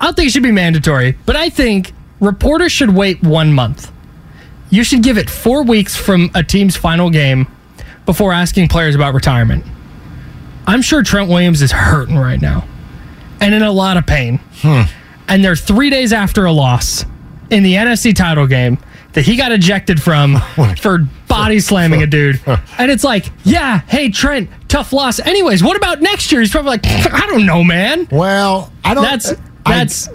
I 0.00 0.04
don't 0.06 0.14
think 0.14 0.28
it 0.28 0.30
should 0.32 0.42
be 0.42 0.52
mandatory, 0.52 1.16
but 1.24 1.36
I 1.36 1.48
think 1.48 1.92
reporters 2.20 2.70
should 2.72 2.90
wait 2.94 3.22
one 3.22 3.52
month. 3.52 3.90
You 4.68 4.84
should 4.84 5.02
give 5.02 5.16
it 5.18 5.28
four 5.30 5.62
weeks 5.62 5.96
from 5.96 6.30
a 6.34 6.42
team's 6.42 6.76
final 6.76 7.08
game 7.10 7.46
before 8.06 8.32
asking 8.32 8.68
players 8.68 8.94
about 8.94 9.14
retirement. 9.14 9.64
I'm 10.70 10.82
sure 10.82 11.02
Trent 11.02 11.28
Williams 11.28 11.62
is 11.62 11.72
hurting 11.72 12.16
right 12.16 12.40
now 12.40 12.64
and 13.40 13.52
in 13.52 13.62
a 13.62 13.72
lot 13.72 13.96
of 13.96 14.06
pain. 14.06 14.38
Hmm. 14.62 14.82
And 15.26 15.44
they're 15.44 15.56
three 15.56 15.90
days 15.90 16.12
after 16.12 16.44
a 16.44 16.52
loss 16.52 17.04
in 17.50 17.64
the 17.64 17.74
NFC 17.74 18.14
title 18.14 18.46
game 18.46 18.78
that 19.14 19.22
he 19.22 19.36
got 19.36 19.50
ejected 19.50 20.00
from 20.00 20.36
for 20.80 21.08
body 21.26 21.58
slamming 21.60 22.04
a 22.04 22.06
dude. 22.06 22.40
And 22.78 22.88
it's 22.88 23.02
like, 23.02 23.26
yeah, 23.42 23.80
hey, 23.88 24.10
Trent, 24.10 24.48
tough 24.68 24.92
loss. 24.92 25.18
Anyways, 25.18 25.60
what 25.64 25.76
about 25.76 26.02
next 26.02 26.30
year? 26.30 26.40
He's 26.40 26.52
probably 26.52 26.70
like, 26.70 26.86
I 26.86 27.26
don't 27.26 27.46
know, 27.46 27.64
man. 27.64 28.06
Well, 28.08 28.72
I 28.84 28.94
don't. 28.94 29.02
That's, 29.02 29.32
that's, 29.66 30.08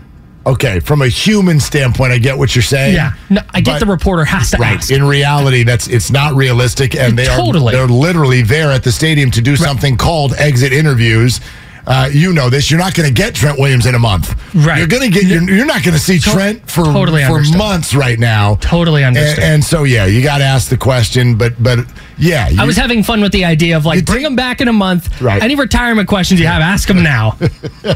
Okay, 0.47 0.79
from 0.79 1.01
a 1.01 1.07
human 1.07 1.59
standpoint, 1.59 2.11
I 2.13 2.19
get 2.19 2.37
what 2.37 2.55
you're 2.55 2.61
saying. 2.61 2.93
yeah. 2.95 3.13
No, 3.31 3.41
I 3.51 3.61
get 3.61 3.79
the 3.79 3.87
reporter 3.87 4.23
has 4.25 4.51
to 4.51 4.57
Right. 4.57 4.77
ask. 4.77 4.91
In 4.91 5.03
reality, 5.03 5.63
that's 5.63 5.87
it's 5.87 6.11
not 6.11 6.35
realistic, 6.35 6.95
and 6.95 7.17
they 7.17 7.25
Totally. 7.25 7.73
are 7.73 7.77
they're 7.77 7.87
literally 7.87 8.43
there 8.43 8.71
at 8.71 8.83
the 8.83 8.91
stadium 8.91 9.31
to 9.31 9.41
do 9.41 9.55
something 9.55 9.97
called 9.97 10.33
exit 10.37 10.71
interviews. 10.71 11.39
Uh, 11.87 12.09
you 12.11 12.33
know 12.33 12.49
this. 12.49 12.69
You're 12.71 12.79
not 12.79 12.93
going 12.95 13.07
to 13.07 13.13
get 13.13 13.35
Trent 13.35 13.59
Williams 13.59 13.85
in 13.85 13.93
a 13.95 13.99
month. 13.99 14.33
Right. 14.55 14.77
You're 14.79 14.87
going 14.87 15.03
to 15.03 15.09
get. 15.09 15.25
You're, 15.25 15.43
you're 15.49 15.65
not 15.67 15.83
going 15.83 15.93
to 15.95 15.99
see 15.99 16.17
To- 16.19 16.29
Trent 16.31 16.69
for 16.69 16.83
totally 16.85 17.23
for 17.25 17.33
understood. 17.33 17.57
months 17.59 17.93
right 17.95 18.17
now. 18.19 18.55
Totally 18.55 19.03
And, 19.03 19.15
and 19.17 19.63
so 19.63 19.83
yeah, 19.83 20.05
you 20.05 20.23
got 20.23 20.39
to 20.39 20.43
ask 20.43 20.69
the 20.69 20.77
question. 20.77 21.35
But 21.35 21.61
but 21.61 21.79
yeah, 22.17 22.49
I 22.57 22.65
was 22.65 22.77
having 22.77 23.03
fun 23.03 23.21
with 23.21 23.31
the 23.31 23.45
idea 23.45 23.77
of 23.77 23.85
like, 23.85 24.05
bring 24.05 24.23
him 24.23 24.35
back 24.35 24.61
in 24.61 24.67
a 24.67 24.73
month. 24.73 25.21
Right. 25.21 25.41
Any 25.41 25.55
retirement 25.55 26.07
questions 26.07 26.39
you 26.39 26.47
have, 26.47 26.61
ask 26.61 26.89
him 26.89 27.03
now. 27.03 27.37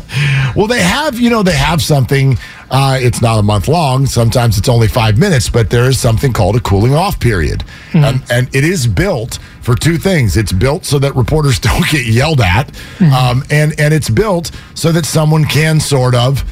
Well, 0.56 0.66
they 0.66 0.82
have, 0.82 1.20
you 1.20 1.30
know, 1.30 1.44
they 1.44 1.56
have 1.56 1.82
something. 1.82 2.38
Uh, 2.72 2.98
it's 3.00 3.22
not 3.22 3.38
a 3.38 3.44
month 3.44 3.68
long. 3.68 4.08
Sometimes 4.08 4.58
it's 4.58 4.68
only 4.68 4.88
five 4.88 5.18
minutes, 5.18 5.48
but 5.48 5.70
there 5.70 5.86
is 5.88 6.00
something 6.00 6.34
called 6.34 6.56
a 6.56 6.60
cooling 6.60 6.96
off 6.96 7.20
period. 7.20 7.64
Um, 7.94 8.24
and 8.32 8.54
it 8.54 8.64
is 8.64 8.88
built 8.88 9.38
for 9.62 9.76
two 9.76 9.98
things. 9.98 10.38
It's 10.38 10.52
built 10.52 10.86
so 10.86 10.98
that 11.00 11.16
reporters 11.16 11.60
don't 11.70 11.88
get 11.90 12.06
yelled 12.08 12.42
at, 12.42 12.76
um, 13.00 13.44
and, 13.52 13.80
and 13.80 13.94
it's 13.94 14.10
built 14.10 14.52
so 14.74 14.92
that 14.92 15.06
someone 15.06 15.46
can 15.46 15.80
sort 15.80 16.16
of 16.16 16.44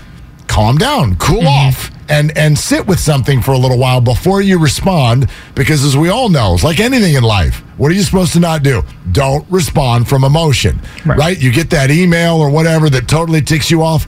calm 0.58 0.76
down, 0.76 1.16
cool 1.18 1.42
mm-hmm. 1.42 1.68
off, 1.68 1.92
and, 2.10 2.36
and 2.36 2.58
sit 2.58 2.88
with 2.88 3.00
something 3.00 3.44
for 3.44 3.52
a 3.52 3.58
little 3.60 3.78
while 3.78 4.02
before 4.02 4.42
you 4.42 4.58
respond. 4.58 5.30
Because 5.54 5.84
as 5.84 5.96
we 5.96 6.10
all 6.10 6.30
know, 6.30 6.56
it's 6.56 6.64
like 6.64 6.80
anything 6.80 7.14
in 7.14 7.22
life, 7.22 7.60
what 7.78 7.92
are 7.92 7.94
you 7.94 8.02
supposed 8.02 8.34
to 8.34 8.40
not 8.40 8.64
do? 8.64 8.82
Don't 9.12 9.48
respond 9.52 10.10
from 10.10 10.24
emotion, 10.24 10.82
right? 11.06 11.40
You 11.40 11.52
get 11.52 11.70
that 11.70 11.92
email 11.92 12.38
or 12.38 12.50
whatever 12.50 12.90
that 12.90 13.08
totally 13.08 13.40
ticks 13.40 13.70
you 13.70 13.84
off. 13.84 14.08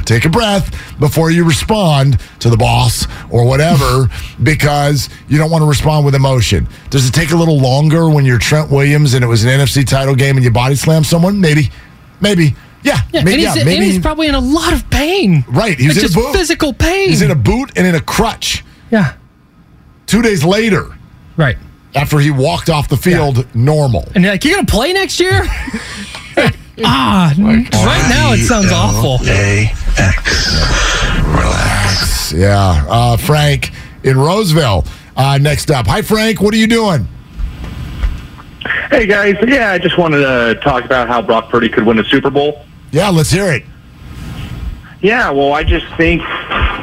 Take 0.06 0.24
a 0.24 0.30
breath 0.30 0.70
before 0.98 1.30
you 1.30 1.44
respond 1.44 2.18
to 2.40 2.48
the 2.48 2.56
boss 2.56 3.06
or 3.28 3.44
whatever 3.44 4.08
because 4.42 5.10
you 5.28 5.36
don't 5.36 5.50
want 5.50 5.60
to 5.60 5.68
respond 5.68 6.06
with 6.06 6.14
emotion. 6.14 6.66
Does 6.88 7.06
it 7.06 7.12
take 7.12 7.30
a 7.32 7.36
little 7.36 7.58
longer 7.58 8.08
when 8.08 8.24
you're 8.24 8.38
Trent 8.38 8.70
Williams 8.70 9.12
and 9.12 9.22
it 9.22 9.26
was 9.26 9.44
an 9.44 9.50
NFC 9.50 9.86
title 9.86 10.14
game 10.14 10.36
and 10.38 10.44
you 10.44 10.50
body 10.50 10.76
slam 10.76 11.04
someone? 11.04 11.42
Maybe. 11.42 11.70
Maybe. 12.22 12.54
Yeah. 12.82 12.96
Yeah, 13.12 13.22
maybe, 13.24 13.44
and, 13.44 13.54
he's, 13.54 13.56
yeah, 13.66 13.72
and 13.74 13.84
he's 13.84 13.98
probably 13.98 14.28
in 14.28 14.34
a 14.34 14.40
lot 14.40 14.72
of 14.72 14.88
pain. 14.90 15.44
Right. 15.48 15.78
he's 15.78 15.88
was 15.88 15.96
Like 15.96 15.96
in 15.96 15.98
a 15.98 16.00
just 16.02 16.14
boot. 16.14 16.32
physical 16.36 16.72
pain. 16.72 17.08
He's 17.08 17.22
in 17.22 17.30
a 17.30 17.34
boot 17.34 17.72
and 17.76 17.86
in 17.86 17.94
a 17.94 18.00
crutch. 18.00 18.64
Yeah. 18.90 19.14
Two 20.06 20.22
days 20.22 20.44
later. 20.44 20.96
Right. 21.36 21.56
After 21.94 22.18
he 22.18 22.30
walked 22.30 22.70
off 22.70 22.88
the 22.88 22.96
field 22.96 23.46
normal. 23.54 24.06
And 24.14 24.22
you're 24.24 24.32
like, 24.34 24.44
you're 24.44 24.54
gonna 24.54 24.66
play 24.66 24.92
next 24.92 25.18
year? 25.20 25.42
ah, 26.84 27.34
right 27.38 28.08
now 28.08 28.32
it 28.34 28.46
sounds 28.46 28.70
awful. 28.72 29.18
A-X. 29.26 30.54
Relax. 31.26 32.32
Yeah. 32.32 32.84
Uh, 32.88 33.16
Frank 33.16 33.70
in 34.04 34.16
Roseville. 34.18 34.84
Uh, 35.16 35.38
next 35.38 35.70
up. 35.70 35.86
Hi, 35.86 36.02
Frank. 36.02 36.40
What 36.40 36.54
are 36.54 36.58
you 36.58 36.66
doing? 36.68 37.08
Hey 38.90 39.06
guys, 39.06 39.36
yeah, 39.46 39.70
I 39.70 39.78
just 39.78 39.96
wanted 39.96 40.18
to 40.18 40.58
talk 40.62 40.84
about 40.84 41.06
how 41.06 41.22
Brock 41.22 41.48
Purdy 41.48 41.68
could 41.68 41.86
win 41.86 41.98
a 41.98 42.04
Super 42.04 42.30
Bowl. 42.30 42.64
Yeah, 42.90 43.08
let's 43.08 43.30
hear 43.30 43.52
it. 43.52 43.62
Yeah, 45.00 45.30
well, 45.30 45.52
I 45.52 45.62
just 45.62 45.86
think 45.96 46.22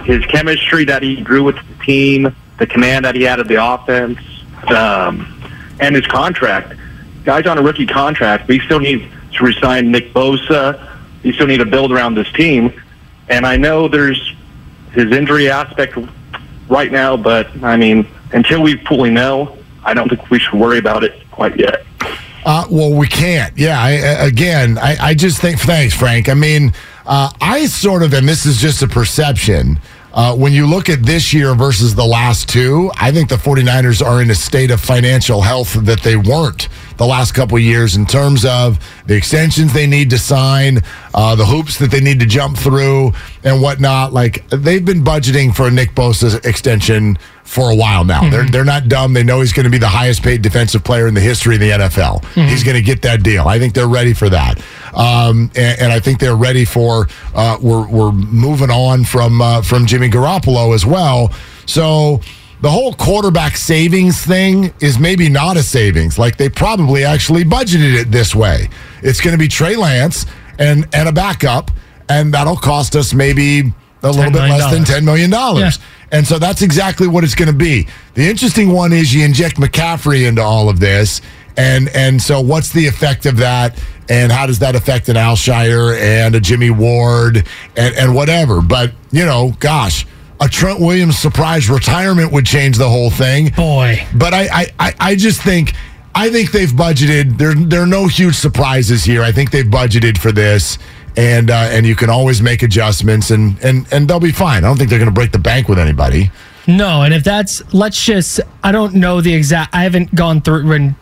his 0.05 0.25
chemistry 0.27 0.85
that 0.85 1.03
he 1.03 1.21
grew 1.21 1.43
with 1.43 1.57
the 1.57 1.83
team, 1.83 2.33
the 2.59 2.67
command 2.67 3.03
that 3.03 3.15
he 3.15 3.23
had 3.23 3.41
of 3.41 3.49
the 3.49 3.61
offense, 3.61 4.19
um, 4.67 5.51
and 5.81 5.95
his 5.95 6.05
contract. 6.07 6.73
Guy's 7.25 7.45
on 7.45 7.57
a 7.57 7.61
rookie 7.61 7.85
contract. 7.85 8.47
We 8.47 8.59
still 8.61 8.79
need 8.79 9.11
to 9.33 9.43
resign 9.43 9.91
Nick 9.91 10.13
Bosa. 10.13 10.97
We 11.23 11.33
still 11.33 11.47
need 11.47 11.57
to 11.57 11.65
build 11.65 11.91
around 11.91 12.15
this 12.15 12.31
team. 12.31 12.81
And 13.27 13.45
I 13.45 13.57
know 13.57 13.89
there's 13.89 14.33
his 14.93 15.11
injury 15.11 15.49
aspect 15.49 15.97
right 16.69 16.91
now, 16.91 17.17
but 17.17 17.47
I 17.63 17.75
mean, 17.75 18.07
until 18.31 18.61
we 18.61 18.77
fully 18.85 19.09
know, 19.09 19.57
I 19.83 19.93
don't 19.93 20.07
think 20.07 20.29
we 20.29 20.39
should 20.39 20.53
worry 20.53 20.77
about 20.77 21.03
it 21.03 21.24
quite 21.35 21.59
yet. 21.59 21.85
Uh, 22.45 22.65
well, 22.69 22.93
we 22.93 23.07
can't. 23.07 23.57
Yeah. 23.57 23.81
I, 23.81 23.91
again, 23.91 24.77
I, 24.77 24.95
I 24.99 25.13
just 25.13 25.41
think, 25.41 25.59
thanks, 25.59 25.95
Frank. 25.95 26.29
I 26.29 26.35
mean, 26.35 26.73
uh, 27.05 27.31
I 27.41 27.65
sort 27.65 28.03
of, 28.03 28.13
and 28.13 28.27
this 28.27 28.45
is 28.45 28.57
just 28.57 28.81
a 28.81 28.87
perception. 28.87 29.79
Uh, 30.13 30.33
when 30.33 30.53
you 30.53 30.65
look 30.65 30.87
at 30.87 31.03
this 31.03 31.33
year 31.33 31.53
versus 31.55 31.93
the 31.93 32.05
last 32.05 32.47
two, 32.47 32.89
I 32.95 33.11
think 33.11 33.29
the 33.29 33.35
49ers 33.35 34.05
are 34.05 34.21
in 34.21 34.29
a 34.29 34.35
state 34.35 34.71
of 34.71 34.79
financial 34.79 35.41
health 35.41 35.73
that 35.73 36.01
they 36.03 36.15
weren't 36.15 36.69
the 36.97 37.05
last 37.05 37.33
couple 37.33 37.57
of 37.57 37.63
years 37.63 37.95
in 37.95 38.05
terms 38.05 38.45
of 38.45 38.79
the 39.05 39.15
extensions 39.15 39.73
they 39.73 39.87
need 39.87 40.09
to 40.11 40.17
sign, 40.17 40.81
uh, 41.13 41.35
the 41.35 41.45
hoops 41.45 41.77
that 41.79 41.91
they 41.91 41.99
need 42.01 42.19
to 42.19 42.25
jump 42.25 42.57
through, 42.57 43.11
and 43.43 43.61
whatnot. 43.61 44.13
Like 44.13 44.47
they've 44.49 44.83
been 44.83 45.03
budgeting 45.03 45.55
for 45.55 45.67
a 45.67 45.71
Nick 45.71 45.91
Bosa 45.95 46.43
extension 46.45 47.17
for 47.43 47.71
a 47.71 47.75
while 47.75 48.03
now. 48.03 48.27
They're 48.29 48.45
they're 48.45 48.65
not 48.65 48.87
dumb. 48.87 49.13
They 49.13 49.23
know 49.23 49.41
he's 49.41 49.53
going 49.53 49.65
to 49.65 49.69
be 49.69 49.77
the 49.77 49.87
highest 49.87 50.23
paid 50.23 50.41
defensive 50.41 50.83
player 50.83 51.07
in 51.07 51.13
the 51.13 51.21
history 51.21 51.55
of 51.55 51.61
the 51.61 51.69
NFL. 51.71 52.25
He's 52.49 52.63
going 52.63 52.75
to 52.75 52.81
get 52.81 53.01
that 53.03 53.21
deal. 53.23 53.47
I 53.47 53.59
think 53.59 53.73
they're 53.73 53.87
ready 53.87 54.13
for 54.13 54.29
that, 54.29 54.59
um, 54.93 55.51
and, 55.55 55.79
and 55.79 55.93
I 55.93 55.99
think 55.99 56.19
they're 56.19 56.35
ready 56.35 56.65
for. 56.65 57.07
Uh, 57.33 57.57
we're 57.61 57.87
we're 57.87 58.11
moving 58.11 58.71
on 58.71 59.03
from 59.05 59.41
uh, 59.41 59.61
from 59.61 59.85
Jimmy 59.85 60.09
Garoppolo 60.09 60.73
as 60.73 60.85
well. 60.85 61.31
So 61.67 62.21
the 62.65 62.71
whole 62.71 62.95
quarterback 62.95 63.57
savings 63.57 64.25
thing 64.25 64.73
is 64.79 64.97
maybe 64.97 65.29
not 65.29 65.55
a 65.55 65.61
savings. 65.61 66.17
Like 66.17 66.35
they 66.35 66.49
probably 66.49 67.03
actually 67.03 67.43
budgeted 67.43 67.93
it 67.95 68.09
this 68.09 68.33
way. 68.33 68.69
It's 69.03 69.21
going 69.21 69.33
to 69.33 69.37
be 69.37 69.47
Trey 69.47 69.75
Lance 69.75 70.25
and 70.57 70.87
and 70.91 71.07
a 71.07 71.11
backup, 71.11 71.69
and 72.09 72.33
that'll 72.33 72.55
cost 72.55 72.95
us 72.95 73.13
maybe 73.13 73.71
a 74.01 74.09
little 74.09 74.31
bit 74.31 74.39
less 74.49 74.73
than 74.73 74.83
ten 74.83 75.05
million 75.05 75.29
dollars. 75.29 75.77
And 76.11 76.25
so 76.25 76.39
that's 76.39 76.63
exactly 76.63 77.07
what 77.07 77.23
it's 77.23 77.35
going 77.35 77.51
to 77.51 77.53
be. 77.55 77.87
The 78.15 78.27
interesting 78.27 78.71
one 78.71 78.93
is 78.93 79.13
you 79.13 79.23
inject 79.23 79.57
McCaffrey 79.57 80.27
into 80.27 80.41
all 80.41 80.67
of 80.67 80.79
this, 80.79 81.21
and 81.57 81.87
and 81.89 82.19
so 82.19 82.41
what's 82.41 82.71
the 82.71 82.87
effect 82.87 83.27
of 83.27 83.37
that, 83.37 83.79
and 84.09 84.31
how 84.31 84.47
does 84.47 84.57
that 84.57 84.75
affect 84.75 85.07
an 85.07 85.17
Al-Shaair 85.17 85.99
and 86.01 86.33
a 86.33 86.39
Jimmy 86.39 86.71
Ward 86.71 87.45
and 87.77 87.93
and 87.95 88.15
whatever? 88.15 88.63
But 88.63 88.91
you 89.11 89.23
know, 89.23 89.53
gosh. 89.59 90.07
A 90.41 90.49
Trent 90.49 90.79
Williams 90.79 91.17
surprise 91.17 91.69
retirement 91.69 92.31
would 92.31 92.45
change 92.45 92.77
the 92.77 92.89
whole 92.89 93.09
thing. 93.09 93.51
Boy. 93.51 94.05
But 94.15 94.33
I, 94.33 94.47
I, 94.51 94.67
I, 94.79 94.93
I 94.99 95.15
just 95.15 95.41
think 95.41 95.73
I 96.13 96.29
think 96.29 96.51
they've 96.51 96.69
budgeted. 96.69 97.37
There 97.37 97.53
there 97.53 97.81
are 97.81 97.87
no 97.87 98.07
huge 98.07 98.35
surprises 98.35 99.03
here. 99.03 99.21
I 99.21 99.31
think 99.33 99.51
they've 99.51 99.65
budgeted 99.65 100.17
for 100.17 100.31
this, 100.31 100.77
and 101.17 101.51
uh, 101.51 101.69
and 101.71 101.85
you 101.85 101.95
can 101.95 102.09
always 102.09 102.41
make 102.41 102.63
adjustments, 102.63 103.31
and 103.31 103.59
and 103.61 103.85
and 103.91 104.07
they'll 104.07 104.19
be 104.21 104.31
fine. 104.31 104.63
I 104.63 104.67
don't 104.67 104.77
think 104.77 104.89
they're 104.89 104.99
going 104.99 105.09
to 105.09 105.13
break 105.13 105.33
the 105.33 105.39
bank 105.39 105.67
with 105.67 105.77
anybody. 105.77 106.31
No, 106.67 107.03
and 107.03 107.13
if 107.13 107.23
that's 107.23 107.61
let's 107.73 108.01
just 108.03 108.39
I 108.63 108.71
don't 108.71 108.95
know 108.95 109.21
the 109.21 109.33
exact 109.33 109.75
I 109.75 109.83
haven't 109.83 110.15
gone 110.15 110.41
through 110.41 110.71
and 110.71 110.95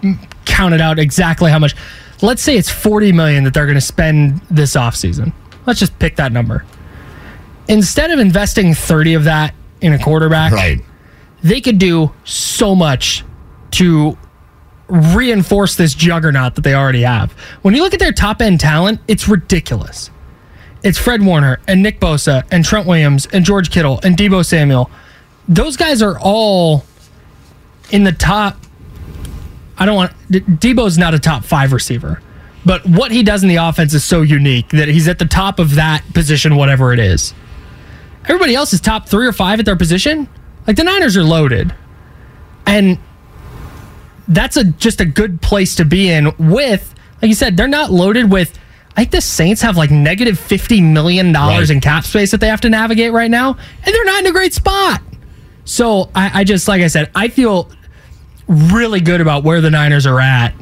counted 0.45 0.81
out 0.81 0.99
exactly 0.99 1.51
how 1.51 1.59
much. 1.59 1.75
Let's 2.21 2.41
say 2.41 2.55
it's 2.57 2.69
40 2.69 3.11
million 3.11 3.43
that 3.43 3.53
they're 3.53 3.65
going 3.65 3.75
to 3.75 3.81
spend 3.81 4.39
this 4.49 4.75
offseason. 4.75 5.33
Let's 5.65 5.79
just 5.79 5.97
pick 5.99 6.15
that 6.15 6.31
number. 6.31 6.65
Instead 7.67 8.11
of 8.11 8.19
investing 8.19 8.73
30 8.73 9.13
of 9.13 9.23
that 9.25 9.53
in 9.81 9.93
a 9.93 9.99
quarterback, 9.99 10.51
right. 10.51 10.79
they 11.41 11.61
could 11.61 11.77
do 11.77 12.11
so 12.23 12.75
much 12.75 13.23
to 13.71 14.17
reinforce 14.87 15.75
this 15.75 15.93
juggernaut 15.93 16.55
that 16.55 16.61
they 16.61 16.75
already 16.75 17.01
have. 17.01 17.31
When 17.61 17.73
you 17.73 17.81
look 17.81 17.93
at 17.93 17.99
their 17.99 18.11
top 18.11 18.41
end 18.41 18.59
talent, 18.59 18.99
it's 19.07 19.27
ridiculous. 19.27 20.11
It's 20.83 20.97
Fred 20.97 21.21
Warner 21.21 21.59
and 21.67 21.81
Nick 21.81 21.99
Bosa 21.99 22.43
and 22.51 22.65
Trent 22.65 22.85
Williams 22.85 23.25
and 23.27 23.45
George 23.45 23.71
Kittle 23.71 23.99
and 24.03 24.17
Deebo 24.17 24.45
Samuel. 24.45 24.91
Those 25.47 25.77
guys 25.77 26.01
are 26.01 26.19
all 26.19 26.85
in 27.91 28.03
the 28.03 28.11
top. 28.11 28.57
I 29.77 29.85
don't 29.85 29.95
want 29.95 30.11
Deebo's 30.29 30.97
not 30.97 31.13
a 31.13 31.19
top 31.19 31.45
five 31.45 31.71
receiver, 31.71 32.21
but 32.65 32.85
what 32.85 33.11
he 33.11 33.23
does 33.23 33.43
in 33.43 33.49
the 33.49 33.55
offense 33.55 33.93
is 33.93 34.03
so 34.03 34.21
unique 34.21 34.69
that 34.69 34.89
he's 34.89 35.07
at 35.07 35.19
the 35.19 35.25
top 35.25 35.59
of 35.59 35.75
that 35.75 36.03
position, 36.13 36.55
whatever 36.55 36.93
it 36.93 36.99
is. 36.99 37.33
Everybody 38.25 38.55
else 38.55 38.73
is 38.73 38.81
top 38.81 39.07
three 39.07 39.27
or 39.27 39.33
five 39.33 39.59
at 39.59 39.65
their 39.65 39.75
position. 39.75 40.27
Like 40.67 40.75
the 40.77 40.83
Niners 40.83 41.17
are 41.17 41.23
loaded, 41.23 41.73
and 42.65 42.97
that's 44.27 44.55
a 44.57 44.63
just 44.63 45.01
a 45.01 45.05
good 45.05 45.41
place 45.41 45.75
to 45.75 45.85
be 45.85 46.09
in. 46.09 46.31
With 46.37 46.93
like 47.21 47.29
you 47.29 47.35
said, 47.35 47.57
they're 47.57 47.67
not 47.67 47.91
loaded 47.91 48.31
with 48.31 48.57
I 48.95 49.01
think 49.01 49.11
the 49.11 49.21
Saints 49.21 49.61
have 49.61 49.75
like 49.75 49.91
negative 49.91 50.39
fifty 50.39 50.79
million 50.81 51.31
dollars 51.33 51.69
Right. 51.69 51.75
in 51.75 51.81
cap 51.81 52.05
space 52.05 52.31
that 52.31 52.39
they 52.39 52.47
have 52.47 52.61
to 52.61 52.69
navigate 52.69 53.11
right 53.11 53.29
now, 53.31 53.49
and 53.51 53.85
they're 53.93 54.05
not 54.05 54.21
in 54.21 54.27
a 54.27 54.31
great 54.31 54.53
spot. 54.53 55.01
So 55.65 56.09
I, 56.15 56.41
I 56.41 56.43
just 56.45 56.67
like 56.67 56.81
I 56.81 56.87
said, 56.87 57.09
I 57.15 57.27
feel 57.27 57.69
really 58.47 58.99
good 59.01 59.19
about 59.21 59.43
where 59.43 59.61
the 59.61 59.69
Niners 59.69 60.05
are 60.05 60.19
at, 60.19 60.53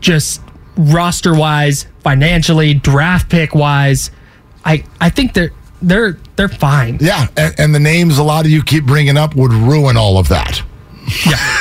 just 0.00 0.40
roster 0.76 1.34
wise, 1.34 1.86
financially, 2.00 2.74
draft 2.74 3.30
pick 3.30 3.54
wise. 3.54 4.10
I 4.64 4.84
I 5.00 5.08
think 5.10 5.32
they're 5.32 5.52
they're 5.82 6.18
they're 6.36 6.48
fine. 6.48 6.98
Yeah, 7.00 7.26
and, 7.36 7.54
and 7.58 7.74
the 7.74 7.80
names 7.80 8.18
a 8.18 8.22
lot 8.22 8.44
of 8.44 8.50
you 8.50 8.62
keep 8.62 8.84
bringing 8.84 9.16
up 9.16 9.34
would 9.36 9.52
ruin 9.52 9.96
all 9.96 10.18
of 10.18 10.28
that. 10.28 10.62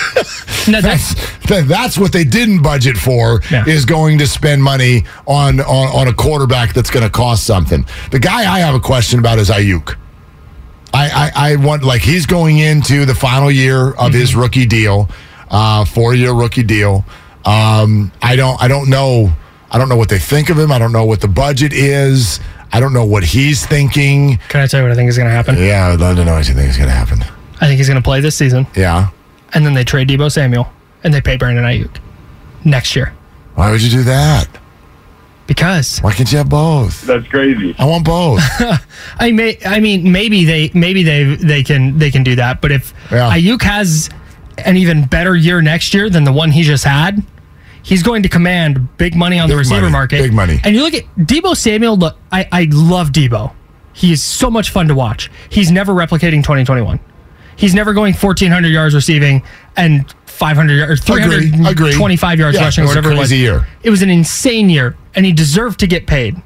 No, 0.68 0.82
that's, 0.82 1.16
That- 1.48 1.68
That's 1.68 1.98
what 1.98 2.12
they 2.12 2.24
didn't 2.24 2.62
budget 2.62 2.96
for 2.98 3.42
Yeah. 3.50 3.66
is 3.66 3.86
going 3.86 4.20
to 4.20 4.28
spend 4.28 4.62
money 4.62 5.04
on, 5.26 5.60
on 5.62 5.88
on 5.96 6.08
a 6.08 6.14
quarterback 6.14 6.74
that's 6.74 6.92
going 6.92 7.04
to 7.04 7.10
cost 7.10 7.44
something. 7.46 7.86
The 8.12 8.20
guy 8.20 8.42
I 8.52 8.60
have 8.60 8.76
a 8.76 8.80
question 8.80 9.18
about 9.20 9.40
is 9.40 9.50
Aiyuk. 9.50 9.96
I, 10.94 11.32
I, 11.36 11.52
I 11.52 11.56
want 11.56 11.84
like 11.84 12.02
he's 12.02 12.26
going 12.28 12.60
into 12.60 13.06
the 13.06 13.16
final 13.16 13.50
year 13.50 13.92
of 13.94 14.14
his 14.14 14.32
Mm-hmm. 14.32 14.40
rookie 14.42 14.66
deal, 14.68 15.10
uh, 15.50 15.86
four 15.86 16.14
year 16.14 16.34
rookie 16.34 16.62
deal. 16.64 17.04
Um, 17.46 18.12
I 18.22 18.36
don't 18.36 18.62
I 18.62 18.68
don't 18.68 18.90
know 18.90 19.32
I 19.72 19.78
don't 19.80 19.90
know 19.90 19.98
what 19.98 20.10
they 20.10 20.20
think 20.20 20.50
of 20.50 20.60
him. 20.60 20.72
I 20.72 20.78
don't 20.78 20.92
know 20.92 21.06
what 21.06 21.22
the 21.22 21.28
budget 21.28 21.74
is. 21.74 22.40
I 22.72 22.80
don't 22.80 22.94
know 22.94 23.06
what 23.06 23.24
he's 23.24 23.66
thinking. 23.66 24.38
Can 24.50 24.62
I 24.62 24.68
tell 24.68 24.80
you 24.80 24.86
what 24.86 24.92
I 24.92 24.96
think 24.96 25.10
is 25.10 25.18
going 25.18 25.28
to 25.28 25.34
happen? 25.34 25.56
Yeah, 25.58 25.88
I'd 25.88 26.00
love 26.00 26.16
to 26.18 26.26
know 26.26 26.34
what 26.36 26.48
you 26.48 26.54
think 26.54 26.70
is 26.70 26.78
going 26.78 26.90
to 26.90 26.96
happen. 26.96 27.20
I 27.62 27.68
think 27.68 27.78
he's 27.78 27.88
going 27.88 28.02
to 28.02 28.04
play 28.06 28.22
this 28.22 28.36
season, 28.36 28.68
Yeah. 28.76 29.10
and 29.54 29.66
then 29.66 29.74
they 29.74 29.84
trade 29.84 30.08
Deebo 30.08 30.32
Samuel 30.32 30.72
and 31.04 31.14
they 31.14 31.22
pay 31.22 31.36
Brandon 31.38 31.64
Aiyuk 31.66 31.98
next 32.66 32.96
year 32.96 33.14
Why 33.56 33.72
would 33.72 33.82
you 33.82 33.90
do 33.90 34.04
that? 34.04 34.48
because 35.48 36.00
Why 36.00 36.14
can't 36.14 36.32
you 36.32 36.38
have 36.38 36.50
both? 36.50 37.02
That's 37.04 37.28
crazy. 37.28 37.76
I 37.80 37.86
want 37.86 38.06
both. 38.06 38.40
I 39.20 39.32
may 39.32 39.58
I 39.66 39.80
mean 39.80 40.12
maybe 40.12 40.46
they 40.46 40.70
maybe 40.76 41.02
they 41.04 41.24
they 41.36 41.64
can 41.64 41.98
they 41.98 42.12
can 42.12 42.24
do 42.24 42.36
that, 42.36 42.62
but 42.62 42.72
if 42.72 42.94
Yeah. 43.12 43.32
Aiyuk 43.36 43.62
has 43.64 44.10
an 44.60 44.78
even 44.78 45.06
better 45.06 45.36
year 45.36 45.62
next 45.62 45.94
year 45.94 46.10
than 46.10 46.24
the 46.24 46.32
one 46.34 46.52
he 46.52 46.62
just 46.64 46.84
had, 46.84 47.24
he's 47.84 48.04
going 48.04 48.24
to 48.24 48.30
command 48.30 48.98
big 48.98 49.16
money 49.16 49.40
on 49.40 49.50
the 49.50 49.56
receiver 49.56 49.82
money, 49.82 49.92
market. 49.92 50.22
big 50.22 50.34
money. 50.34 50.60
And 50.64 50.76
you 50.76 50.82
look 50.84 50.94
at 50.94 51.04
Deebo 51.18 51.56
Samuel. 51.56 51.98
Look, 51.98 52.18
I 52.32 52.48
I 52.52 52.68
love 52.72 53.10
Deebo. 53.12 53.54
He 53.94 54.12
is 54.12 54.24
so 54.24 54.50
much 54.50 54.70
fun 54.70 54.88
to 54.88 54.96
watch. 54.96 55.30
He's 55.50 55.72
never 55.72 55.94
replicating 55.94 56.42
2021. 56.44 57.00
He's 57.58 57.74
never 57.76 57.92
going 57.94 58.14
1,400 58.14 58.70
yards 58.70 58.96
receiving 58.96 59.44
and 59.76 60.10
500 60.28 60.74
yards, 60.74 61.02
agree. 61.02 61.52
325 61.52 62.40
yards 62.40 62.56
Yeah, 62.58 62.64
rushing, 62.64 62.86
or 62.86 62.88
whatever 62.88 63.12
it 63.12 63.18
was. 63.18 63.32
year. 63.34 63.68
It 63.84 63.90
was 63.90 64.02
an 64.02 64.10
insane 64.10 64.70
year, 64.70 64.96
and 65.16 65.26
he 65.26 65.34
deserved 65.34 65.82
to 65.82 65.88
get 65.88 66.08
paid. 66.08 66.42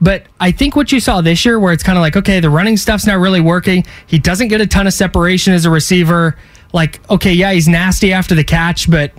But 0.00 0.24
I 0.40 0.50
think 0.50 0.74
what 0.74 0.90
you 0.90 0.98
saw 0.98 1.20
this 1.20 1.44
year, 1.44 1.60
where 1.60 1.72
it's 1.72 1.84
kind 1.84 1.96
of 1.96 2.02
like, 2.02 2.16
okay, 2.16 2.40
the 2.40 2.50
running 2.50 2.76
stuff's 2.76 3.06
not 3.06 3.18
really 3.20 3.40
working. 3.40 3.84
He 4.08 4.18
doesn't 4.18 4.48
get 4.48 4.60
a 4.60 4.66
ton 4.66 4.88
of 4.88 4.92
separation 4.94 5.52
as 5.52 5.64
a 5.66 5.70
receiver. 5.70 6.36
Like, 6.72 6.98
okay, 7.08 7.32
yeah, 7.32 7.52
he's 7.52 7.68
nasty 7.68 8.12
after 8.12 8.34
the 8.34 8.42
catch, 8.42 8.90
but 8.90 9.12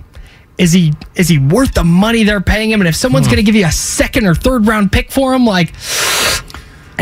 is 0.61 0.71
he 0.71 0.93
is 1.15 1.27
he 1.27 1.39
worth 1.39 1.73
the 1.73 1.83
money 1.83 2.23
they're 2.23 2.39
paying 2.39 2.69
him? 2.69 2.81
And 2.81 2.87
if 2.87 2.95
someone's 2.95 3.25
Hmm. 3.25 3.31
going 3.33 3.43
to 3.45 3.51
give 3.51 3.55
you 3.55 3.65
a 3.65 3.71
second 3.71 4.27
or 4.27 4.35
third 4.35 4.67
round 4.67 4.91
pick 4.91 5.11
for 5.11 5.33
him, 5.33 5.43
like, 5.45 5.73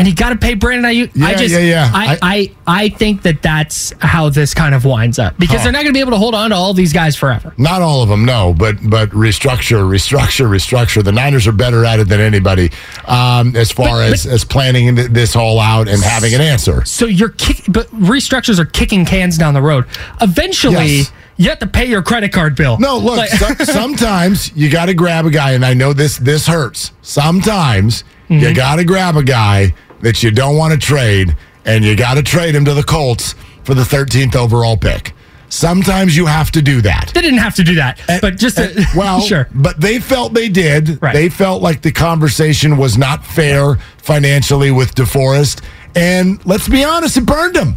and 0.00 0.08
you 0.08 0.14
got 0.14 0.30
to 0.30 0.36
pay 0.36 0.54
Brandon 0.54 0.90
Aiyuk. 0.90 1.22
I 1.22 1.30
Yeah, 1.30 1.36
just, 1.36 1.52
yeah, 1.54 1.60
yeah. 1.60 1.90
I, 1.94 2.18
I, 2.22 2.52
I 2.66 2.88
think 2.88 3.22
that 3.22 3.42
that's 3.42 3.92
how 4.00 4.28
this 4.30 4.54
kind 4.54 4.74
of 4.74 4.84
winds 4.84 5.18
up 5.18 5.38
because 5.38 5.58
Huh. 5.58 5.64
they're 5.64 5.72
not 5.72 5.82
going 5.82 5.92
to 5.92 5.96
be 5.96 6.00
able 6.00 6.12
to 6.12 6.18
hold 6.18 6.34
on 6.34 6.50
to 6.50 6.56
all 6.56 6.74
these 6.74 6.92
guys 6.92 7.14
forever. 7.16 7.54
Not 7.58 7.82
all 7.82 8.02
of 8.02 8.08
them, 8.08 8.24
no, 8.24 8.52
but 8.52 8.76
but 8.88 9.10
restructure, 9.10 9.88
restructure, 9.88 10.48
restructure. 10.48 11.04
The 11.04 11.12
Niners 11.12 11.46
are 11.46 11.52
better 11.52 11.84
at 11.84 12.00
it 12.00 12.08
than 12.08 12.20
anybody 12.20 12.70
um, 13.06 13.54
as 13.54 13.70
far 13.70 13.98
But- 13.98 14.12
as 14.14 14.26
as 14.26 14.44
planning 14.44 14.94
this 14.94 15.36
all 15.36 15.60
out 15.60 15.88
and 15.88 16.02
having 16.02 16.34
an 16.34 16.40
answer. 16.40 16.84
So 16.84 17.06
you're 17.06 17.28
kick, 17.30 17.64
but 17.68 17.86
restructures 17.92 18.58
are 18.58 18.64
kicking 18.66 19.04
cans 19.04 19.38
down 19.38 19.54
the 19.54 19.62
road. 19.62 19.84
Eventually, 20.20 20.74
Yes. 20.98 21.12
you 21.36 21.48
have 21.50 21.58
to 21.60 21.66
pay 21.66 21.84
your 21.86 22.02
credit 22.02 22.32
card 22.32 22.56
bill. 22.56 22.78
No, 22.78 22.98
look. 22.98 23.18
Like- 23.18 23.30
so- 23.30 23.64
sometimes 23.64 24.54
you 24.56 24.70
got 24.70 24.86
to 24.86 24.94
grab 24.94 25.26
a 25.26 25.30
guy, 25.30 25.52
and 25.52 25.64
I 25.64 25.74
know 25.74 25.92
this 25.92 26.16
this 26.18 26.46
hurts. 26.46 26.92
Sometimes 27.02 28.04
Mm-hmm. 28.30 28.44
you 28.44 28.54
got 28.54 28.76
to 28.76 28.84
grab 28.84 29.16
a 29.16 29.24
guy 29.24 29.74
that 30.00 30.22
you 30.22 30.30
don't 30.30 30.56
want 30.56 30.72
to 30.72 30.78
trade, 30.78 31.36
and 31.64 31.84
you 31.84 31.96
got 31.96 32.14
to 32.14 32.22
trade 32.22 32.54
him 32.54 32.64
to 32.64 32.74
the 32.74 32.82
Colts 32.82 33.34
for 33.64 33.74
the 33.74 33.82
13th 33.82 34.34
overall 34.36 34.76
pick. 34.76 35.12
Sometimes 35.48 36.16
you 36.16 36.26
have 36.26 36.52
to 36.52 36.62
do 36.62 36.80
that. 36.82 37.10
they 37.12 37.20
didn't 37.20 37.40
have 37.40 37.56
to 37.56 37.64
do 37.64 37.74
that, 37.74 38.00
but 38.20 38.36
just 38.38 38.56
to, 38.56 38.70
And- 38.72 38.86
well, 38.96 39.20
sure. 39.32 39.48
But 39.52 39.80
they 39.80 39.98
felt 39.98 40.32
they 40.32 40.48
did. 40.48 41.02
Right. 41.02 41.12
They 41.12 41.28
felt 41.28 41.60
like 41.60 41.82
the 41.82 41.90
conversation 41.90 42.76
was 42.76 42.96
not 42.96 43.24
fair 43.26 43.74
financially 43.98 44.70
with 44.70 44.94
DeForest, 44.94 45.62
and 45.96 46.44
let's 46.46 46.68
be 46.68 46.84
honest, 46.84 47.16
it 47.16 47.26
burned 47.26 47.56
him. 47.56 47.76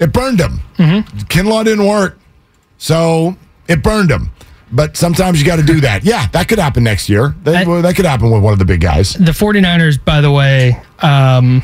It 0.00 0.12
burned 0.12 0.40
him. 0.40 0.60
Mm-hmm. 0.78 1.18
Kinlaw 1.26 1.64
didn't 1.64 1.86
work, 1.86 2.18
so 2.76 3.36
it 3.68 3.82
burned 3.84 4.10
him. 4.10 4.30
But 4.76 4.96
sometimes 4.96 5.40
you 5.40 5.46
got 5.46 5.56
to 5.56 5.62
do 5.64 5.80
that. 5.80 6.04
Yeah, 6.04 6.26
that 6.28 6.46
could 6.48 6.58
happen 6.58 6.84
next 6.84 7.08
year. 7.08 7.34
That, 7.44 7.66
I- 7.66 7.80
that 7.80 7.96
could 7.96 8.04
happen 8.04 8.30
with 8.30 8.42
one 8.42 8.52
of 8.52 8.58
the 8.60 8.64
big 8.66 8.80
guys. 8.82 9.14
The 9.14 9.32
49ers, 9.32 10.04
by 10.04 10.20
the 10.20 10.30
way, 10.30 10.80
um, 11.00 11.62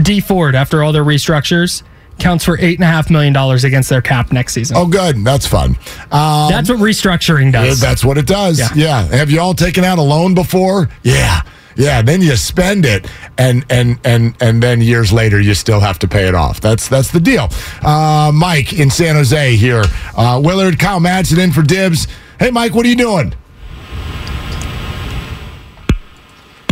D 0.00 0.20
Ford, 0.20 0.54
after 0.54 0.82
all 0.82 0.92
their 0.92 1.04
restructures, 1.04 1.82
counts 2.18 2.44
for 2.44 2.56
$8.5 2.58 3.10
million 3.10 3.34
against 3.64 3.88
their 3.88 4.02
cap 4.02 4.32
next 4.32 4.52
season. 4.54 4.76
Oh, 4.76 4.86
good. 4.86 5.24
That's 5.24 5.46
fun. 5.46 5.76
Um, 6.12 6.50
That's 6.50 6.68
what 6.68 6.78
restructuring 6.78 7.52
Yeah, 7.52 7.64
does. 7.64 7.80
that's 7.80 8.04
what 8.04 8.18
it 8.18 8.26
does. 8.26 8.58
Yeah. 8.58 8.68
Yeah. 8.74 9.02
Have 9.16 9.30
you 9.30 9.40
all 9.40 9.54
taken 9.54 9.84
out 9.84 9.98
a 9.98 10.02
loan 10.02 10.34
before? 10.34 10.88
Yeah. 11.02 11.42
Yeah. 11.76 12.00
Then 12.00 12.22
you 12.22 12.36
spend 12.36 12.86
it, 12.86 13.06
and 13.36 13.66
and 13.68 13.98
and 14.02 14.34
and 14.40 14.62
then 14.62 14.80
years 14.80 15.12
later 15.12 15.38
you 15.38 15.52
still 15.52 15.80
have 15.80 15.98
to 15.98 16.08
pay 16.08 16.26
it 16.26 16.34
off. 16.34 16.58
That's 16.58 16.88
that's 16.88 17.10
the 17.10 17.20
deal. 17.20 17.48
Uh, 17.82 18.32
Mike 18.34 18.72
in 18.72 18.88
San 18.88 19.14
Jose 19.14 19.56
here. 19.56 19.84
Uh, 20.16 20.40
Willard, 20.42 20.78
Kyle 20.78 21.00
Madsen 21.00 21.36
in 21.38 21.52
for 21.52 21.60
Dibs. 21.60 22.06
Hey, 22.38 22.50
Mike, 22.50 22.74
what 22.74 22.84
are 22.84 22.88
you 22.88 22.96
doing? 22.96 23.32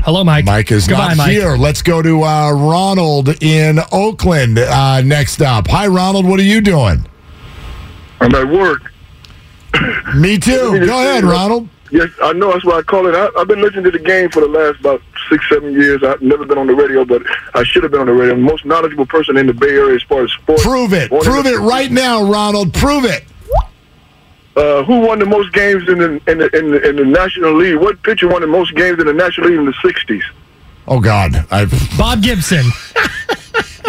Hello, 0.03 0.23
Mike. 0.23 0.45
Mike 0.45 0.71
is 0.71 0.87
Goodbye, 0.87 1.09
not 1.09 1.17
Mike. 1.17 1.31
here. 1.31 1.57
Let's 1.57 1.81
go 1.81 2.03
to 2.03 2.23
uh, 2.25 2.53
Ronald 2.53 3.43
in 3.43 3.79
Oakland 3.91 4.59
uh, 4.59 5.01
next 5.01 5.41
up. 5.41 5.67
Hi, 5.69 5.87
Ronald. 5.87 6.27
What 6.27 6.39
are 6.39 6.45
you 6.45 6.61
doing? 6.61 7.07
I'm 8.21 8.35
at 8.35 8.47
work. 8.47 8.93
Me 10.15 10.37
too. 10.39 10.79
Go 10.87 11.01
ahead, 11.01 11.25
Ronald. 11.25 11.69
Yes, 11.91 12.11
I 12.23 12.35
know. 12.35 12.53
That's 12.53 12.65
why 12.65 12.79
I 12.79 12.83
call 12.83 13.07
it. 13.07 13.15
I, 13.15 13.29
I've 13.41 13.49
been 13.49 13.63
listening 13.63 13.85
to 13.85 13.91
the 13.91 13.99
game 13.99 14.29
for 14.31 14.41
the 14.41 14.47
last 14.49 14.81
about 14.81 15.01
six, 15.31 15.49
seven 15.49 15.73
years. 15.73 16.03
I've 16.03 16.21
never 16.21 16.45
been 16.45 16.59
on 16.59 16.67
the 16.67 16.75
radio, 16.75 17.05
but 17.07 17.23
I 17.55 17.65
should 17.65 17.83
have 17.83 17.93
been 17.93 18.01
on 18.01 18.07
the 18.07 18.13
radio. 18.13 18.35
I'm 18.35 18.41
the 18.45 18.51
most 18.51 18.67
knowledgeable 18.67 19.07
person 19.07 19.37
in 19.39 19.47
the 19.47 19.55
Bay 19.55 19.71
Area 19.71 19.95
as 19.97 20.03
far 20.03 20.23
as 20.25 20.33
sports. 20.33 20.63
Prove 20.63 20.93
it. 20.93 21.11
Prove 21.11 21.47
it 21.47 21.59
right 21.61 21.91
now, 21.91 22.31
Ronald. 22.31 22.75
Prove 22.75 23.05
it. 23.05 23.25
Uh, 24.57 24.85
who 24.85 25.01
won 25.01 25.19
the 25.19 25.27
most 25.27 25.53
games 25.53 25.89
in 25.89 25.99
the 25.99 26.21
in 26.29 26.39
the, 26.39 26.57
in 26.57 26.71
the 26.71 26.89
in 26.89 26.97
the 26.97 27.05
National 27.05 27.55
League? 27.55 27.77
What 27.77 28.01
pitcher 28.03 28.29
won 28.29 28.41
the 28.41 28.47
most 28.47 28.75
games 28.77 29.01
in 29.01 29.07
the 29.07 29.13
National 29.13 29.49
League 29.49 29.59
in 29.59 29.65
the 29.65 29.73
'60s? 29.73 30.23
Oh 30.87 31.01
God, 31.01 31.35
I've 31.51 31.73
Bob 31.99 32.23
Gibson. 32.23 32.65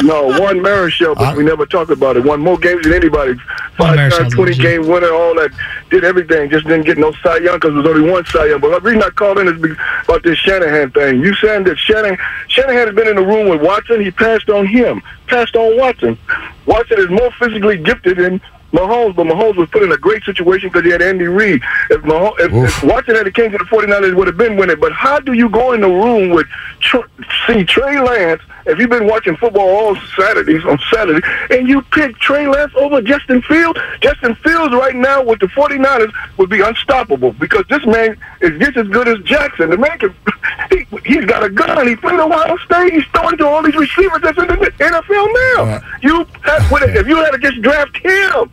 No, 0.04 0.28
Juan 0.28 0.58
Marichal, 0.60 1.16
but 1.16 1.38
we 1.38 1.44
never 1.44 1.66
talked 1.66 1.90
about 1.90 2.18
it. 2.18 2.26
Won 2.26 2.42
more 2.42 2.58
games 2.58 2.84
than 2.84 2.94
anybody. 2.94 3.36
Five 3.78 3.98
Marichal 3.98 4.18
time, 4.18 4.30
20 4.30 4.52
legend. 4.52 4.62
game 4.62 4.92
winner, 4.92 5.12
all 5.12 5.34
that. 5.36 5.52
Did 5.90 6.04
everything. 6.04 6.50
Just 6.50 6.68
didn't 6.68 6.86
get 6.86 6.98
no 6.98 7.14
Cy 7.24 7.38
Young 7.38 7.56
because 7.56 7.74
there's 7.74 7.88
only 7.88 8.12
one 8.12 8.26
Cy 8.26 8.48
Young. 8.48 8.60
But 8.60 8.72
the 8.72 8.82
reason 8.82 9.02
I 9.02 9.10
called 9.12 9.40
in 9.40 9.48
is 9.48 9.56
about 10.04 10.24
this 10.24 10.38
Shanahan 10.40 10.92
thing. 10.92 11.22
You 11.22 11.34
saying 11.36 11.64
that 11.64 11.78
Shanahan, 11.78 12.18
Shanahan 12.50 12.88
has 12.88 12.96
been 12.96 13.08
in 13.08 13.16
the 13.16 13.26
room 13.26 13.48
with 13.48 13.62
Watson. 13.62 14.02
He 14.02 14.12
passed 14.12 14.50
on 14.50 14.68
him. 14.68 15.02
Passed 15.28 15.56
on 15.56 15.78
Watson. 15.78 16.18
Watson 16.66 17.00
is 17.00 17.10
more 17.10 17.32
physically 17.40 17.78
gifted 17.78 18.18
than 18.18 18.42
Mahomes, 18.76 19.16
but 19.16 19.26
Mahomes 19.26 19.56
was 19.56 19.70
put 19.70 19.84
in 19.84 19.92
a 19.92 19.98
great 19.98 20.24
situation 20.24 20.70
because 20.70 20.84
he 20.84 20.92
had 20.92 21.02
Andy 21.02 21.26
Reid. 21.26 21.62
If, 21.90 22.02
Mahomes, 22.02 22.40
if, 22.40 22.52
if 22.54 22.84
Watson 22.84 23.16
had 23.16 23.34
came 23.34 23.52
to 23.52 23.58
the 23.58 23.64
49ers, 23.66 24.10
it 24.10 24.16
would 24.16 24.28
have 24.28 24.38
been 24.38 24.58
winning. 24.58 24.80
But 24.80 24.92
how 24.92 25.20
do 25.20 25.34
you 25.34 25.50
go 25.50 25.74
in 25.74 25.82
the 25.82 25.88
room 25.88 26.32
with 26.32 26.48
Tr- 26.80 27.08
see 27.48 27.64
Trey 27.64 28.00
Lance? 28.00 28.42
If 28.66 28.80
you've 28.80 28.90
been 28.90 29.08
watching 29.08 29.36
football 29.38 29.70
all 29.70 29.96
Saturdays 30.18 30.66
on 30.66 30.80
Saturday, 30.92 31.26
and 31.52 31.68
you 31.68 31.84
pick 31.84 32.18
Trey 32.18 32.48
Lance 32.48 32.74
over 32.76 33.02
Justin 33.02 33.42
Fields, 33.44 33.80
Justin 34.02 34.34
Fields 34.36 34.74
right 34.74 34.96
now 34.96 35.24
with 35.24 35.40
the 35.40 35.46
49ers 35.48 36.12
would 36.38 36.50
be 36.50 36.62
unstoppable 36.62 37.34
because 37.34 37.64
this 37.70 37.86
man 37.86 38.18
is 38.42 38.60
just 38.60 38.78
as 38.78 38.88
good 38.88 39.08
as 39.08 39.20
Jackson. 39.20 39.70
The 39.70 39.78
man 39.78 40.00
can, 40.00 40.16
he, 40.72 40.86
he's 41.06 41.26
got 41.26 41.44
a 41.44 41.50
gun. 41.50 41.88
He 41.88 41.96
played 41.96 42.20
Ohio 42.20 42.58
State. 42.58 42.94
He's 42.94 43.06
throwing 43.14 43.38
to 43.38 43.48
all 43.48 43.62
these 43.62 43.76
receivers 43.76 44.22
that's 44.22 44.38
in 44.38 44.48
the 44.48 44.56
NFL 44.56 45.56
now. 45.56 45.82
You 46.02 46.26
if 46.46 47.08
you 47.08 47.16
had 47.18 47.32
to 47.32 47.38
just 47.38 47.62
draft 47.62 47.98
him 47.98 48.52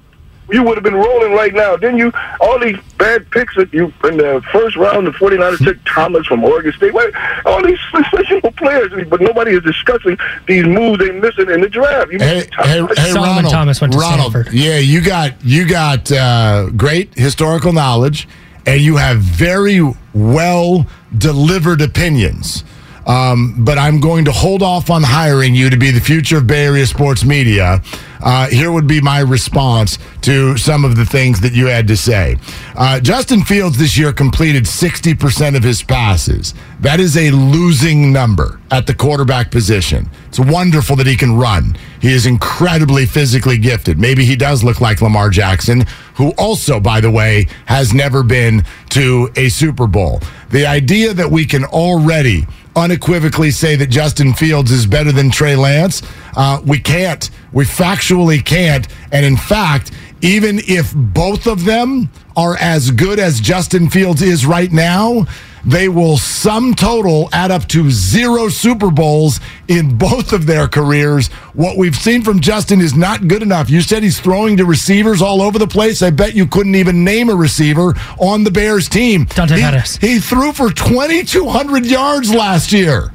you 0.53 0.63
would 0.63 0.77
have 0.77 0.85
been 0.85 0.95
rolling 0.95 1.33
right 1.33 1.55
now. 1.55 1.77
Then 1.77 1.97
you 1.97 2.13
all 2.41 2.59
these 2.59 2.77
bad 2.99 3.31
picks 3.31 3.55
that 3.57 3.73
you 3.73 3.93
in 4.05 4.17
the 4.19 4.43
first 4.53 4.77
round, 4.77 5.07
the 5.07 5.11
49ers 5.13 5.65
took 5.65 5.79
Thomas 5.85 6.27
from 6.27 6.45
Oregon 6.45 6.73
State. 6.73 6.93
What- 6.95 7.13
All 7.47 7.63
these 7.63 7.79
sensational 7.93 8.53
players, 8.53 8.93
but 9.09 9.21
nobody 9.21 9.53
is 9.53 9.63
discussing 9.63 10.17
these 10.47 10.65
moves 10.67 10.99
they're 10.99 11.13
missing 11.13 11.51
in 11.51 11.61
the 11.61 11.69
draft. 11.69 12.13
You 12.13 12.19
Hey, 12.19 12.49
hey, 12.59 12.87
hey 12.97 13.13
Ronald. 13.13 13.53
Thomas 13.53 13.81
went 13.81 13.93
to 13.95 13.99
Ronald, 13.99 14.33
Stanford. 14.33 14.53
yeah, 14.55 14.79
you 14.79 15.01
got 15.01 15.33
you 15.45 15.67
got 15.69 16.11
uh, 16.13 16.69
great 16.77 17.15
historical 17.15 17.73
knowledge, 17.73 18.29
and 18.67 18.81
you 18.81 18.97
have 18.97 19.19
very 19.19 19.81
well 20.15 20.87
delivered 21.17 21.81
opinions. 21.81 22.65
Um, 23.07 23.57
but 23.59 23.79
I'm 23.79 24.01
going 24.01 24.25
to 24.27 24.33
hold 24.33 24.63
off 24.63 24.91
on 24.91 25.03
hiring 25.03 25.55
you 25.55 25.71
to 25.71 25.77
be 25.77 25.91
the 25.91 26.01
future 26.01 26.39
of 26.39 26.47
Bay 26.47 26.67
Area 26.67 26.87
sports 26.87 27.25
media. 27.25 27.83
Uh, 28.21 28.47
here 28.49 28.71
would 28.71 28.87
be 28.87 29.01
my 29.01 29.19
response 29.19 29.99
to 30.21 30.57
some 30.57 30.85
of 30.85 30.95
the 30.95 31.05
things 31.05 31.41
that 31.41 31.53
you 31.53 31.67
had 31.67 31.89
to 31.89 31.97
say. 31.97 32.37
Uh, 32.77 33.01
Justin 33.01 33.43
Fields 33.43 33.77
this 33.77 33.99
year 33.99 34.13
completed 34.13 34.65
60% 34.65 35.57
of 35.57 35.65
his 35.65 35.83
passes. 35.83 36.55
That 36.81 37.01
is 37.01 37.17
a 37.17 37.31
losing 37.33 38.13
number 38.13 38.61
at 38.71 38.87
the 38.87 38.95
quarterback 38.95 39.51
position. 39.51 40.09
It's 40.29 40.39
wonderful 40.39 40.95
that 40.97 41.07
he 41.07 41.17
can 41.17 41.37
run. 41.37 41.77
He 42.01 42.13
is 42.13 42.27
incredibly 42.27 43.07
physically 43.07 43.59
gifted. 43.59 43.99
Maybe 43.99 44.25
he 44.25 44.37
does 44.37 44.63
look 44.63 44.81
like 44.81 45.03
Lamar 45.03 45.29
Jackson, 45.29 45.85
who 46.15 46.31
also, 46.39 46.79
by 46.79 47.01
the 47.01 47.11
way, 47.11 47.49
has 47.67 47.93
never 47.93 48.23
been 48.23 48.65
to 48.91 49.29
a 49.35 49.49
Super 49.49 49.89
Bowl. 49.89 50.21
The 50.51 50.67
idea 50.67 51.13
that 51.15 51.31
we 51.31 51.45
can 51.45 51.65
already 51.65 52.47
unequivocally 52.77 53.51
say 53.51 53.77
that 53.77 53.89
Justin 53.89 54.33
Fields 54.35 54.71
is 54.71 54.87
better 54.87 55.13
than 55.13 55.31
Trey 55.31 55.57
Lance. 55.57 56.03
Uh, 56.37 56.61
we 56.65 56.79
can't. 56.79 57.31
We 57.53 57.65
factually 57.65 58.45
can't. 58.45 58.87
And 59.13 59.25
in 59.25 59.37
fact, 59.37 59.93
even 60.23 60.61
if 60.65 60.95
both 60.95 61.47
of 61.47 61.65
them 61.65 62.11
are 62.37 62.57
as 62.59 62.91
good 62.91 63.19
as 63.19 63.41
Justin 63.41 63.91
Fields 63.91 64.23
is 64.23 64.47
right 64.47 64.73
now, 64.73 65.27
they 65.65 65.89
will 65.89 66.17
sum 66.19 66.75
total 66.75 67.29
add 67.33 67.51
up 67.51 67.69
to 67.69 67.91
zero 67.91 68.49
Super 68.49 68.91
Bowls 68.91 69.41
in 69.69 69.97
both 69.97 70.33
of 70.33 70.47
their 70.47 70.67
careers. 70.67 71.29
What 71.55 71.77
we've 71.77 71.95
seen 71.95 72.23
from 72.23 72.41
Justin 72.41 72.81
is 72.81 72.95
not 72.95 73.29
good 73.29 73.43
enough. 73.43 73.71
You 73.71 73.81
said 73.81 74.03
he's 74.03 74.19
throwing 74.21 74.57
to 74.57 74.65
receivers 74.65 75.23
all 75.23 75.41
over 75.41 75.59
the 75.59 75.67
place. 75.69 76.03
I 76.03 76.11
bet 76.11 76.35
you 76.35 76.47
couldn't 76.47 76.75
even 76.75 77.05
name 77.05 77.31
a 77.31 77.35
receiver 77.35 77.95
on 78.19 78.45
the 78.45 78.51
Bears 78.51 78.89
team. 78.89 79.25
Dante 79.27 79.57
he, 79.57 79.61
Pettis. 79.63 79.97
he 79.99 80.19
threw 80.19 80.53
for 80.53 80.71
2,200 80.71 81.87
yards 81.87 82.35
last 82.35 82.73
year. 82.73 83.13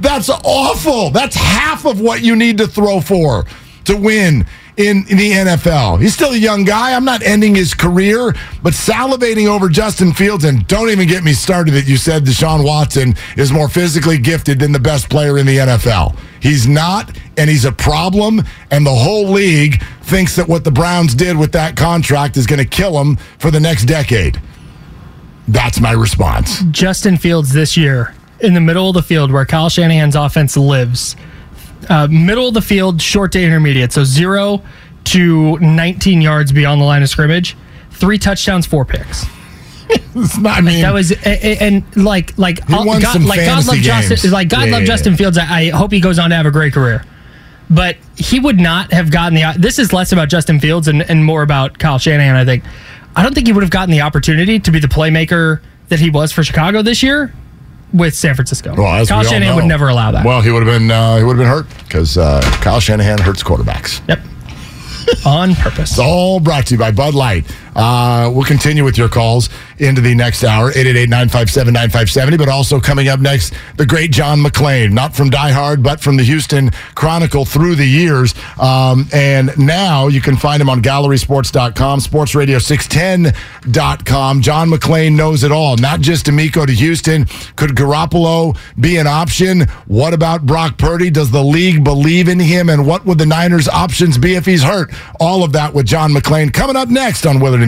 That's 0.00 0.28
awful. 0.30 1.10
That's 1.10 1.36
half 1.36 1.84
of 1.84 2.00
what 2.00 2.22
you 2.22 2.36
need 2.36 2.58
to 2.58 2.66
throw 2.66 3.00
for 3.00 3.46
to 3.84 3.96
win 3.96 4.46
in, 4.78 5.04
in, 5.08 5.18
the 5.18 5.32
NFL. 5.32 6.00
He's 6.00 6.14
still 6.14 6.30
a 6.30 6.36
young 6.36 6.64
guy. 6.64 6.94
I'm 6.94 7.04
not 7.04 7.22
ending 7.22 7.54
his 7.54 7.74
career, 7.74 8.32
but 8.62 8.72
salivating 8.72 9.46
over 9.46 9.68
Justin 9.68 10.12
Fields, 10.12 10.44
and 10.44 10.66
don't 10.68 10.88
even 10.88 11.08
get 11.08 11.24
me 11.24 11.32
started 11.32 11.74
that 11.74 11.88
you 11.88 11.96
said 11.96 12.24
Deshaun 12.24 12.64
Watson 12.64 13.14
is 13.36 13.52
more 13.52 13.68
physically 13.68 14.18
gifted 14.18 14.60
than 14.60 14.70
the 14.70 14.78
best 14.78 15.10
player 15.10 15.36
in 15.36 15.46
the 15.46 15.56
NFL. 15.56 16.16
He's 16.40 16.68
not, 16.68 17.18
and 17.36 17.50
he's 17.50 17.64
a 17.64 17.72
problem, 17.72 18.40
and 18.70 18.86
the 18.86 18.94
whole 18.94 19.28
league 19.28 19.82
thinks 20.02 20.36
that 20.36 20.48
what 20.48 20.62
the 20.62 20.70
Browns 20.70 21.14
did 21.14 21.36
with 21.36 21.52
that 21.52 21.76
contract 21.76 22.36
is 22.36 22.46
going 22.46 22.60
to 22.60 22.64
kill 22.64 23.00
him 23.00 23.16
for 23.38 23.50
the 23.50 23.60
next 23.60 23.86
decade. 23.86 24.40
That's 25.48 25.80
my 25.80 25.92
response. 25.92 26.62
Justin 26.70 27.16
Fields 27.16 27.52
this 27.52 27.76
year 27.76 28.14
in 28.40 28.54
the 28.54 28.60
middle 28.60 28.88
of 28.88 28.94
the 28.94 29.02
field 29.02 29.32
where 29.32 29.44
Kyle 29.44 29.68
Shanahan's 29.68 30.14
offense 30.14 30.56
lives. 30.56 31.16
Uh, 31.88 32.06
middle 32.08 32.48
of 32.48 32.54
the 32.54 32.62
field, 32.62 33.00
short 33.00 33.32
to 33.32 33.42
intermediate. 33.42 33.92
So 33.92 34.04
zero 34.04 34.62
to 35.04 35.58
19 35.58 36.20
yards 36.20 36.52
beyond 36.52 36.80
the 36.80 36.84
line 36.84 37.02
of 37.02 37.08
scrimmage. 37.08 37.56
Three 37.92 38.18
touchdowns, 38.18 38.66
four 38.66 38.84
picks. 38.84 39.24
it's 39.88 40.36
not, 40.36 40.58
I 40.58 40.60
mean, 40.60 40.82
that 40.82 40.92
was 40.92 41.12
and, 41.12 41.84
and 41.86 41.96
like 41.96 42.36
like 42.36 42.60
won 42.68 43.00
God, 43.00 43.22
like 43.22 43.40
God 43.40 43.66
love 43.66 43.76
Justin 43.76 44.30
like 44.30 44.50
God 44.50 44.66
Yeah, 44.66 44.72
love 44.72 44.80
yeah, 44.82 44.86
Justin 44.86 45.16
Fields. 45.16 45.38
I, 45.38 45.44
I 45.44 45.68
hope 45.70 45.92
he 45.92 46.00
goes 46.00 46.18
on 46.18 46.28
to 46.30 46.36
have 46.36 46.44
a 46.44 46.50
great 46.50 46.74
career. 46.74 47.04
But 47.70 47.96
he 48.16 48.38
would 48.38 48.58
not 48.58 48.92
have 48.92 49.10
gotten 49.10 49.34
the. 49.34 49.54
This 49.58 49.78
is 49.78 49.92
less 49.92 50.12
about 50.12 50.28
Justin 50.28 50.60
Fields 50.60 50.88
and, 50.88 51.02
and 51.02 51.24
more 51.24 51.42
about 51.42 51.78
Kyle 51.78 51.98
Shanahan. 51.98 52.36
I 52.36 52.44
think. 52.44 52.64
I 53.16 53.22
don't 53.22 53.34
think 53.34 53.46
he 53.46 53.52
would 53.52 53.62
have 53.62 53.70
gotten 53.70 53.90
the 53.90 54.02
opportunity 54.02 54.60
to 54.60 54.70
be 54.70 54.78
the 54.78 54.88
playmaker 54.88 55.60
that 55.88 55.98
he 55.98 56.10
was 56.10 56.32
for 56.32 56.44
Chicago 56.44 56.82
this 56.82 57.02
year 57.02 57.32
with 57.92 58.14
San 58.14 58.34
Francisco. 58.34 58.74
Well, 58.74 59.06
Kyle 59.06 59.20
we 59.20 59.28
Shanahan 59.28 59.56
would 59.56 59.64
never 59.64 59.88
allow 59.88 60.10
that. 60.12 60.24
Well, 60.24 60.40
he 60.40 60.50
would 60.50 60.66
have 60.66 60.80
been 60.80 60.90
uh, 60.90 61.16
he 61.16 61.24
would 61.24 61.36
have 61.36 61.44
been 61.44 61.48
hurt 61.48 61.66
because 61.84 62.18
uh, 62.18 62.40
Kyle 62.62 62.80
Shanahan 62.80 63.18
hurts 63.18 63.42
quarterbacks. 63.42 64.06
Yep. 64.08 64.20
On 65.26 65.54
purpose. 65.54 65.92
It's 65.92 65.98
all 65.98 66.38
brought 66.38 66.66
to 66.66 66.74
you 66.74 66.78
by 66.78 66.90
Bud 66.90 67.14
Light. 67.14 67.46
Uh, 67.78 68.30
we'll 68.34 68.44
continue 68.44 68.84
with 68.84 68.98
your 68.98 69.08
calls 69.08 69.48
into 69.78 70.00
the 70.00 70.12
next 70.12 70.42
hour, 70.42 70.72
888-957-9570, 70.72 72.36
but 72.36 72.48
also 72.48 72.80
coming 72.80 73.06
up 73.06 73.20
next, 73.20 73.54
the 73.76 73.86
great 73.86 74.10
John 74.10 74.40
McClain, 74.40 74.90
not 74.90 75.14
from 75.14 75.30
Die 75.30 75.52
Hard, 75.52 75.80
but 75.80 76.00
from 76.00 76.16
the 76.16 76.24
Houston 76.24 76.70
Chronicle 76.96 77.44
through 77.44 77.76
the 77.76 77.86
years. 77.86 78.34
Um, 78.58 79.06
and 79.12 79.56
now 79.56 80.08
you 80.08 80.20
can 80.20 80.36
find 80.36 80.60
him 80.60 80.68
on 80.68 80.82
gallerysports.com, 80.82 82.00
sportsradio610.com. 82.00 84.42
John 84.42 84.70
McClain 84.70 85.14
knows 85.14 85.44
it 85.44 85.52
all, 85.52 85.76
not 85.76 86.00
just 86.00 86.26
DeMeco 86.26 86.66
to 86.66 86.72
Houston. 86.72 87.26
Could 87.54 87.76
Garoppolo 87.76 88.58
be 88.80 88.96
an 88.96 89.06
option? 89.06 89.68
What 89.86 90.14
about 90.14 90.46
Brock 90.46 90.78
Purdy? 90.78 91.10
Does 91.10 91.30
the 91.30 91.44
league 91.44 91.84
believe 91.84 92.28
in 92.28 92.40
him? 92.40 92.70
And 92.70 92.84
what 92.84 93.06
would 93.06 93.18
the 93.18 93.26
Niners' 93.26 93.68
options 93.68 94.18
be 94.18 94.34
if 94.34 94.44
he's 94.44 94.64
hurt? 94.64 94.92
All 95.20 95.44
of 95.44 95.52
that 95.52 95.74
with 95.74 95.86
John 95.86 96.10
McClain 96.10 96.52
coming 96.52 96.74
up 96.74 96.88
next 96.88 97.24
on 97.24 97.38
Willard 97.38 97.67